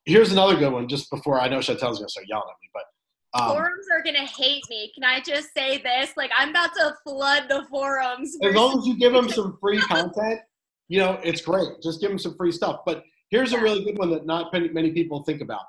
Here's 0.04 0.30
another 0.30 0.56
good 0.56 0.72
one. 0.72 0.88
Just 0.88 1.10
before 1.10 1.40
I 1.40 1.48
know 1.48 1.58
Chantel's 1.58 1.98
gonna 1.98 2.08
start 2.08 2.26
yelling 2.28 2.44
at 2.48 2.56
me, 2.62 2.70
but 2.72 3.40
um, 3.40 3.56
forums 3.56 3.86
are 3.92 4.02
gonna 4.02 4.26
hate 4.26 4.62
me. 4.70 4.92
Can 4.94 5.04
I 5.04 5.20
just 5.20 5.52
say 5.56 5.78
this? 5.78 6.12
Like 6.16 6.30
I'm 6.36 6.50
about 6.50 6.72
to 6.74 6.94
flood 7.04 7.44
the 7.48 7.66
forums. 7.70 8.36
as 8.42 8.54
long 8.54 8.78
as 8.78 8.86
you 8.86 8.96
give 8.96 9.12
them 9.12 9.28
some 9.28 9.58
free 9.60 9.80
content, 9.80 10.40
you 10.88 10.98
know, 10.98 11.18
it's 11.24 11.40
great. 11.40 11.68
Just 11.82 12.00
give 12.00 12.10
them 12.10 12.18
some 12.18 12.36
free 12.36 12.52
stuff. 12.52 12.80
But 12.86 13.02
here's 13.30 13.52
a 13.52 13.60
really 13.60 13.84
good 13.84 13.98
one 13.98 14.10
that 14.10 14.26
not 14.26 14.52
many, 14.52 14.68
many 14.68 14.92
people 14.92 15.24
think 15.24 15.40
about. 15.40 15.62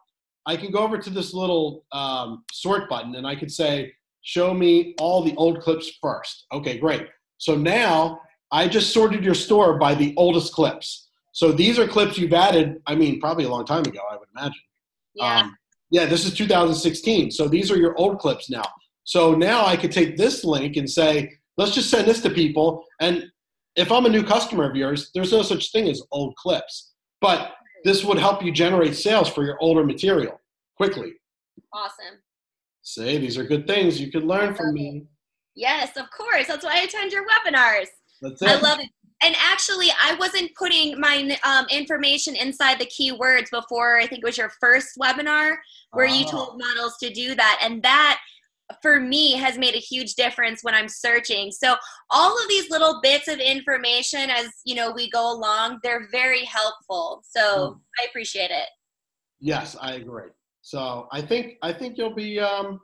I 0.45 0.57
can 0.57 0.71
go 0.71 0.79
over 0.79 0.97
to 0.97 1.09
this 1.09 1.33
little 1.33 1.85
um, 1.91 2.43
sort 2.51 2.89
button 2.89 3.15
and 3.15 3.25
I 3.25 3.35
could 3.35 3.51
say, 3.51 3.93
show 4.23 4.53
me 4.53 4.95
all 4.99 5.21
the 5.21 5.35
old 5.35 5.61
clips 5.61 5.91
first. 6.01 6.45
Okay, 6.51 6.77
great. 6.77 7.07
So 7.37 7.55
now 7.55 8.21
I 8.51 8.67
just 8.67 8.91
sorted 8.91 9.23
your 9.23 9.35
store 9.35 9.77
by 9.77 9.93
the 9.93 10.13
oldest 10.17 10.53
clips. 10.53 11.09
So 11.33 11.51
these 11.51 11.77
are 11.77 11.87
clips 11.87 12.17
you've 12.17 12.33
added, 12.33 12.81
I 12.87 12.95
mean, 12.95 13.19
probably 13.19 13.45
a 13.45 13.49
long 13.49 13.65
time 13.65 13.83
ago, 13.83 13.99
I 14.09 14.17
would 14.17 14.27
imagine. 14.35 14.61
yeah. 15.15 15.39
Um, 15.41 15.57
yeah, 15.89 16.05
this 16.05 16.25
is 16.25 16.33
2016. 16.33 17.29
So 17.31 17.47
these 17.47 17.69
are 17.69 17.77
your 17.77 17.95
old 17.97 18.17
clips 18.17 18.49
now. 18.49 18.65
So 19.03 19.35
now 19.35 19.65
I 19.65 19.77
could 19.77 19.91
take 19.91 20.17
this 20.17 20.43
link 20.43 20.75
and 20.75 20.89
say, 20.89 21.31
let's 21.57 21.75
just 21.75 21.91
send 21.91 22.07
this 22.07 22.21
to 22.21 22.31
people. 22.31 22.83
And 22.99 23.25
if 23.75 23.91
I'm 23.91 24.05
a 24.05 24.09
new 24.09 24.23
customer 24.23 24.67
of 24.67 24.75
yours, 24.75 25.11
there's 25.13 25.31
no 25.31 25.43
such 25.43 25.71
thing 25.71 25.87
as 25.87 26.01
old 26.11 26.35
clips. 26.35 26.93
But 27.21 27.51
this 27.83 28.03
would 28.03 28.17
help 28.17 28.43
you 28.43 28.51
generate 28.51 28.95
sales 28.95 29.29
for 29.29 29.43
your 29.43 29.57
older 29.59 29.83
material 29.83 30.39
quickly. 30.77 31.13
awesome. 31.73 32.19
Say, 32.83 33.17
these 33.17 33.37
are 33.37 33.43
good 33.45 33.65
things 33.65 33.99
you 33.99 34.11
could 34.11 34.25
learn 34.25 34.53
from 34.53 34.73
me. 34.73 35.05
Yes, 35.55 35.95
of 35.97 36.05
course. 36.11 36.47
That's 36.47 36.63
why 36.65 36.75
I 36.75 36.81
attend 36.81 37.11
your 37.11 37.25
webinars. 37.25 37.87
That's 38.21 38.41
it. 38.41 38.49
I 38.49 38.59
love 38.59 38.79
it. 38.79 38.89
And 39.23 39.35
actually, 39.39 39.87
I 40.01 40.15
wasn't 40.15 40.51
putting 40.55 40.99
my 40.99 41.37
um, 41.45 41.65
information 41.71 42.35
inside 42.35 42.77
the 42.79 42.85
keywords 42.87 43.49
before. 43.51 43.97
I 43.97 44.05
think 44.05 44.19
it 44.19 44.25
was 44.25 44.37
your 44.37 44.51
first 44.59 44.97
webinar 45.01 45.55
where 45.91 46.05
you 46.05 46.25
Ah. 46.27 46.31
told 46.31 46.59
models 46.61 46.97
to 47.01 47.09
do 47.09 47.33
that, 47.35 47.59
and 47.63 47.81
that 47.83 48.19
for 48.81 48.99
me 48.99 49.33
has 49.33 49.57
made 49.57 49.75
a 49.75 49.79
huge 49.79 50.15
difference 50.15 50.61
when 50.63 50.73
I'm 50.73 50.89
searching. 50.89 51.51
So 51.51 51.75
all 52.09 52.37
of 52.41 52.49
these 52.49 52.69
little 52.69 52.99
bits 53.01 53.29
of 53.29 53.39
information, 53.39 54.29
as 54.29 54.47
you 54.65 54.75
know, 54.75 54.91
we 54.91 55.09
go 55.09 55.31
along, 55.31 55.79
they're 55.83 56.07
very 56.11 56.43
helpful. 56.43 57.23
So 57.29 57.79
I 58.01 58.07
appreciate 58.09 58.51
it. 58.51 58.67
Yes, 59.39 59.77
I 59.79 59.93
agree. 59.93 60.29
So 60.63 61.09
I 61.11 61.21
think 61.21 61.57
I 61.61 61.73
think 61.73 61.97
you'll 61.97 62.15
be 62.15 62.39
um, 62.39 62.79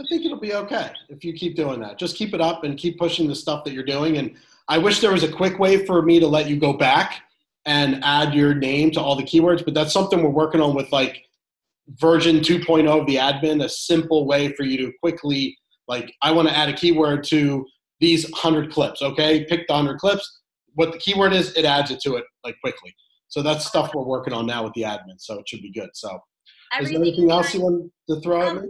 I 0.00 0.04
think 0.08 0.24
it'll 0.24 0.40
be 0.40 0.54
okay 0.54 0.92
if 1.08 1.24
you 1.24 1.32
keep 1.32 1.56
doing 1.56 1.80
that. 1.80 1.98
Just 1.98 2.16
keep 2.16 2.32
it 2.34 2.40
up 2.40 2.62
and 2.62 2.78
keep 2.78 2.98
pushing 2.98 3.28
the 3.28 3.34
stuff 3.34 3.64
that 3.64 3.74
you're 3.74 3.84
doing. 3.84 4.16
And 4.16 4.36
I 4.68 4.78
wish 4.78 5.00
there 5.00 5.12
was 5.12 5.24
a 5.24 5.30
quick 5.30 5.58
way 5.58 5.84
for 5.84 6.02
me 6.02 6.20
to 6.20 6.26
let 6.26 6.48
you 6.48 6.56
go 6.56 6.72
back 6.72 7.22
and 7.66 8.02
add 8.04 8.32
your 8.32 8.54
name 8.54 8.92
to 8.92 9.00
all 9.00 9.16
the 9.16 9.24
keywords, 9.24 9.64
but 9.64 9.74
that's 9.74 9.92
something 9.92 10.22
we're 10.22 10.30
working 10.30 10.60
on 10.60 10.74
with 10.74 10.90
like 10.92 11.24
version 11.88 12.36
2.0 12.36 12.88
of 12.88 13.06
the 13.06 13.16
admin, 13.16 13.64
a 13.64 13.68
simple 13.68 14.26
way 14.26 14.52
for 14.52 14.62
you 14.62 14.78
to 14.78 14.92
quickly 15.02 15.56
like 15.88 16.14
I 16.22 16.30
want 16.30 16.48
to 16.48 16.56
add 16.56 16.68
a 16.68 16.72
keyword 16.72 17.24
to 17.24 17.66
these 18.00 18.30
100 18.30 18.72
clips, 18.72 19.02
okay? 19.02 19.44
Pick 19.46 19.66
the 19.66 19.74
100 19.74 19.98
clips. 19.98 20.40
What 20.74 20.92
the 20.92 20.98
keyword 20.98 21.32
is, 21.32 21.54
it 21.56 21.64
adds 21.64 21.90
it 21.90 22.00
to 22.02 22.14
it 22.16 22.24
like 22.44 22.56
quickly. 22.60 22.94
So 23.28 23.42
that's 23.42 23.66
stuff 23.66 23.92
we're 23.94 24.04
working 24.04 24.32
on 24.32 24.46
now 24.46 24.64
with 24.64 24.74
the 24.74 24.82
admin, 24.82 25.18
so 25.18 25.38
it 25.38 25.48
should 25.48 25.62
be 25.62 25.72
good. 25.72 25.90
So 25.94 26.20
is 26.80 26.90
there 26.90 27.00
anything 27.00 27.30
else 27.30 27.54
you 27.54 27.62
want 27.62 27.90
to 28.08 28.20
throw 28.20 28.42
at 28.42 28.62
me? 28.62 28.68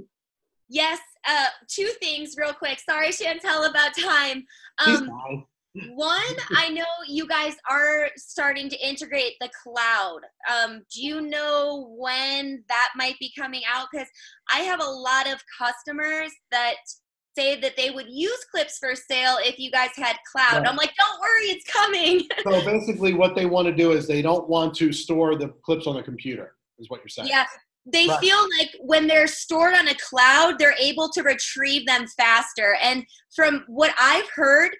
Yes, 0.69 0.99
uh, 1.29 1.49
two 1.69 1.91
things 2.01 2.35
real 2.39 2.53
quick. 2.53 2.79
Sorry, 2.89 3.09
Chantel, 3.09 3.69
about 3.69 3.93
time. 3.97 4.45
Um. 4.79 5.11
One, 5.89 6.23
I 6.57 6.69
know 6.69 6.85
you 7.09 7.27
guys 7.27 7.55
are 7.69 8.09
starting 8.17 8.69
to 8.69 8.87
integrate 8.87 9.35
the 9.41 9.51
cloud. 9.63 10.21
Um, 10.49 10.83
do 10.95 11.03
you 11.03 11.21
know 11.21 11.95
when 11.99 12.65
that 12.69 12.91
might 12.97 13.19
be 13.19 13.33
coming 13.37 13.63
out? 13.69 13.89
Because 13.93 14.09
I 14.53 14.61
have 14.61 14.81
a 14.81 14.89
lot 14.89 15.27
of 15.27 15.43
customers 15.59 16.31
that 16.53 16.77
say 17.37 17.59
that 17.61 17.77
they 17.77 17.91
would 17.91 18.07
use 18.09 18.45
clips 18.51 18.79
for 18.79 18.95
sale 18.95 19.37
if 19.41 19.59
you 19.59 19.71
guys 19.71 19.91
had 19.97 20.17
cloud. 20.31 20.59
Right. 20.61 20.69
I'm 20.69 20.77
like, 20.77 20.93
don't 20.99 21.21
worry, 21.21 21.47
it's 21.47 21.71
coming. 21.71 22.23
So 22.45 22.65
basically, 22.65 23.15
what 23.15 23.35
they 23.35 23.47
want 23.47 23.67
to 23.67 23.75
do 23.75 23.93
is 23.93 24.07
they 24.07 24.23
don't 24.23 24.49
want 24.49 24.75
to 24.77 24.93
store 24.93 25.37
the 25.37 25.49
clips 25.63 25.87
on 25.87 25.97
the 25.97 26.03
computer, 26.03 26.55
is 26.79 26.89
what 26.91 27.01
you're 27.01 27.09
saying. 27.09 27.29
yeah. 27.29 27.45
They 27.87 28.07
Right. 28.09 28.21
feel 28.21 28.39
like 28.59 28.71
when 28.81 29.07
they're 29.07 29.27
stored 29.27 29.75
on 29.75 29.89
a 29.89 29.95
cloud, 29.97 30.59
they're 30.59 30.75
able 30.81 31.11
to 31.11 31.23
retrieve 31.23 31.87
them 31.87 32.07
faster. 32.17 32.77
And 32.83 33.05
from 33.35 33.65
what 33.69 33.93
I've 33.99 34.29
heard, 34.35 34.71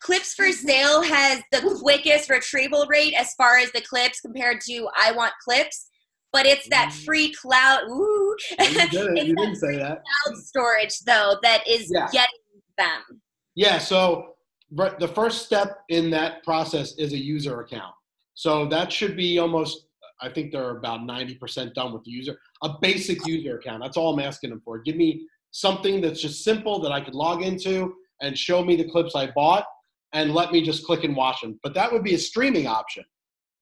Clips 0.00 0.34
for 0.34 0.44
Mm-hmm. 0.44 0.66
Sale 0.68 1.02
has 1.02 1.40
the 1.52 1.78
quickest 1.82 2.28
retrieval 2.28 2.86
rate 2.86 3.14
as 3.14 3.32
far 3.34 3.56
as 3.56 3.72
the 3.72 3.80
clips 3.80 4.20
compared 4.20 4.60
to 4.68 4.88
I 4.96 5.12
Want 5.12 5.32
Clips, 5.42 5.86
but 6.32 6.46
it's 6.46 6.68
that 6.68 6.90
Mm. 6.92 7.04
free 7.04 7.32
cloud. 7.34 7.82
Ooh, 7.88 8.36
You 8.60 8.88
did. 8.88 8.92
You 9.26 9.36
didn't 9.36 9.56
say 9.56 9.76
that. 9.78 10.02
cloud 10.24 10.36
storage 10.38 10.98
though 11.00 11.38
that 11.42 11.66
is 11.66 11.90
Yeah. 11.92 12.08
getting 12.12 12.62
them. 12.78 13.22
Yeah, 13.54 13.78
so 13.78 14.36
the 14.70 15.08
first 15.14 15.46
step 15.46 15.78
in 15.88 16.10
that 16.10 16.42
process 16.42 16.96
is 16.98 17.12
a 17.12 17.18
user 17.18 17.60
account. 17.60 17.94
So 18.34 18.66
that 18.66 18.92
should 18.92 19.16
be 19.16 19.38
almost, 19.38 19.86
I 20.20 20.28
think 20.28 20.52
they're 20.52 20.76
about 20.76 21.00
90% 21.06 21.72
done 21.74 21.92
with 21.92 22.04
the 22.04 22.10
user. 22.10 22.38
A 22.62 22.70
basic 22.82 23.24
user 23.26 23.58
account. 23.58 23.82
That's 23.82 23.96
all 23.96 24.12
I'm 24.12 24.20
asking 24.20 24.50
them 24.50 24.60
for. 24.64 24.78
Give 24.80 24.96
me 24.96 25.26
something 25.52 26.00
that's 26.02 26.20
just 26.20 26.44
simple 26.44 26.80
that 26.80 26.92
I 26.92 27.00
could 27.00 27.14
log 27.14 27.42
into 27.42 27.94
and 28.20 28.36
show 28.36 28.62
me 28.62 28.76
the 28.76 28.84
clips 28.84 29.14
I 29.14 29.28
bought 29.30 29.64
and 30.12 30.34
let 30.34 30.52
me 30.52 30.60
just 30.62 30.84
click 30.84 31.04
and 31.04 31.16
watch 31.16 31.40
them. 31.40 31.58
But 31.62 31.72
that 31.74 31.90
would 31.92 32.02
be 32.02 32.14
a 32.14 32.18
streaming 32.18 32.66
option 32.66 33.04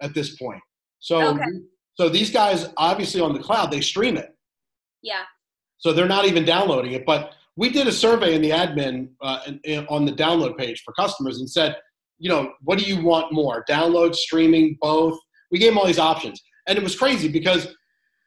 at 0.01 0.13
this 0.15 0.37
point. 0.37 0.63
So, 0.99 1.21
Okay. 1.29 1.45
So 1.95 2.09
these 2.09 2.31
guys, 2.31 2.69
obviously 2.77 3.21
on 3.21 3.33
the 3.33 3.39
cloud, 3.39 3.71
they 3.71 3.81
stream 3.81 4.17
it. 4.17 4.35
Yeah. 5.03 5.23
So 5.79 5.93
they're 5.93 6.09
not 6.09 6.25
even 6.27 6.45
downloading 6.45 6.93
it. 6.93 7.05
But 7.07 7.33
we 7.57 7.71
did 7.71 7.87
a 7.87 7.93
survey 7.93 8.35
in 8.35 8.43
the 8.43 8.51
admin 8.51 9.11
uh, 9.23 9.41
in, 9.47 9.61
in- 9.65 9.87
on 9.89 10.05
the 10.05 10.13
download 10.13 10.57
page 10.59 10.83
for 10.85 10.93
customers 10.95 11.39
and 11.39 11.49
said, 11.49 11.77
you 12.19 12.31
know, 12.31 12.53
what 12.63 12.79
do 12.79 12.85
you 12.85 13.03
want 13.05 13.33
more? 13.33 13.65
Download, 13.69 14.15
streaming, 14.15 14.77
both? 14.81 15.19
We 15.51 15.59
gave 15.59 15.71
them 15.71 15.79
all 15.79 15.87
these 15.87 15.99
options. 15.99 16.43
And 16.67 16.79
it 16.79 16.83
was 16.83 16.97
crazy 16.97 17.29
because 17.29 17.75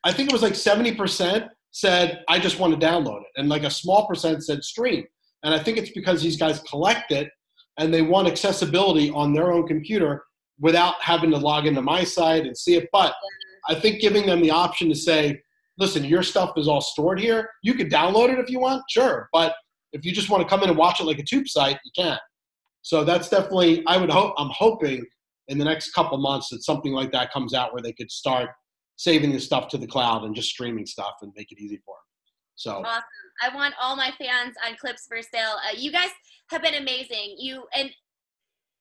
I 0.04 0.14
think 0.14 0.30
it 0.30 0.34
was 0.34 0.44
like 0.44 0.54
70% 0.54 1.48
said, 1.72 2.24
I 2.30 2.40
just 2.40 2.60
want 2.60 2.80
to 2.80 2.86
download 2.86 3.22
it. 3.22 3.28
And 3.38 3.50
like 3.50 3.64
a 3.64 3.70
small 3.72 4.08
percent 4.08 4.46
said 4.46 4.64
stream. 4.64 5.04
And 5.44 5.54
I 5.54 5.60
think 5.60 5.78
it's 5.78 5.92
because 5.92 6.22
these 6.22 6.38
guys 6.38 6.60
collect 6.62 7.12
it. 7.12 7.30
and 7.80 7.94
they 7.94 8.02
want 8.02 8.28
accessibility 8.28 9.10
on 9.12 9.34
their 9.34 9.52
own 9.52 9.68
computer 9.68 10.24
without 10.60 10.96
having 11.02 11.30
to 11.32 11.38
log 11.38 11.66
into 11.68 11.82
my 11.82 12.04
site 12.04 12.46
and 12.46 12.58
see 12.58 12.76
it. 12.76 12.88
But 12.92 13.14
I 13.68 13.76
think 13.76 14.00
giving 14.00 14.26
them 14.26 14.42
the 14.42 14.52
option 14.52 14.90
to 14.90 14.96
say, 14.96 15.42
listen, 15.78 16.04
your 16.04 16.24
stuff 16.24 16.54
is 16.58 16.68
all 16.68 16.82
stored 16.82 17.20
here. 17.20 17.50
You 17.64 17.74
could 17.74 17.92
download 17.92 18.32
it 18.32 18.40
if 18.40 18.50
you 18.50 18.60
want, 18.60 18.84
sure. 18.90 19.30
But 19.32 19.56
if 19.94 20.06
you 20.06 20.12
just 20.12 20.30
want 20.30 20.44
to 20.44 20.50
come 20.50 20.64
in 20.64 20.70
and 20.70 20.78
watch 20.78 21.00
it 21.00 21.06
like 21.06 21.20
a 21.20 21.24
tube 21.24 21.48
site, 21.48 21.80
you 21.86 21.92
can. 21.96 22.18
So 22.82 23.04
that's 23.04 23.30
definitely, 23.30 23.84
I 23.86 23.98
would 23.98 24.10
hope, 24.10 24.34
I'm 24.38 24.50
hoping 24.52 25.06
in 25.48 25.58
the 25.58 25.66
next 25.66 25.94
couple 25.94 26.18
months 26.18 26.50
that 26.50 26.64
something 26.64 26.92
like 26.92 27.12
that 27.12 27.32
comes 27.32 27.54
out 27.54 27.74
where 27.74 27.82
they 27.82 27.94
could 27.94 28.12
start 28.12 28.50
saving 28.98 29.32
the 29.32 29.40
stuff 29.40 29.68
to 29.70 29.78
the 29.78 29.88
cloud 29.88 30.24
and 30.24 30.36
just 30.36 30.50
streaming 30.50 30.86
stuff 30.86 31.14
and 31.22 31.32
make 31.36 31.52
it 31.52 31.60
easy 31.60 31.80
for 31.86 31.96
them. 31.96 32.04
So 32.56 32.72
awesome. 32.86 33.04
I 33.44 33.56
want 33.56 33.76
all 33.80 33.96
my 33.96 34.12
fans 34.18 34.56
on 34.66 34.76
Clips 34.78 35.06
for 35.08 35.22
Sale. 35.22 35.58
Uh, 35.68 35.76
you 35.78 35.92
guys 35.92 36.10
have 36.50 36.64
been 36.64 36.74
amazing. 36.74 37.36
You 37.38 37.64
and 37.76 37.92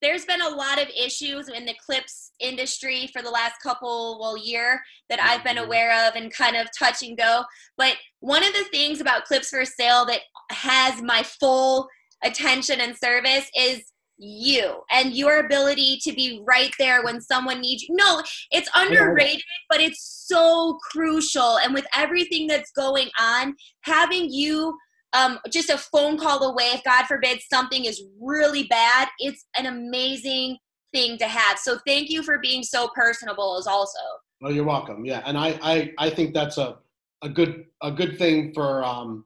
there's 0.02 0.24
been 0.24 0.42
a 0.42 0.48
lot 0.48 0.80
of 0.80 0.88
issues 0.88 1.48
in 1.48 1.64
the 1.64 1.74
clips 1.84 2.32
industry 2.40 3.08
for 3.12 3.22
the 3.22 3.30
last 3.30 3.54
couple 3.62 4.18
well 4.20 4.36
year 4.36 4.80
that 5.08 5.20
I've 5.20 5.42
been 5.42 5.56
Mm-hmm. 5.56 5.64
aware 5.64 6.08
of 6.08 6.14
and 6.16 6.32
kind 6.32 6.56
of 6.56 6.68
touch 6.78 7.02
and 7.02 7.16
go. 7.16 7.42
But 7.78 7.94
one 8.20 8.44
of 8.44 8.52
the 8.52 8.64
things 8.64 9.00
about 9.00 9.24
clips 9.24 9.48
for 9.48 9.64
sale 9.64 10.04
that 10.06 10.20
has 10.50 11.00
my 11.02 11.22
full 11.22 11.88
attention 12.22 12.80
and 12.80 12.96
service 12.96 13.48
is 13.58 13.82
you 14.18 14.82
and 14.90 15.12
your 15.12 15.40
ability 15.40 15.98
to 16.02 16.12
be 16.12 16.42
right 16.46 16.72
there 16.78 17.04
when 17.04 17.20
someone 17.20 17.60
needs 17.60 17.82
you. 17.82 17.96
No, 17.96 18.22
it's 18.50 18.70
underrated, 18.74 19.42
but 19.68 19.80
it's 19.80 20.24
so 20.26 20.78
crucial. 20.90 21.58
And 21.58 21.74
with 21.74 21.86
everything 21.94 22.46
that's 22.46 22.70
going 22.72 23.08
on, 23.20 23.54
having 23.82 24.32
you 24.32 24.76
um, 25.12 25.38
just 25.50 25.70
a 25.70 25.78
phone 25.78 26.18
call 26.18 26.42
away 26.42 26.70
if 26.74 26.82
god 26.84 27.06
forbid 27.06 27.40
something 27.52 27.84
is 27.84 28.02
really 28.20 28.64
bad 28.64 29.08
it's 29.18 29.46
an 29.58 29.66
amazing 29.66 30.56
thing 30.92 31.16
to 31.18 31.26
have 31.26 31.58
so 31.58 31.78
thank 31.86 32.10
you 32.10 32.22
for 32.22 32.38
being 32.38 32.62
so 32.62 32.88
personable 32.94 33.56
as 33.58 33.66
also 33.66 33.98
Oh, 34.42 34.50
you're 34.50 34.64
welcome. 34.64 35.04
Yeah, 35.04 35.22
and 35.24 35.38
I, 35.38 35.58
I, 35.62 35.92
I 35.98 36.10
think 36.10 36.34
that's 36.34 36.58
a, 36.58 36.76
a 37.22 37.28
good, 37.28 37.66
a 37.82 37.90
good 37.90 38.18
thing 38.18 38.52
for. 38.52 38.84
Um, 38.84 39.24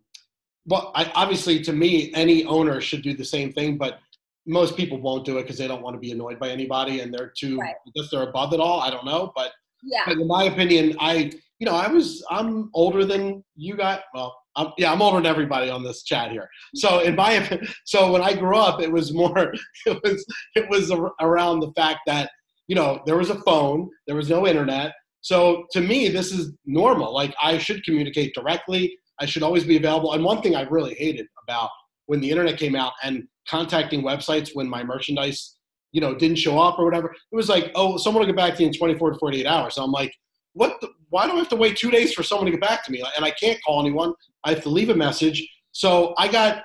well, 0.66 0.92
I, 0.94 1.10
obviously, 1.14 1.60
to 1.62 1.72
me, 1.72 2.12
any 2.14 2.44
owner 2.44 2.80
should 2.80 3.02
do 3.02 3.14
the 3.14 3.24
same 3.24 3.52
thing, 3.52 3.76
but 3.76 3.98
most 4.46 4.76
people 4.76 5.00
won't 5.00 5.24
do 5.24 5.38
it 5.38 5.42
because 5.42 5.58
they 5.58 5.66
don't 5.66 5.82
want 5.82 5.94
to 5.94 6.00
be 6.00 6.12
annoyed 6.12 6.38
by 6.38 6.50
anybody, 6.50 7.00
and 7.00 7.12
they're 7.12 7.32
too. 7.36 7.58
Right. 7.58 7.74
I 7.74 7.90
guess 7.94 8.10
they're 8.10 8.28
above 8.28 8.52
it 8.52 8.60
all. 8.60 8.80
I 8.80 8.90
don't 8.90 9.04
know, 9.04 9.32
but, 9.34 9.52
yeah 9.82 10.02
but 10.06 10.18
in 10.18 10.26
my 10.28 10.44
opinion, 10.44 10.96
I, 11.00 11.32
you 11.58 11.66
know, 11.66 11.74
I 11.74 11.88
was, 11.88 12.24
I'm 12.30 12.70
older 12.72 13.04
than 13.04 13.42
you 13.56 13.76
got. 13.76 14.02
Well, 14.14 14.36
I'm, 14.60 14.72
yeah, 14.78 14.92
I'm 14.92 15.02
older 15.02 15.16
than 15.16 15.26
everybody 15.26 15.70
on 15.70 15.82
this 15.82 16.02
chat 16.02 16.30
here. 16.30 16.48
So 16.74 17.00
in 17.00 17.16
my, 17.16 17.32
opinion, 17.32 17.68
so 17.84 18.12
when 18.12 18.22
I 18.22 18.34
grew 18.34 18.56
up, 18.56 18.80
it 18.80 18.92
was 18.92 19.12
more, 19.14 19.52
it 19.86 20.00
was, 20.02 20.26
it 20.54 20.68
was 20.68 20.92
around 21.20 21.60
the 21.60 21.72
fact 21.72 22.00
that 22.06 22.30
you 22.68 22.76
know 22.76 23.00
there 23.06 23.16
was 23.16 23.30
a 23.30 23.40
phone, 23.42 23.88
there 24.06 24.16
was 24.16 24.30
no 24.30 24.46
internet. 24.46 24.92
So 25.22 25.66
to 25.72 25.80
me, 25.80 26.08
this 26.08 26.32
is 26.32 26.52
normal. 26.64 27.12
Like 27.12 27.34
I 27.42 27.58
should 27.58 27.84
communicate 27.84 28.34
directly. 28.34 28.96
I 29.20 29.26
should 29.26 29.42
always 29.42 29.64
be 29.64 29.76
available. 29.76 30.12
And 30.14 30.24
one 30.24 30.40
thing 30.40 30.56
I 30.56 30.62
really 30.62 30.94
hated 30.94 31.26
about 31.44 31.70
when 32.06 32.20
the 32.20 32.30
internet 32.30 32.58
came 32.58 32.74
out 32.74 32.92
and 33.02 33.24
contacting 33.48 34.02
websites 34.02 34.50
when 34.54 34.68
my 34.68 34.82
merchandise, 34.82 35.56
you 35.92 36.00
know, 36.00 36.14
didn't 36.14 36.38
show 36.38 36.58
up 36.58 36.78
or 36.78 36.84
whatever, 36.84 37.12
it 37.12 37.36
was 37.36 37.48
like, 37.48 37.70
oh, 37.74 37.96
someone 37.98 38.20
will 38.20 38.26
get 38.26 38.36
back 38.36 38.54
to 38.54 38.62
you 38.62 38.68
in 38.68 38.74
24 38.74 39.12
to 39.12 39.18
48 39.18 39.46
hours. 39.46 39.74
So 39.74 39.82
I'm 39.82 39.92
like, 39.92 40.12
what? 40.52 40.80
The, 40.80 40.88
why 41.10 41.26
do 41.26 41.32
I 41.32 41.36
have 41.36 41.48
to 41.48 41.56
wait 41.56 41.76
two 41.76 41.90
days 41.90 42.12
for 42.12 42.22
someone 42.22 42.46
to 42.46 42.52
get 42.52 42.60
back 42.60 42.84
to 42.84 42.92
me? 42.92 43.02
And 43.16 43.24
I 43.24 43.30
can't 43.32 43.58
call 43.64 43.80
anyone. 43.80 44.14
I 44.44 44.50
have 44.50 44.62
to 44.62 44.68
leave 44.68 44.90
a 44.90 44.94
message. 44.94 45.46
So 45.72 46.14
I 46.18 46.28
got, 46.28 46.62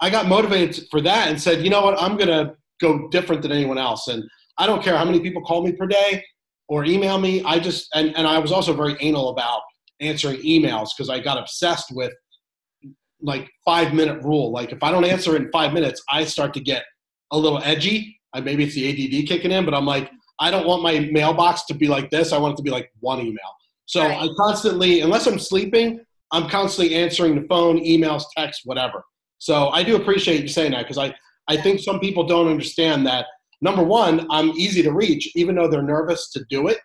I 0.00 0.10
got 0.10 0.26
motivated 0.26 0.86
for 0.90 1.00
that 1.02 1.28
and 1.28 1.40
said, 1.40 1.62
you 1.62 1.70
know 1.70 1.82
what? 1.82 2.00
I'm 2.00 2.16
gonna 2.16 2.54
go 2.80 3.08
different 3.08 3.42
than 3.42 3.52
anyone 3.52 3.78
else. 3.78 4.08
And 4.08 4.24
I 4.58 4.66
don't 4.66 4.82
care 4.82 4.96
how 4.96 5.04
many 5.04 5.20
people 5.20 5.42
call 5.42 5.64
me 5.64 5.72
per 5.72 5.86
day 5.86 6.24
or 6.68 6.84
email 6.84 7.18
me. 7.18 7.42
I 7.44 7.58
just 7.58 7.88
and, 7.94 8.16
and 8.16 8.26
I 8.26 8.38
was 8.38 8.52
also 8.52 8.72
very 8.72 8.96
anal 9.00 9.30
about 9.30 9.62
answering 10.00 10.40
emails 10.40 10.88
because 10.96 11.10
I 11.10 11.20
got 11.20 11.38
obsessed 11.38 11.94
with 11.94 12.12
like 13.22 13.48
five 13.64 13.92
minute 13.92 14.22
rule. 14.22 14.50
Like 14.50 14.72
if 14.72 14.82
I 14.82 14.90
don't 14.90 15.04
answer 15.04 15.36
in 15.36 15.50
five 15.52 15.72
minutes, 15.72 16.02
I 16.10 16.24
start 16.24 16.54
to 16.54 16.60
get 16.60 16.84
a 17.30 17.38
little 17.38 17.60
edgy. 17.62 18.18
I, 18.32 18.40
maybe 18.40 18.64
it's 18.64 18.74
the 18.74 18.88
ADD 18.88 19.28
kicking 19.28 19.50
in, 19.50 19.64
but 19.64 19.74
I'm 19.74 19.86
like, 19.86 20.10
I 20.40 20.50
don't 20.50 20.66
want 20.66 20.82
my 20.82 21.00
mailbox 21.12 21.64
to 21.66 21.74
be 21.74 21.86
like 21.86 22.10
this. 22.10 22.32
I 22.32 22.38
want 22.38 22.54
it 22.54 22.56
to 22.56 22.62
be 22.62 22.70
like 22.70 22.90
one 23.00 23.20
email. 23.20 23.38
So 23.86 24.02
Right. 24.02 24.22
I 24.22 24.28
constantly, 24.36 25.00
unless 25.00 25.26
I'm 25.26 25.38
sleeping, 25.38 26.00
I'm 26.32 26.48
constantly 26.48 26.94
answering 26.94 27.34
the 27.34 27.46
phone, 27.48 27.78
emails, 27.78 28.24
texts, 28.36 28.64
whatever. 28.64 29.04
So 29.38 29.68
I 29.70 29.82
do 29.82 29.96
appreciate 29.96 30.42
you 30.42 30.48
saying 30.48 30.72
that 30.72 30.82
because 30.82 30.98
I, 30.98 31.14
I 31.48 31.56
think 31.56 31.80
some 31.80 31.98
people 31.98 32.24
don't 32.24 32.48
understand 32.48 33.06
that. 33.06 33.26
Number 33.60 33.82
one, 33.82 34.26
I'm 34.30 34.50
easy 34.50 34.82
to 34.82 34.92
reach, 34.92 35.30
even 35.34 35.54
though 35.54 35.68
they're 35.68 35.82
nervous 35.82 36.30
to 36.30 36.44
do 36.48 36.68
it. 36.68 36.78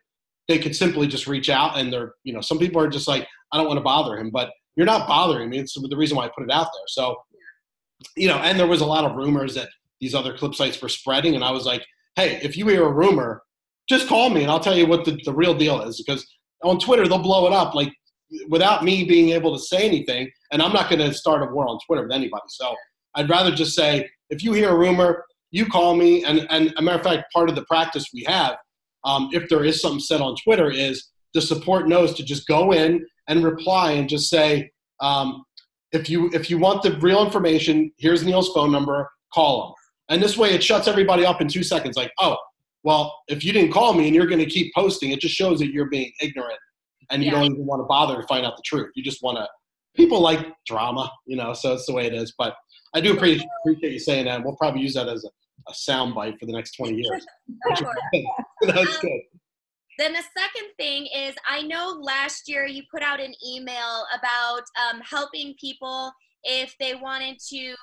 They 0.48 0.60
could 0.60 0.76
simply 0.76 1.08
just 1.08 1.28
reach 1.28 1.50
out, 1.50 1.78
and 1.78 1.92
they're, 1.92 2.14
you 2.24 2.34
know, 2.34 2.42
some 2.42 2.60
people 2.60 2.82
are 2.82 2.88
just 2.88 3.08
like, 3.08 3.28
I 3.52 3.58
don't 3.58 3.68
want 3.68 3.78
to 3.78 3.84
bother 3.84 4.18
him, 4.18 4.30
but 4.30 4.52
you're 4.76 4.86
not 4.86 5.08
bothering 5.08 5.50
me. 5.50 5.60
It's 5.60 5.74
the 5.74 5.98
reason 5.98 6.18
why 6.18 6.26
I 6.26 6.32
put 6.38 6.44
it 6.44 6.52
out 6.52 6.68
there. 6.74 6.88
So, 6.88 7.16
you 8.16 8.28
know, 8.28 8.38
and 8.38 8.60
there 8.60 8.68
was 8.68 8.82
a 8.82 8.86
lot 8.86 9.06
of 9.06 9.16
rumors 9.16 9.56
that 9.56 9.70
these 10.02 10.14
other 10.14 10.38
clip 10.38 10.54
sites 10.54 10.82
were 10.82 10.90
spreading, 10.90 11.36
and 11.36 11.44
I 11.44 11.52
was 11.52 11.66
like, 11.66 11.86
hey, 12.16 12.40
if 12.42 12.58
you 12.58 12.68
hear 12.68 12.86
a 12.86 12.92
rumor, 12.92 13.42
just 13.90 14.08
call 14.08 14.30
me 14.30 14.42
and 14.42 14.52
I'll 14.52 14.60
tell 14.60 14.78
you 14.78 14.88
what 14.88 15.06
the, 15.06 15.20
the 15.26 15.34
real 15.34 15.54
deal 15.54 15.82
is 15.82 16.02
because 16.02 16.26
on 16.64 16.80
Twitter 16.80 17.08
they'll 17.08 17.20
blow 17.20 17.46
it 17.46 17.54
up 17.54 17.76
like 17.76 17.92
without 18.50 18.84
me 18.84 19.04
being 19.04 19.30
able 19.30 19.56
to 19.56 19.62
say 19.62 19.86
anything, 19.86 20.30
and 20.52 20.62
I'm 20.62 20.74
not 20.74 20.90
going 20.90 21.02
to 21.02 21.14
start 21.14 21.44
a 21.44 21.54
war 21.54 21.68
on 21.68 21.78
Twitter 21.86 22.04
with 22.04 22.12
anybody. 22.12 22.44
So 22.48 22.76
I'd 23.16 23.30
rather 23.30 23.52
just 23.52 23.76
say 23.76 24.10
if 24.30 24.44
you 24.44 24.54
hear 24.54 24.70
a 24.70 24.78
rumor, 24.78 25.24
you 25.52 25.66
call 25.68 25.96
me. 25.96 26.24
And 26.26 26.48
and 26.50 26.74
a 26.78 26.82
matter 26.82 26.98
of 26.98 27.04
fact, 27.04 27.32
part 27.32 27.50
of 27.50 27.56
the 27.56 27.66
practice 27.66 28.08
we 28.14 28.24
have, 28.28 28.58
um, 29.04 29.30
if 29.32 29.48
there 29.50 29.64
is 29.64 29.82
something 29.82 30.00
said 30.00 30.22
on 30.22 30.36
Twitter, 30.44 30.72
is 30.72 31.12
the 31.34 31.42
support 31.42 31.88
knows 31.88 32.14
to 32.16 32.24
just 32.24 32.48
go 32.48 32.74
in 32.74 33.06
and 33.28 33.44
reply 33.44 33.92
and 33.92 34.10
just 34.10 34.30
say. 34.30 34.72
Um, 35.02 35.44
if 35.92 36.10
you 36.10 36.30
if 36.34 36.50
you 36.50 36.58
want 36.58 36.84
the 36.84 36.98
real 37.00 37.24
information, 37.24 37.92
here's 37.98 38.24
Neil's 38.26 38.50
phone 38.54 38.72
number. 38.72 39.10
Call 39.34 39.68
him, 39.68 39.74
and 40.10 40.22
this 40.22 40.38
way 40.38 40.52
it 40.54 40.64
shuts 40.64 40.88
everybody 40.88 41.26
up 41.26 41.42
in 41.42 41.48
two 41.48 41.64
seconds. 41.64 41.96
Like, 41.98 42.12
oh, 42.20 42.38
well, 42.84 43.16
if 43.28 43.44
you 43.44 43.52
didn't 43.52 43.72
call 43.72 43.94
me 43.94 44.06
and 44.08 44.16
you're 44.16 44.28
going 44.28 44.40
to 44.40 44.46
keep 44.46 44.74
posting, 44.76 45.12
it 45.12 45.20
just 45.20 45.36
shows 45.36 45.60
that 45.60 45.72
you're 45.72 45.90
being 45.90 46.12
ignorant 46.22 46.60
and 47.10 47.24
you 47.24 47.32
Yeah. 47.32 47.40
don't 47.40 47.52
even 47.54 47.66
want 47.66 47.80
to 47.82 47.86
bother 47.86 48.22
to 48.22 48.28
find 48.28 48.46
out 48.46 48.56
the 48.56 48.64
truth. 48.66 48.92
You 48.96 49.04
just 49.04 49.24
want 49.24 49.38
to. 49.38 49.48
People 49.96 50.20
like 50.20 50.46
drama, 50.68 51.10
you 51.26 51.38
know, 51.38 51.54
so 51.54 51.74
it's 51.74 51.86
the 51.86 51.94
way 51.94 52.06
it 52.06 52.14
is. 52.14 52.34
But 52.38 52.54
I 52.94 53.00
do 53.02 53.14
appreciate, 53.14 53.48
appreciate 53.64 53.94
you 53.94 54.00
saying 54.00 54.26
that. 54.26 54.44
We'll 54.44 54.58
probably 54.58 54.82
use 54.82 54.94
that 54.96 55.08
as 55.08 55.24
a, 55.24 55.30
a 55.70 55.74
sound 55.74 56.14
bite 56.14 56.38
for 56.40 56.46
the 56.46 56.52
next 56.52 56.74
20 56.74 56.96
years. 57.02 57.26
That's 58.68 58.98
good. 59.00 59.22
Then 59.98 60.12
the 60.12 60.24
second 60.38 60.70
thing 60.78 61.08
is, 61.16 61.34
I 61.48 61.62
know 61.62 61.98
last 62.02 62.50
year 62.50 62.66
you 62.68 62.84
put 62.92 63.02
out 63.02 63.22
an 63.22 63.34
email 63.48 64.04
about 64.20 64.64
um, 64.90 65.02
helping 65.10 65.56
people 65.60 66.12
if 66.44 66.76
they 66.80 66.96
wanted 66.96 67.38
to 67.50 67.74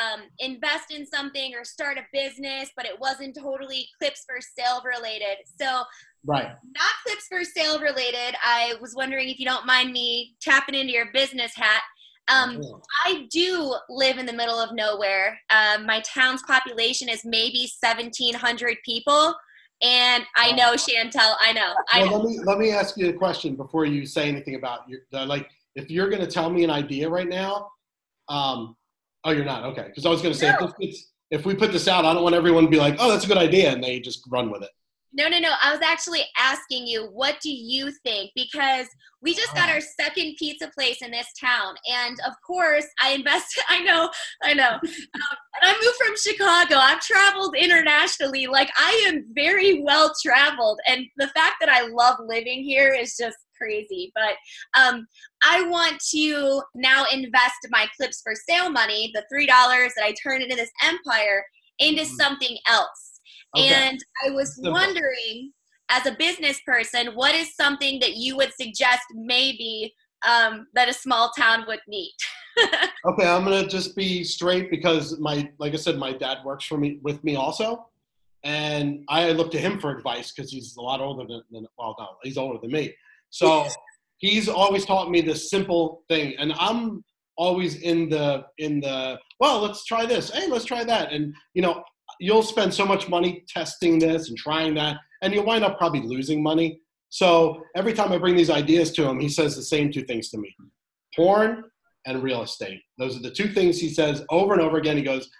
um, 0.00 0.22
invest 0.38 0.92
in 0.92 1.06
something 1.06 1.54
or 1.54 1.64
start 1.64 1.98
a 1.98 2.02
business, 2.12 2.70
but 2.76 2.86
it 2.86 2.98
wasn't 2.98 3.36
totally 3.36 3.86
clips 3.98 4.24
for 4.26 4.36
sale 4.40 4.82
related. 4.84 5.38
So, 5.60 5.82
Right. 6.24 6.46
not 6.46 6.92
clips 7.04 7.26
for 7.28 7.44
sale 7.44 7.80
related. 7.80 8.36
I 8.44 8.74
was 8.80 8.94
wondering 8.94 9.28
if 9.28 9.38
you 9.38 9.46
don't 9.46 9.66
mind 9.66 9.92
me 9.92 10.36
tapping 10.40 10.74
into 10.74 10.92
your 10.92 11.10
business 11.12 11.52
hat. 11.56 11.82
Um, 12.28 12.62
I 13.04 13.26
do 13.30 13.76
live 13.88 14.18
in 14.18 14.26
the 14.26 14.32
middle 14.32 14.58
of 14.58 14.72
nowhere. 14.72 15.38
Um, 15.50 15.84
my 15.84 16.00
town's 16.00 16.42
population 16.42 17.08
is 17.08 17.24
maybe 17.24 17.68
1,700 17.80 18.76
people. 18.84 19.34
And 19.82 20.24
I 20.36 20.52
know, 20.52 20.74
Chantel, 20.74 21.34
I 21.40 21.52
know. 21.52 21.74
I 21.90 22.02
Well, 22.02 22.10
know. 22.10 22.16
let 22.18 22.24
me 22.24 22.38
let 22.44 22.58
me 22.58 22.70
ask 22.70 22.96
you 22.96 23.08
a 23.08 23.12
question 23.12 23.56
before 23.56 23.84
you 23.84 24.06
say 24.06 24.28
anything 24.28 24.54
about 24.54 24.88
your 24.88 25.00
like 25.26 25.50
if 25.74 25.90
you're 25.90 26.08
going 26.08 26.22
to 26.22 26.30
tell 26.30 26.50
me 26.50 26.62
an 26.62 26.70
idea 26.70 27.08
right 27.08 27.28
now. 27.28 27.68
Um, 28.28 28.76
oh, 29.24 29.30
you're 29.30 29.44
not 29.44 29.64
okay 29.64 29.84
because 29.86 30.06
I 30.06 30.10
was 30.10 30.22
going 30.22 30.32
to 30.34 30.38
say 30.38 30.54
No. 30.60 30.66
if, 30.66 30.72
this 30.80 31.10
if 31.30 31.46
we 31.46 31.54
put 31.54 31.72
this 31.72 31.88
out, 31.88 32.04
I 32.04 32.12
don't 32.12 32.22
want 32.22 32.34
everyone 32.34 32.64
to 32.64 32.70
be 32.70 32.76
like, 32.78 32.96
oh, 32.98 33.10
that's 33.10 33.24
a 33.24 33.28
good 33.28 33.38
idea, 33.38 33.72
and 33.72 33.82
they 33.82 34.00
just 34.00 34.22
run 34.30 34.50
with 34.50 34.62
it. 34.62 34.70
No, 35.14 35.28
no, 35.28 35.38
no. 35.38 35.52
I 35.62 35.70
was 35.72 35.82
actually 35.82 36.22
asking 36.38 36.86
you, 36.86 37.04
what 37.12 37.38
do 37.42 37.50
you 37.50 37.92
think? 38.02 38.30
Because 38.34 38.86
we 39.20 39.34
just 39.34 39.54
got 39.54 39.68
Oh. 39.68 39.72
our 39.72 39.80
second 39.80 40.36
pizza 40.38 40.70
place 40.74 41.02
in 41.02 41.10
this 41.10 41.26
town. 41.38 41.74
And 41.86 42.16
of 42.26 42.32
course, 42.46 42.86
I 43.02 43.10
invested. 43.12 43.62
I 43.68 43.80
know, 43.82 44.10
I 44.42 44.54
know. 44.54 44.70
Um, 44.72 44.80
and 44.82 45.62
I 45.62 45.72
moved 45.74 45.96
from 45.98 46.16
Chicago. 46.16 46.76
I've 46.76 47.00
traveled 47.00 47.54
internationally. 47.56 48.46
Like, 48.46 48.70
I 48.78 49.04
am 49.06 49.26
very 49.34 49.82
well 49.82 50.12
traveled. 50.24 50.80
And 50.88 51.04
the 51.18 51.28
fact 51.28 51.56
that 51.60 51.68
I 51.68 51.88
love 51.88 52.16
living 52.26 52.62
here 52.62 52.94
is 52.94 53.14
just 53.14 53.36
crazy. 53.62 54.12
But 54.14 54.34
um, 54.80 55.06
I 55.44 55.62
want 55.68 56.00
to 56.10 56.62
now 56.74 57.04
invest 57.12 57.66
my 57.70 57.86
clips 57.96 58.20
for 58.22 58.34
sale 58.34 58.70
money, 58.70 59.12
the 59.14 59.24
$3 59.32 59.46
that 59.46 60.04
I 60.04 60.14
turned 60.22 60.42
into 60.42 60.56
this 60.56 60.70
empire, 60.82 61.44
into 61.78 62.02
Mhm. 62.02 62.16
something 62.16 62.58
else. 62.66 63.20
Okay. 63.56 63.74
And 63.74 63.98
I 64.24 64.30
was 64.30 64.54
Simple. 64.54 64.72
wondering, 64.72 65.52
as 65.88 66.06
a 66.06 66.12
business 66.12 66.60
person, 66.66 67.08
what 67.14 67.34
is 67.34 67.54
something 67.54 68.00
that 68.00 68.16
you 68.16 68.36
would 68.36 68.52
suggest 68.54 69.02
maybe 69.14 69.94
um, 70.26 70.68
that 70.74 70.88
a 70.88 70.92
small 70.92 71.30
town 71.36 71.64
would 71.66 71.80
need? 71.88 72.14
okay, 73.04 73.26
I'm 73.26 73.44
gonna 73.44 73.66
just 73.66 73.96
be 73.96 74.22
straight 74.22 74.70
because 74.70 75.18
my, 75.18 75.50
like 75.58 75.72
I 75.72 75.76
said, 75.76 75.98
my 75.98 76.12
dad 76.12 76.38
works 76.44 76.64
for 76.64 76.78
me 76.78 76.98
with 77.02 77.22
me 77.24 77.34
also, 77.34 77.88
and 78.44 79.04
I 79.08 79.32
look 79.32 79.50
to 79.52 79.58
him 79.58 79.80
for 79.80 79.90
advice 79.90 80.32
because 80.32 80.52
he's 80.52 80.76
a 80.76 80.80
lot 80.80 81.00
older 81.00 81.26
than, 81.26 81.42
than 81.50 81.66
well, 81.76 81.96
no, 81.98 82.08
he's 82.22 82.38
older 82.38 82.58
than 82.60 82.70
me. 82.70 82.94
So 83.32 83.66
he's 84.18 84.46
always 84.46 84.84
taught 84.84 85.10
me 85.10 85.22
this 85.22 85.48
simple 85.50 86.04
thing, 86.08 86.34
and 86.38 86.52
I'm 86.58 87.02
always 87.38 87.76
in 87.76 88.10
the 88.10 88.44
in 88.58 88.80
the 88.80 89.18
well, 89.40 89.60
let's 89.60 89.84
try 89.86 90.04
this. 90.04 90.30
Hey, 90.30 90.46
let's 90.48 90.66
try 90.66 90.84
that, 90.84 91.12
and 91.12 91.34
you 91.54 91.62
know, 91.62 91.82
you'll 92.20 92.42
spend 92.42 92.72
so 92.72 92.84
much 92.84 93.08
money 93.08 93.42
testing 93.48 93.98
this 93.98 94.28
and 94.28 94.36
trying 94.36 94.74
that, 94.74 94.98
and 95.22 95.32
you'll 95.32 95.46
wind 95.46 95.64
up 95.64 95.78
probably 95.78 96.02
losing 96.02 96.42
money. 96.42 96.78
So 97.08 97.62
every 97.74 97.94
time 97.94 98.12
I 98.12 98.18
bring 98.18 98.36
these 98.36 98.50
ideas 98.50 98.92
to 98.92 99.08
him, 99.08 99.18
he 99.18 99.30
says 99.30 99.56
the 99.56 99.62
same 99.62 99.90
two 99.90 100.02
things 100.02 100.28
to 100.30 100.38
me: 100.38 100.54
porn 101.16 101.64
and 102.04 102.22
real 102.22 102.42
estate. 102.42 102.82
Those 102.98 103.16
are 103.16 103.22
the 103.22 103.30
two 103.30 103.48
things 103.48 103.80
he 103.80 103.88
says 103.88 104.24
over 104.28 104.52
and 104.52 104.60
over 104.60 104.76
again. 104.76 104.98
He 104.98 105.02
goes, 105.02 105.30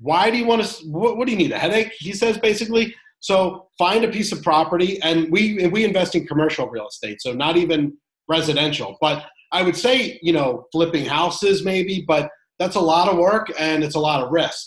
"Why 0.00 0.28
do 0.28 0.36
you 0.36 0.44
want 0.44 0.64
to? 0.64 0.86
What, 0.88 1.16
what 1.16 1.26
do 1.26 1.32
you 1.32 1.38
need? 1.38 1.52
A 1.52 1.58
headache?" 1.58 1.92
He 1.98 2.12
says 2.12 2.36
basically. 2.36 2.92
So 3.20 3.68
find 3.78 4.04
a 4.04 4.08
piece 4.08 4.32
of 4.32 4.42
property, 4.42 5.00
and 5.02 5.30
we 5.30 5.66
we 5.68 5.84
invest 5.84 6.14
in 6.14 6.26
commercial 6.26 6.68
real 6.68 6.88
estate, 6.88 7.20
so 7.20 7.32
not 7.32 7.56
even 7.56 7.96
residential. 8.28 8.96
But 9.00 9.26
I 9.52 9.62
would 9.62 9.76
say, 9.76 10.18
you 10.22 10.32
know, 10.32 10.66
flipping 10.72 11.04
houses 11.04 11.64
maybe, 11.64 12.04
but 12.06 12.30
that's 12.58 12.76
a 12.76 12.80
lot 12.80 13.08
of 13.08 13.16
work 13.16 13.50
and 13.58 13.82
it's 13.82 13.94
a 13.94 14.00
lot 14.00 14.22
of 14.22 14.30
risk. 14.30 14.66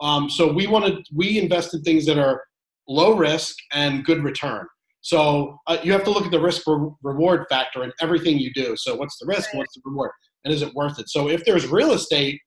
Um, 0.00 0.28
so 0.28 0.52
we 0.52 0.66
want 0.66 0.84
to 0.86 1.02
we 1.14 1.38
invest 1.38 1.74
in 1.74 1.82
things 1.82 2.06
that 2.06 2.18
are 2.18 2.42
low 2.88 3.16
risk 3.16 3.56
and 3.72 4.04
good 4.04 4.22
return. 4.22 4.66
So 5.00 5.58
uh, 5.66 5.78
you 5.82 5.92
have 5.92 6.04
to 6.04 6.10
look 6.10 6.24
at 6.24 6.30
the 6.30 6.40
risk 6.40 6.62
re- 6.66 6.90
reward 7.02 7.46
factor 7.48 7.84
in 7.84 7.92
everything 8.00 8.38
you 8.38 8.52
do. 8.52 8.76
So 8.76 8.96
what's 8.96 9.18
the 9.18 9.26
risk? 9.26 9.54
What's 9.54 9.74
the 9.74 9.82
reward? 9.84 10.10
And 10.44 10.52
is 10.52 10.62
it 10.62 10.74
worth 10.74 10.98
it? 10.98 11.08
So 11.08 11.28
if 11.28 11.44
there's 11.44 11.66
real 11.66 11.92
estate 11.92 12.40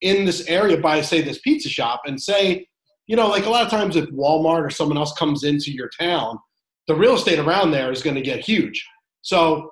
in 0.00 0.24
this 0.24 0.46
area 0.46 0.76
by 0.76 1.00
say 1.00 1.22
this 1.22 1.40
pizza 1.40 1.68
shop 1.68 2.02
and 2.06 2.20
say, 2.20 2.66
you 3.06 3.16
know, 3.16 3.28
like 3.28 3.46
a 3.46 3.50
lot 3.50 3.64
of 3.64 3.70
times 3.70 3.96
if 3.96 4.06
Walmart 4.10 4.64
or 4.64 4.70
someone 4.70 4.98
else 4.98 5.12
comes 5.12 5.44
into 5.44 5.72
your 5.72 5.88
town, 5.88 6.38
the 6.86 6.94
real 6.94 7.14
estate 7.14 7.38
around 7.38 7.70
there 7.70 7.92
is 7.92 8.02
going 8.02 8.16
to 8.16 8.22
get 8.22 8.40
huge. 8.40 8.86
So 9.22 9.70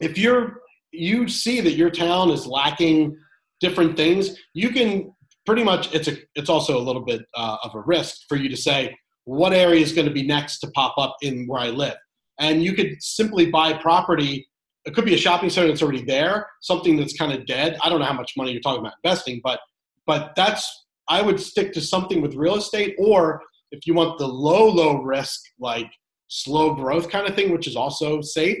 if 0.00 0.18
you're 0.18 0.60
you 0.92 1.28
see 1.28 1.60
that 1.60 1.72
your 1.72 1.90
town 1.90 2.30
is 2.30 2.46
lacking 2.46 3.16
different 3.60 3.96
things, 3.96 4.36
you 4.52 4.70
can 4.70 5.12
pretty 5.46 5.64
much 5.64 5.92
it's 5.94 6.08
a 6.08 6.16
it's 6.34 6.48
also 6.48 6.78
a 6.78 6.82
little 6.82 7.02
bit 7.02 7.22
uh, 7.34 7.56
of 7.62 7.74
a 7.74 7.80
risk 7.80 8.18
for 8.28 8.36
you 8.36 8.48
to 8.48 8.56
say 8.56 8.96
what 9.24 9.52
area 9.52 9.80
is 9.80 9.92
going 9.92 10.06
to 10.06 10.12
be 10.12 10.26
next 10.26 10.58
to 10.60 10.70
pop 10.70 10.94
up 10.98 11.16
in 11.22 11.46
where 11.46 11.60
I 11.60 11.70
live, 11.70 11.96
and 12.38 12.62
you 12.62 12.74
could 12.74 13.02
simply 13.02 13.50
buy 13.50 13.72
property. 13.72 14.48
It 14.84 14.94
could 14.94 15.06
be 15.06 15.14
a 15.14 15.18
shopping 15.18 15.48
center 15.48 15.68
that's 15.68 15.82
already 15.82 16.04
there, 16.04 16.46
something 16.60 16.96
that's 16.98 17.16
kind 17.16 17.32
of 17.32 17.46
dead. 17.46 17.78
I 17.82 17.88
don't 17.88 18.00
know 18.00 18.04
how 18.04 18.12
much 18.12 18.34
money 18.36 18.52
you're 18.52 18.60
talking 18.60 18.80
about 18.80 18.94
investing, 19.02 19.40
but 19.42 19.60
but 20.06 20.32
that's 20.36 20.83
I 21.08 21.22
would 21.22 21.40
stick 21.40 21.72
to 21.74 21.80
something 21.80 22.20
with 22.22 22.34
real 22.34 22.56
estate, 22.56 22.94
or 22.98 23.42
if 23.70 23.86
you 23.86 23.94
want 23.94 24.18
the 24.18 24.26
low 24.26 24.68
low 24.68 25.02
risk 25.02 25.40
like 25.58 25.90
slow 26.28 26.74
growth 26.74 27.10
kind 27.10 27.28
of 27.28 27.34
thing, 27.34 27.52
which 27.52 27.66
is 27.66 27.76
also 27.76 28.20
safe, 28.20 28.58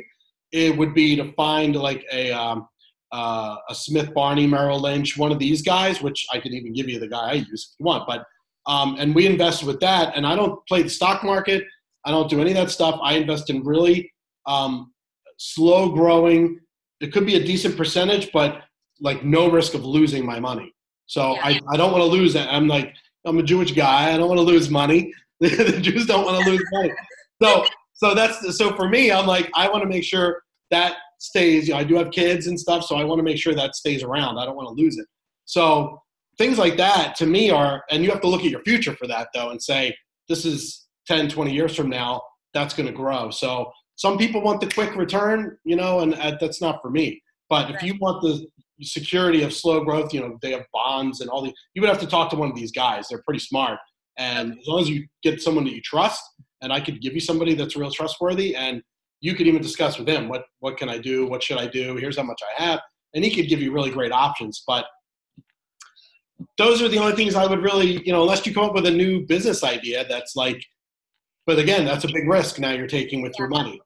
it 0.52 0.76
would 0.76 0.94
be 0.94 1.16
to 1.16 1.32
find 1.32 1.76
like 1.76 2.04
a 2.12 2.30
um, 2.32 2.68
uh, 3.12 3.56
a 3.68 3.74
Smith 3.74 4.12
Barney, 4.12 4.46
Merrill 4.46 4.80
Lynch, 4.80 5.16
one 5.16 5.30
of 5.30 5.38
these 5.38 5.62
guys, 5.62 6.02
which 6.02 6.26
I 6.32 6.40
could 6.40 6.52
even 6.52 6.72
give 6.72 6.88
you 6.88 6.98
the 6.98 7.08
guy 7.08 7.30
I 7.30 7.32
use 7.34 7.70
if 7.72 7.78
you 7.78 7.86
want. 7.86 8.06
But 8.06 8.24
um, 8.66 8.96
and 8.98 9.14
we 9.14 9.26
invested 9.26 9.66
with 9.66 9.80
that, 9.80 10.16
and 10.16 10.26
I 10.26 10.34
don't 10.34 10.58
play 10.66 10.82
the 10.82 10.90
stock 10.90 11.22
market. 11.22 11.64
I 12.04 12.10
don't 12.10 12.28
do 12.28 12.40
any 12.40 12.50
of 12.50 12.56
that 12.56 12.70
stuff. 12.70 12.98
I 13.02 13.14
invest 13.14 13.50
in 13.50 13.62
really 13.62 14.12
um, 14.46 14.92
slow 15.38 15.90
growing. 15.90 16.58
It 17.00 17.12
could 17.12 17.26
be 17.26 17.36
a 17.36 17.44
decent 17.44 17.76
percentage, 17.76 18.30
but 18.32 18.62
like 19.00 19.24
no 19.24 19.50
risk 19.50 19.74
of 19.74 19.84
losing 19.84 20.24
my 20.24 20.40
money. 20.40 20.73
So 21.06 21.34
yeah. 21.34 21.40
I, 21.44 21.60
I 21.72 21.76
don't 21.76 21.92
want 21.92 22.02
to 22.02 22.08
lose 22.08 22.34
it. 22.34 22.46
I'm 22.48 22.68
like 22.68 22.94
I'm 23.26 23.38
a 23.38 23.42
Jewish 23.42 23.72
guy. 23.72 24.12
I 24.12 24.16
don't 24.16 24.28
want 24.28 24.38
to 24.38 24.44
lose 24.44 24.70
money. 24.70 25.12
the 25.40 25.78
Jews 25.80 26.06
don't 26.06 26.24
want 26.24 26.42
to 26.42 26.50
lose 26.50 26.62
money. 26.72 26.92
So 27.42 27.64
so 27.92 28.14
that's 28.14 28.56
so 28.56 28.74
for 28.74 28.88
me. 28.88 29.12
I'm 29.12 29.26
like 29.26 29.50
I 29.54 29.68
want 29.68 29.82
to 29.82 29.88
make 29.88 30.04
sure 30.04 30.42
that 30.70 30.96
stays. 31.18 31.68
You 31.68 31.74
know, 31.74 31.80
I 31.80 31.84
do 31.84 31.96
have 31.96 32.10
kids 32.10 32.46
and 32.46 32.58
stuff, 32.58 32.84
so 32.84 32.96
I 32.96 33.04
want 33.04 33.18
to 33.18 33.22
make 33.22 33.38
sure 33.38 33.54
that 33.54 33.74
stays 33.74 34.02
around. 34.02 34.38
I 34.38 34.44
don't 34.44 34.56
want 34.56 34.76
to 34.76 34.82
lose 34.82 34.98
it. 34.98 35.06
So 35.46 36.00
things 36.38 36.58
like 36.58 36.76
that 36.76 37.14
to 37.16 37.26
me 37.26 37.50
are, 37.50 37.82
and 37.90 38.02
you 38.02 38.10
have 38.10 38.20
to 38.22 38.28
look 38.28 38.42
at 38.42 38.50
your 38.50 38.62
future 38.62 38.94
for 38.96 39.06
that 39.06 39.28
though 39.34 39.50
and 39.50 39.62
say, 39.62 39.96
this 40.28 40.44
is 40.44 40.86
10, 41.06 41.28
20 41.28 41.52
years 41.52 41.76
from 41.76 41.88
now, 41.88 42.22
that's 42.52 42.74
going 42.74 42.86
to 42.86 42.92
grow. 42.92 43.30
So 43.30 43.70
some 43.96 44.18
people 44.18 44.42
want 44.42 44.60
the 44.60 44.70
quick 44.70 44.96
return, 44.96 45.56
you 45.64 45.76
know, 45.76 46.00
and 46.00 46.14
uh, 46.14 46.36
that's 46.40 46.60
not 46.60 46.80
for 46.82 46.90
me. 46.90 47.22
But 47.50 47.70
if 47.70 47.82
you 47.82 47.96
want 48.00 48.22
the 48.22 48.46
security 48.82 49.42
of 49.42 49.52
slow 49.52 49.84
growth, 49.84 50.12
you 50.12 50.20
know, 50.20 50.38
they 50.42 50.52
have 50.52 50.64
bonds 50.72 51.20
and 51.20 51.30
all 51.30 51.42
the, 51.42 51.52
you 51.74 51.82
would 51.82 51.88
have 51.88 52.00
to 52.00 52.06
talk 52.06 52.30
to 52.30 52.36
one 52.36 52.50
of 52.50 52.56
these 52.56 52.72
guys. 52.72 53.06
They're 53.08 53.22
pretty 53.22 53.40
smart. 53.40 53.78
And 54.18 54.58
as 54.58 54.66
long 54.66 54.80
as 54.80 54.88
you 54.88 55.06
get 55.22 55.40
someone 55.42 55.64
that 55.64 55.74
you 55.74 55.80
trust, 55.80 56.22
and 56.62 56.72
I 56.72 56.80
could 56.80 57.00
give 57.00 57.14
you 57.14 57.20
somebody 57.20 57.54
that's 57.54 57.76
real 57.76 57.90
trustworthy 57.90 58.56
and 58.56 58.82
you 59.20 59.34
could 59.34 59.46
even 59.46 59.62
discuss 59.62 59.98
with 59.98 60.08
him 60.08 60.28
what 60.28 60.44
what 60.60 60.76
can 60.76 60.88
I 60.88 60.98
do, 60.98 61.26
what 61.26 61.42
should 61.42 61.58
I 61.58 61.66
do, 61.66 61.96
here's 61.96 62.16
how 62.16 62.22
much 62.22 62.40
I 62.58 62.62
have, 62.62 62.80
and 63.14 63.24
he 63.24 63.34
could 63.34 63.48
give 63.48 63.60
you 63.60 63.72
really 63.72 63.90
great 63.90 64.12
options. 64.12 64.62
But 64.66 64.86
those 66.58 66.82
are 66.82 66.88
the 66.88 66.98
only 66.98 67.14
things 67.14 67.34
I 67.34 67.46
would 67.46 67.62
really, 67.62 68.02
you 68.04 68.12
know, 68.12 68.22
unless 68.22 68.46
you 68.46 68.54
come 68.54 68.64
up 68.64 68.74
with 68.74 68.86
a 68.86 68.90
new 68.90 69.26
business 69.26 69.62
idea 69.64 70.04
that's 70.08 70.36
like, 70.36 70.62
but 71.46 71.58
again, 71.58 71.84
that's 71.84 72.04
a 72.04 72.12
big 72.12 72.28
risk 72.28 72.58
now 72.58 72.72
you're 72.72 72.86
taking 72.86 73.22
with 73.22 73.34
your 73.38 73.48
money. 73.48 73.80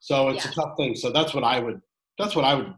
So 0.00 0.28
it's 0.28 0.44
yeah. 0.44 0.50
a 0.50 0.54
tough 0.54 0.76
thing. 0.76 0.94
So 0.94 1.10
that's 1.10 1.34
what 1.34 1.44
I 1.44 1.60
would, 1.60 1.80
that's 2.18 2.36
what 2.36 2.44
I 2.44 2.54
would 2.54 2.74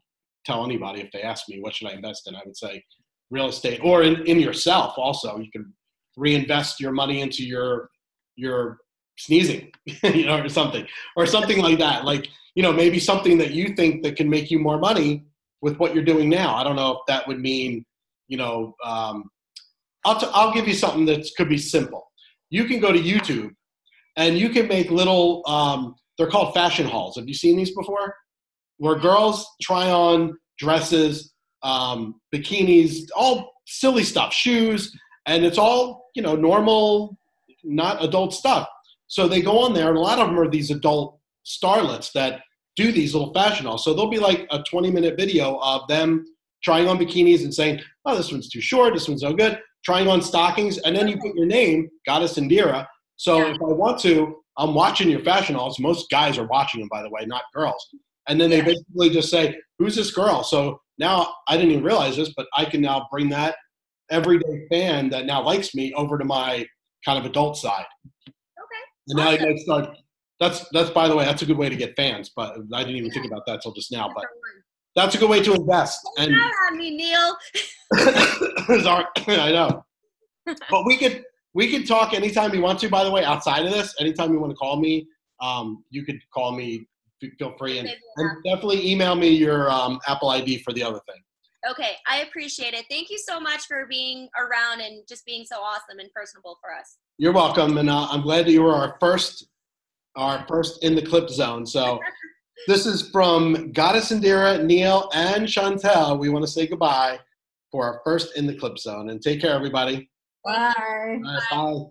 tell 0.46 0.64
anybody 0.64 1.00
if 1.00 1.10
they 1.12 1.22
ask 1.22 1.48
me, 1.48 1.60
what 1.60 1.74
should 1.74 1.88
I 1.88 1.92
invest 1.92 2.28
in? 2.28 2.36
I 2.36 2.42
would 2.46 2.56
say 2.56 2.82
real 3.30 3.48
estate 3.48 3.80
or 3.82 4.02
in, 4.02 4.24
in 4.26 4.38
yourself 4.38 4.94
also. 4.96 5.38
You 5.38 5.50
can 5.50 5.72
reinvest 6.16 6.80
your 6.80 6.92
money 6.92 7.20
into 7.20 7.44
your, 7.44 7.90
your 8.36 8.78
sneezing, 9.18 9.72
you 10.02 10.26
know, 10.26 10.38
or 10.38 10.48
something, 10.48 10.86
or 11.16 11.26
something 11.26 11.58
like 11.58 11.78
that. 11.78 12.04
Like, 12.04 12.28
you 12.54 12.62
know, 12.62 12.72
maybe 12.72 12.98
something 12.98 13.36
that 13.38 13.50
you 13.50 13.74
think 13.74 14.02
that 14.02 14.16
can 14.16 14.30
make 14.30 14.50
you 14.50 14.58
more 14.58 14.78
money 14.78 15.24
with 15.60 15.76
what 15.78 15.94
you're 15.94 16.04
doing 16.04 16.28
now. 16.28 16.54
I 16.54 16.64
don't 16.64 16.76
know 16.76 16.92
if 16.92 16.98
that 17.08 17.26
would 17.26 17.40
mean, 17.40 17.84
you 18.28 18.36
know, 18.36 18.74
um, 18.84 19.30
I'll, 20.04 20.18
t- 20.18 20.30
I'll 20.32 20.54
give 20.54 20.68
you 20.68 20.74
something 20.74 21.04
that 21.06 21.26
could 21.36 21.48
be 21.48 21.58
simple. 21.58 22.06
You 22.50 22.64
can 22.64 22.78
go 22.80 22.92
to 22.92 22.98
YouTube 22.98 23.50
and 24.16 24.38
you 24.38 24.50
can 24.50 24.68
make 24.68 24.90
little, 24.90 25.42
um, 25.46 25.96
they're 26.16 26.30
called 26.30 26.54
fashion 26.54 26.86
hauls. 26.86 27.16
Have 27.16 27.28
you 27.28 27.34
seen 27.34 27.56
these 27.56 27.74
before? 27.74 28.14
Where 28.78 28.96
girls 28.96 29.46
try 29.62 29.90
on 29.90 30.36
dresses, 30.58 31.32
um, 31.62 32.20
bikinis, 32.34 33.08
all 33.14 33.52
silly 33.66 34.04
stuff, 34.04 34.32
shoes, 34.32 34.96
and 35.26 35.44
it's 35.44 35.58
all, 35.58 36.10
you 36.14 36.22
know, 36.22 36.36
normal, 36.36 37.18
not 37.64 38.02
adult 38.04 38.32
stuff 38.32 38.68
so 39.08 39.28
they 39.28 39.40
go 39.40 39.60
on 39.60 39.72
there, 39.72 39.88
and 39.88 39.96
a 39.96 40.00
lot 40.00 40.18
of 40.18 40.28
them 40.28 40.38
are 40.38 40.48
these 40.48 40.70
adult 40.70 41.18
starlets 41.44 42.12
that 42.12 42.40
do 42.74 42.92
these 42.92 43.14
little 43.14 43.32
fashion 43.32 43.66
hauls. 43.66 43.84
So 43.84 43.94
there'll 43.94 44.10
be 44.10 44.18
like 44.18 44.46
a 44.50 44.62
20 44.62 44.90
minute 44.90 45.16
video 45.16 45.58
of 45.62 45.86
them 45.88 46.24
trying 46.62 46.88
on 46.88 46.98
bikinis 46.98 47.42
and 47.42 47.54
saying, 47.54 47.80
oh, 48.04 48.16
this 48.16 48.32
one's 48.32 48.48
too 48.48 48.60
short, 48.60 48.94
this 48.94 49.08
one's 49.08 49.22
no 49.22 49.32
good, 49.32 49.60
trying 49.84 50.08
on 50.08 50.20
stockings, 50.20 50.78
and 50.78 50.96
then 50.96 51.06
you 51.06 51.16
put 51.18 51.36
your 51.36 51.46
name, 51.46 51.88
Goddess 52.04 52.38
Indira. 52.38 52.86
So 53.16 53.38
yeah. 53.38 53.54
if 53.54 53.62
I 53.62 53.72
want 53.72 54.00
to, 54.00 54.36
I'm 54.58 54.74
watching 54.74 55.08
your 55.08 55.22
fashion 55.22 55.54
hauls. 55.54 55.78
Most 55.78 56.10
guys 56.10 56.38
are 56.38 56.46
watching 56.46 56.80
them, 56.80 56.88
by 56.90 57.02
the 57.02 57.10
way, 57.10 57.24
not 57.26 57.42
girls. 57.54 57.86
And 58.28 58.40
then 58.40 58.50
they 58.50 58.60
basically 58.60 59.10
just 59.10 59.30
say, 59.30 59.56
who's 59.78 59.94
this 59.94 60.10
girl? 60.10 60.42
So 60.42 60.80
now 60.98 61.34
I 61.48 61.56
didn't 61.56 61.72
even 61.72 61.84
realize 61.84 62.16
this, 62.16 62.32
but 62.36 62.46
I 62.56 62.64
can 62.64 62.80
now 62.80 63.08
bring 63.10 63.28
that 63.30 63.56
everyday 64.10 64.66
fan 64.70 65.10
that 65.10 65.26
now 65.26 65.42
likes 65.42 65.74
me 65.74 65.92
over 65.94 66.18
to 66.18 66.24
my 66.24 66.66
kind 67.04 67.18
of 67.18 67.24
adult 67.24 67.56
side. 67.56 67.86
Okay. 68.28 68.82
And 69.08 69.18
now 69.18 69.32
awesome. 69.32 69.50
you 69.50 69.58
start. 69.58 69.96
That's 70.38 70.68
that's 70.72 70.90
by 70.90 71.08
the 71.08 71.16
way, 71.16 71.24
that's 71.24 71.42
a 71.42 71.46
good 71.46 71.56
way 71.56 71.68
to 71.68 71.76
get 71.76 71.94
fans. 71.96 72.30
But 72.34 72.58
I 72.74 72.80
didn't 72.80 72.96
even 72.96 73.06
yeah. 73.06 73.12
think 73.14 73.26
about 73.26 73.46
that 73.46 73.62
till 73.62 73.72
just 73.72 73.90
now. 73.92 74.10
But 74.14 74.24
that's 74.94 75.14
a 75.14 75.18
good 75.18 75.30
way 75.30 75.42
to 75.42 75.54
invest. 75.54 76.00
And 76.18 76.34
on 76.34 76.78
me, 76.78 76.96
Neil. 76.96 77.36
I 79.28 79.52
know. 79.52 79.84
But 80.70 80.86
we 80.86 80.96
could 80.96 81.24
we 81.54 81.70
could 81.70 81.88
talk 81.88 82.12
anytime 82.12 82.54
you 82.54 82.60
want 82.60 82.78
to. 82.80 82.88
By 82.88 83.02
the 83.02 83.10
way, 83.10 83.24
outside 83.24 83.64
of 83.64 83.72
this, 83.72 83.94
anytime 83.98 84.32
you 84.32 84.38
want 84.38 84.52
to 84.52 84.56
call 84.56 84.78
me, 84.78 85.08
um, 85.40 85.82
you 85.90 86.04
could 86.04 86.20
call 86.32 86.52
me. 86.52 86.86
Feel 87.38 87.54
free 87.58 87.78
and, 87.78 87.88
and 87.88 88.44
definitely 88.44 88.90
email 88.90 89.14
me 89.14 89.28
your 89.28 89.70
um, 89.70 89.98
Apple 90.06 90.28
ID 90.30 90.58
for 90.58 90.72
the 90.72 90.82
other 90.82 91.00
thing. 91.08 91.22
Okay, 91.70 91.92
I 92.06 92.20
appreciate 92.20 92.74
it. 92.74 92.84
Thank 92.88 93.10
you 93.10 93.18
so 93.18 93.40
much 93.40 93.66
for 93.66 93.86
being 93.86 94.28
around 94.38 94.80
and 94.80 95.02
just 95.08 95.24
being 95.26 95.44
so 95.44 95.56
awesome 95.56 95.98
and 95.98 96.12
personable 96.14 96.58
for 96.60 96.72
us. 96.72 96.98
You're 97.18 97.32
welcome, 97.32 97.78
and 97.78 97.90
uh, 97.90 98.06
I'm 98.10 98.20
glad 98.20 98.46
that 98.46 98.52
you 98.52 98.62
were 98.62 98.74
our 98.74 98.96
first, 99.00 99.48
our 100.14 100.44
first 100.46 100.84
in 100.84 100.94
the 100.94 101.02
clip 101.02 101.28
zone. 101.28 101.66
So, 101.66 101.98
this 102.68 102.86
is 102.86 103.10
from 103.10 103.72
Goddess 103.72 104.12
Indira, 104.12 104.62
Neil, 104.64 105.10
and 105.12 105.46
Chantel. 105.46 106.18
We 106.18 106.28
want 106.28 106.44
to 106.44 106.50
say 106.50 106.66
goodbye 106.66 107.18
for 107.72 107.84
our 107.84 108.00
first 108.04 108.36
in 108.36 108.46
the 108.46 108.54
clip 108.54 108.78
zone, 108.78 109.10
and 109.10 109.20
take 109.20 109.40
care, 109.40 109.54
everybody. 109.54 110.08
Bye. 110.44 110.72
Right, 110.76 111.40
bye. 111.50 111.86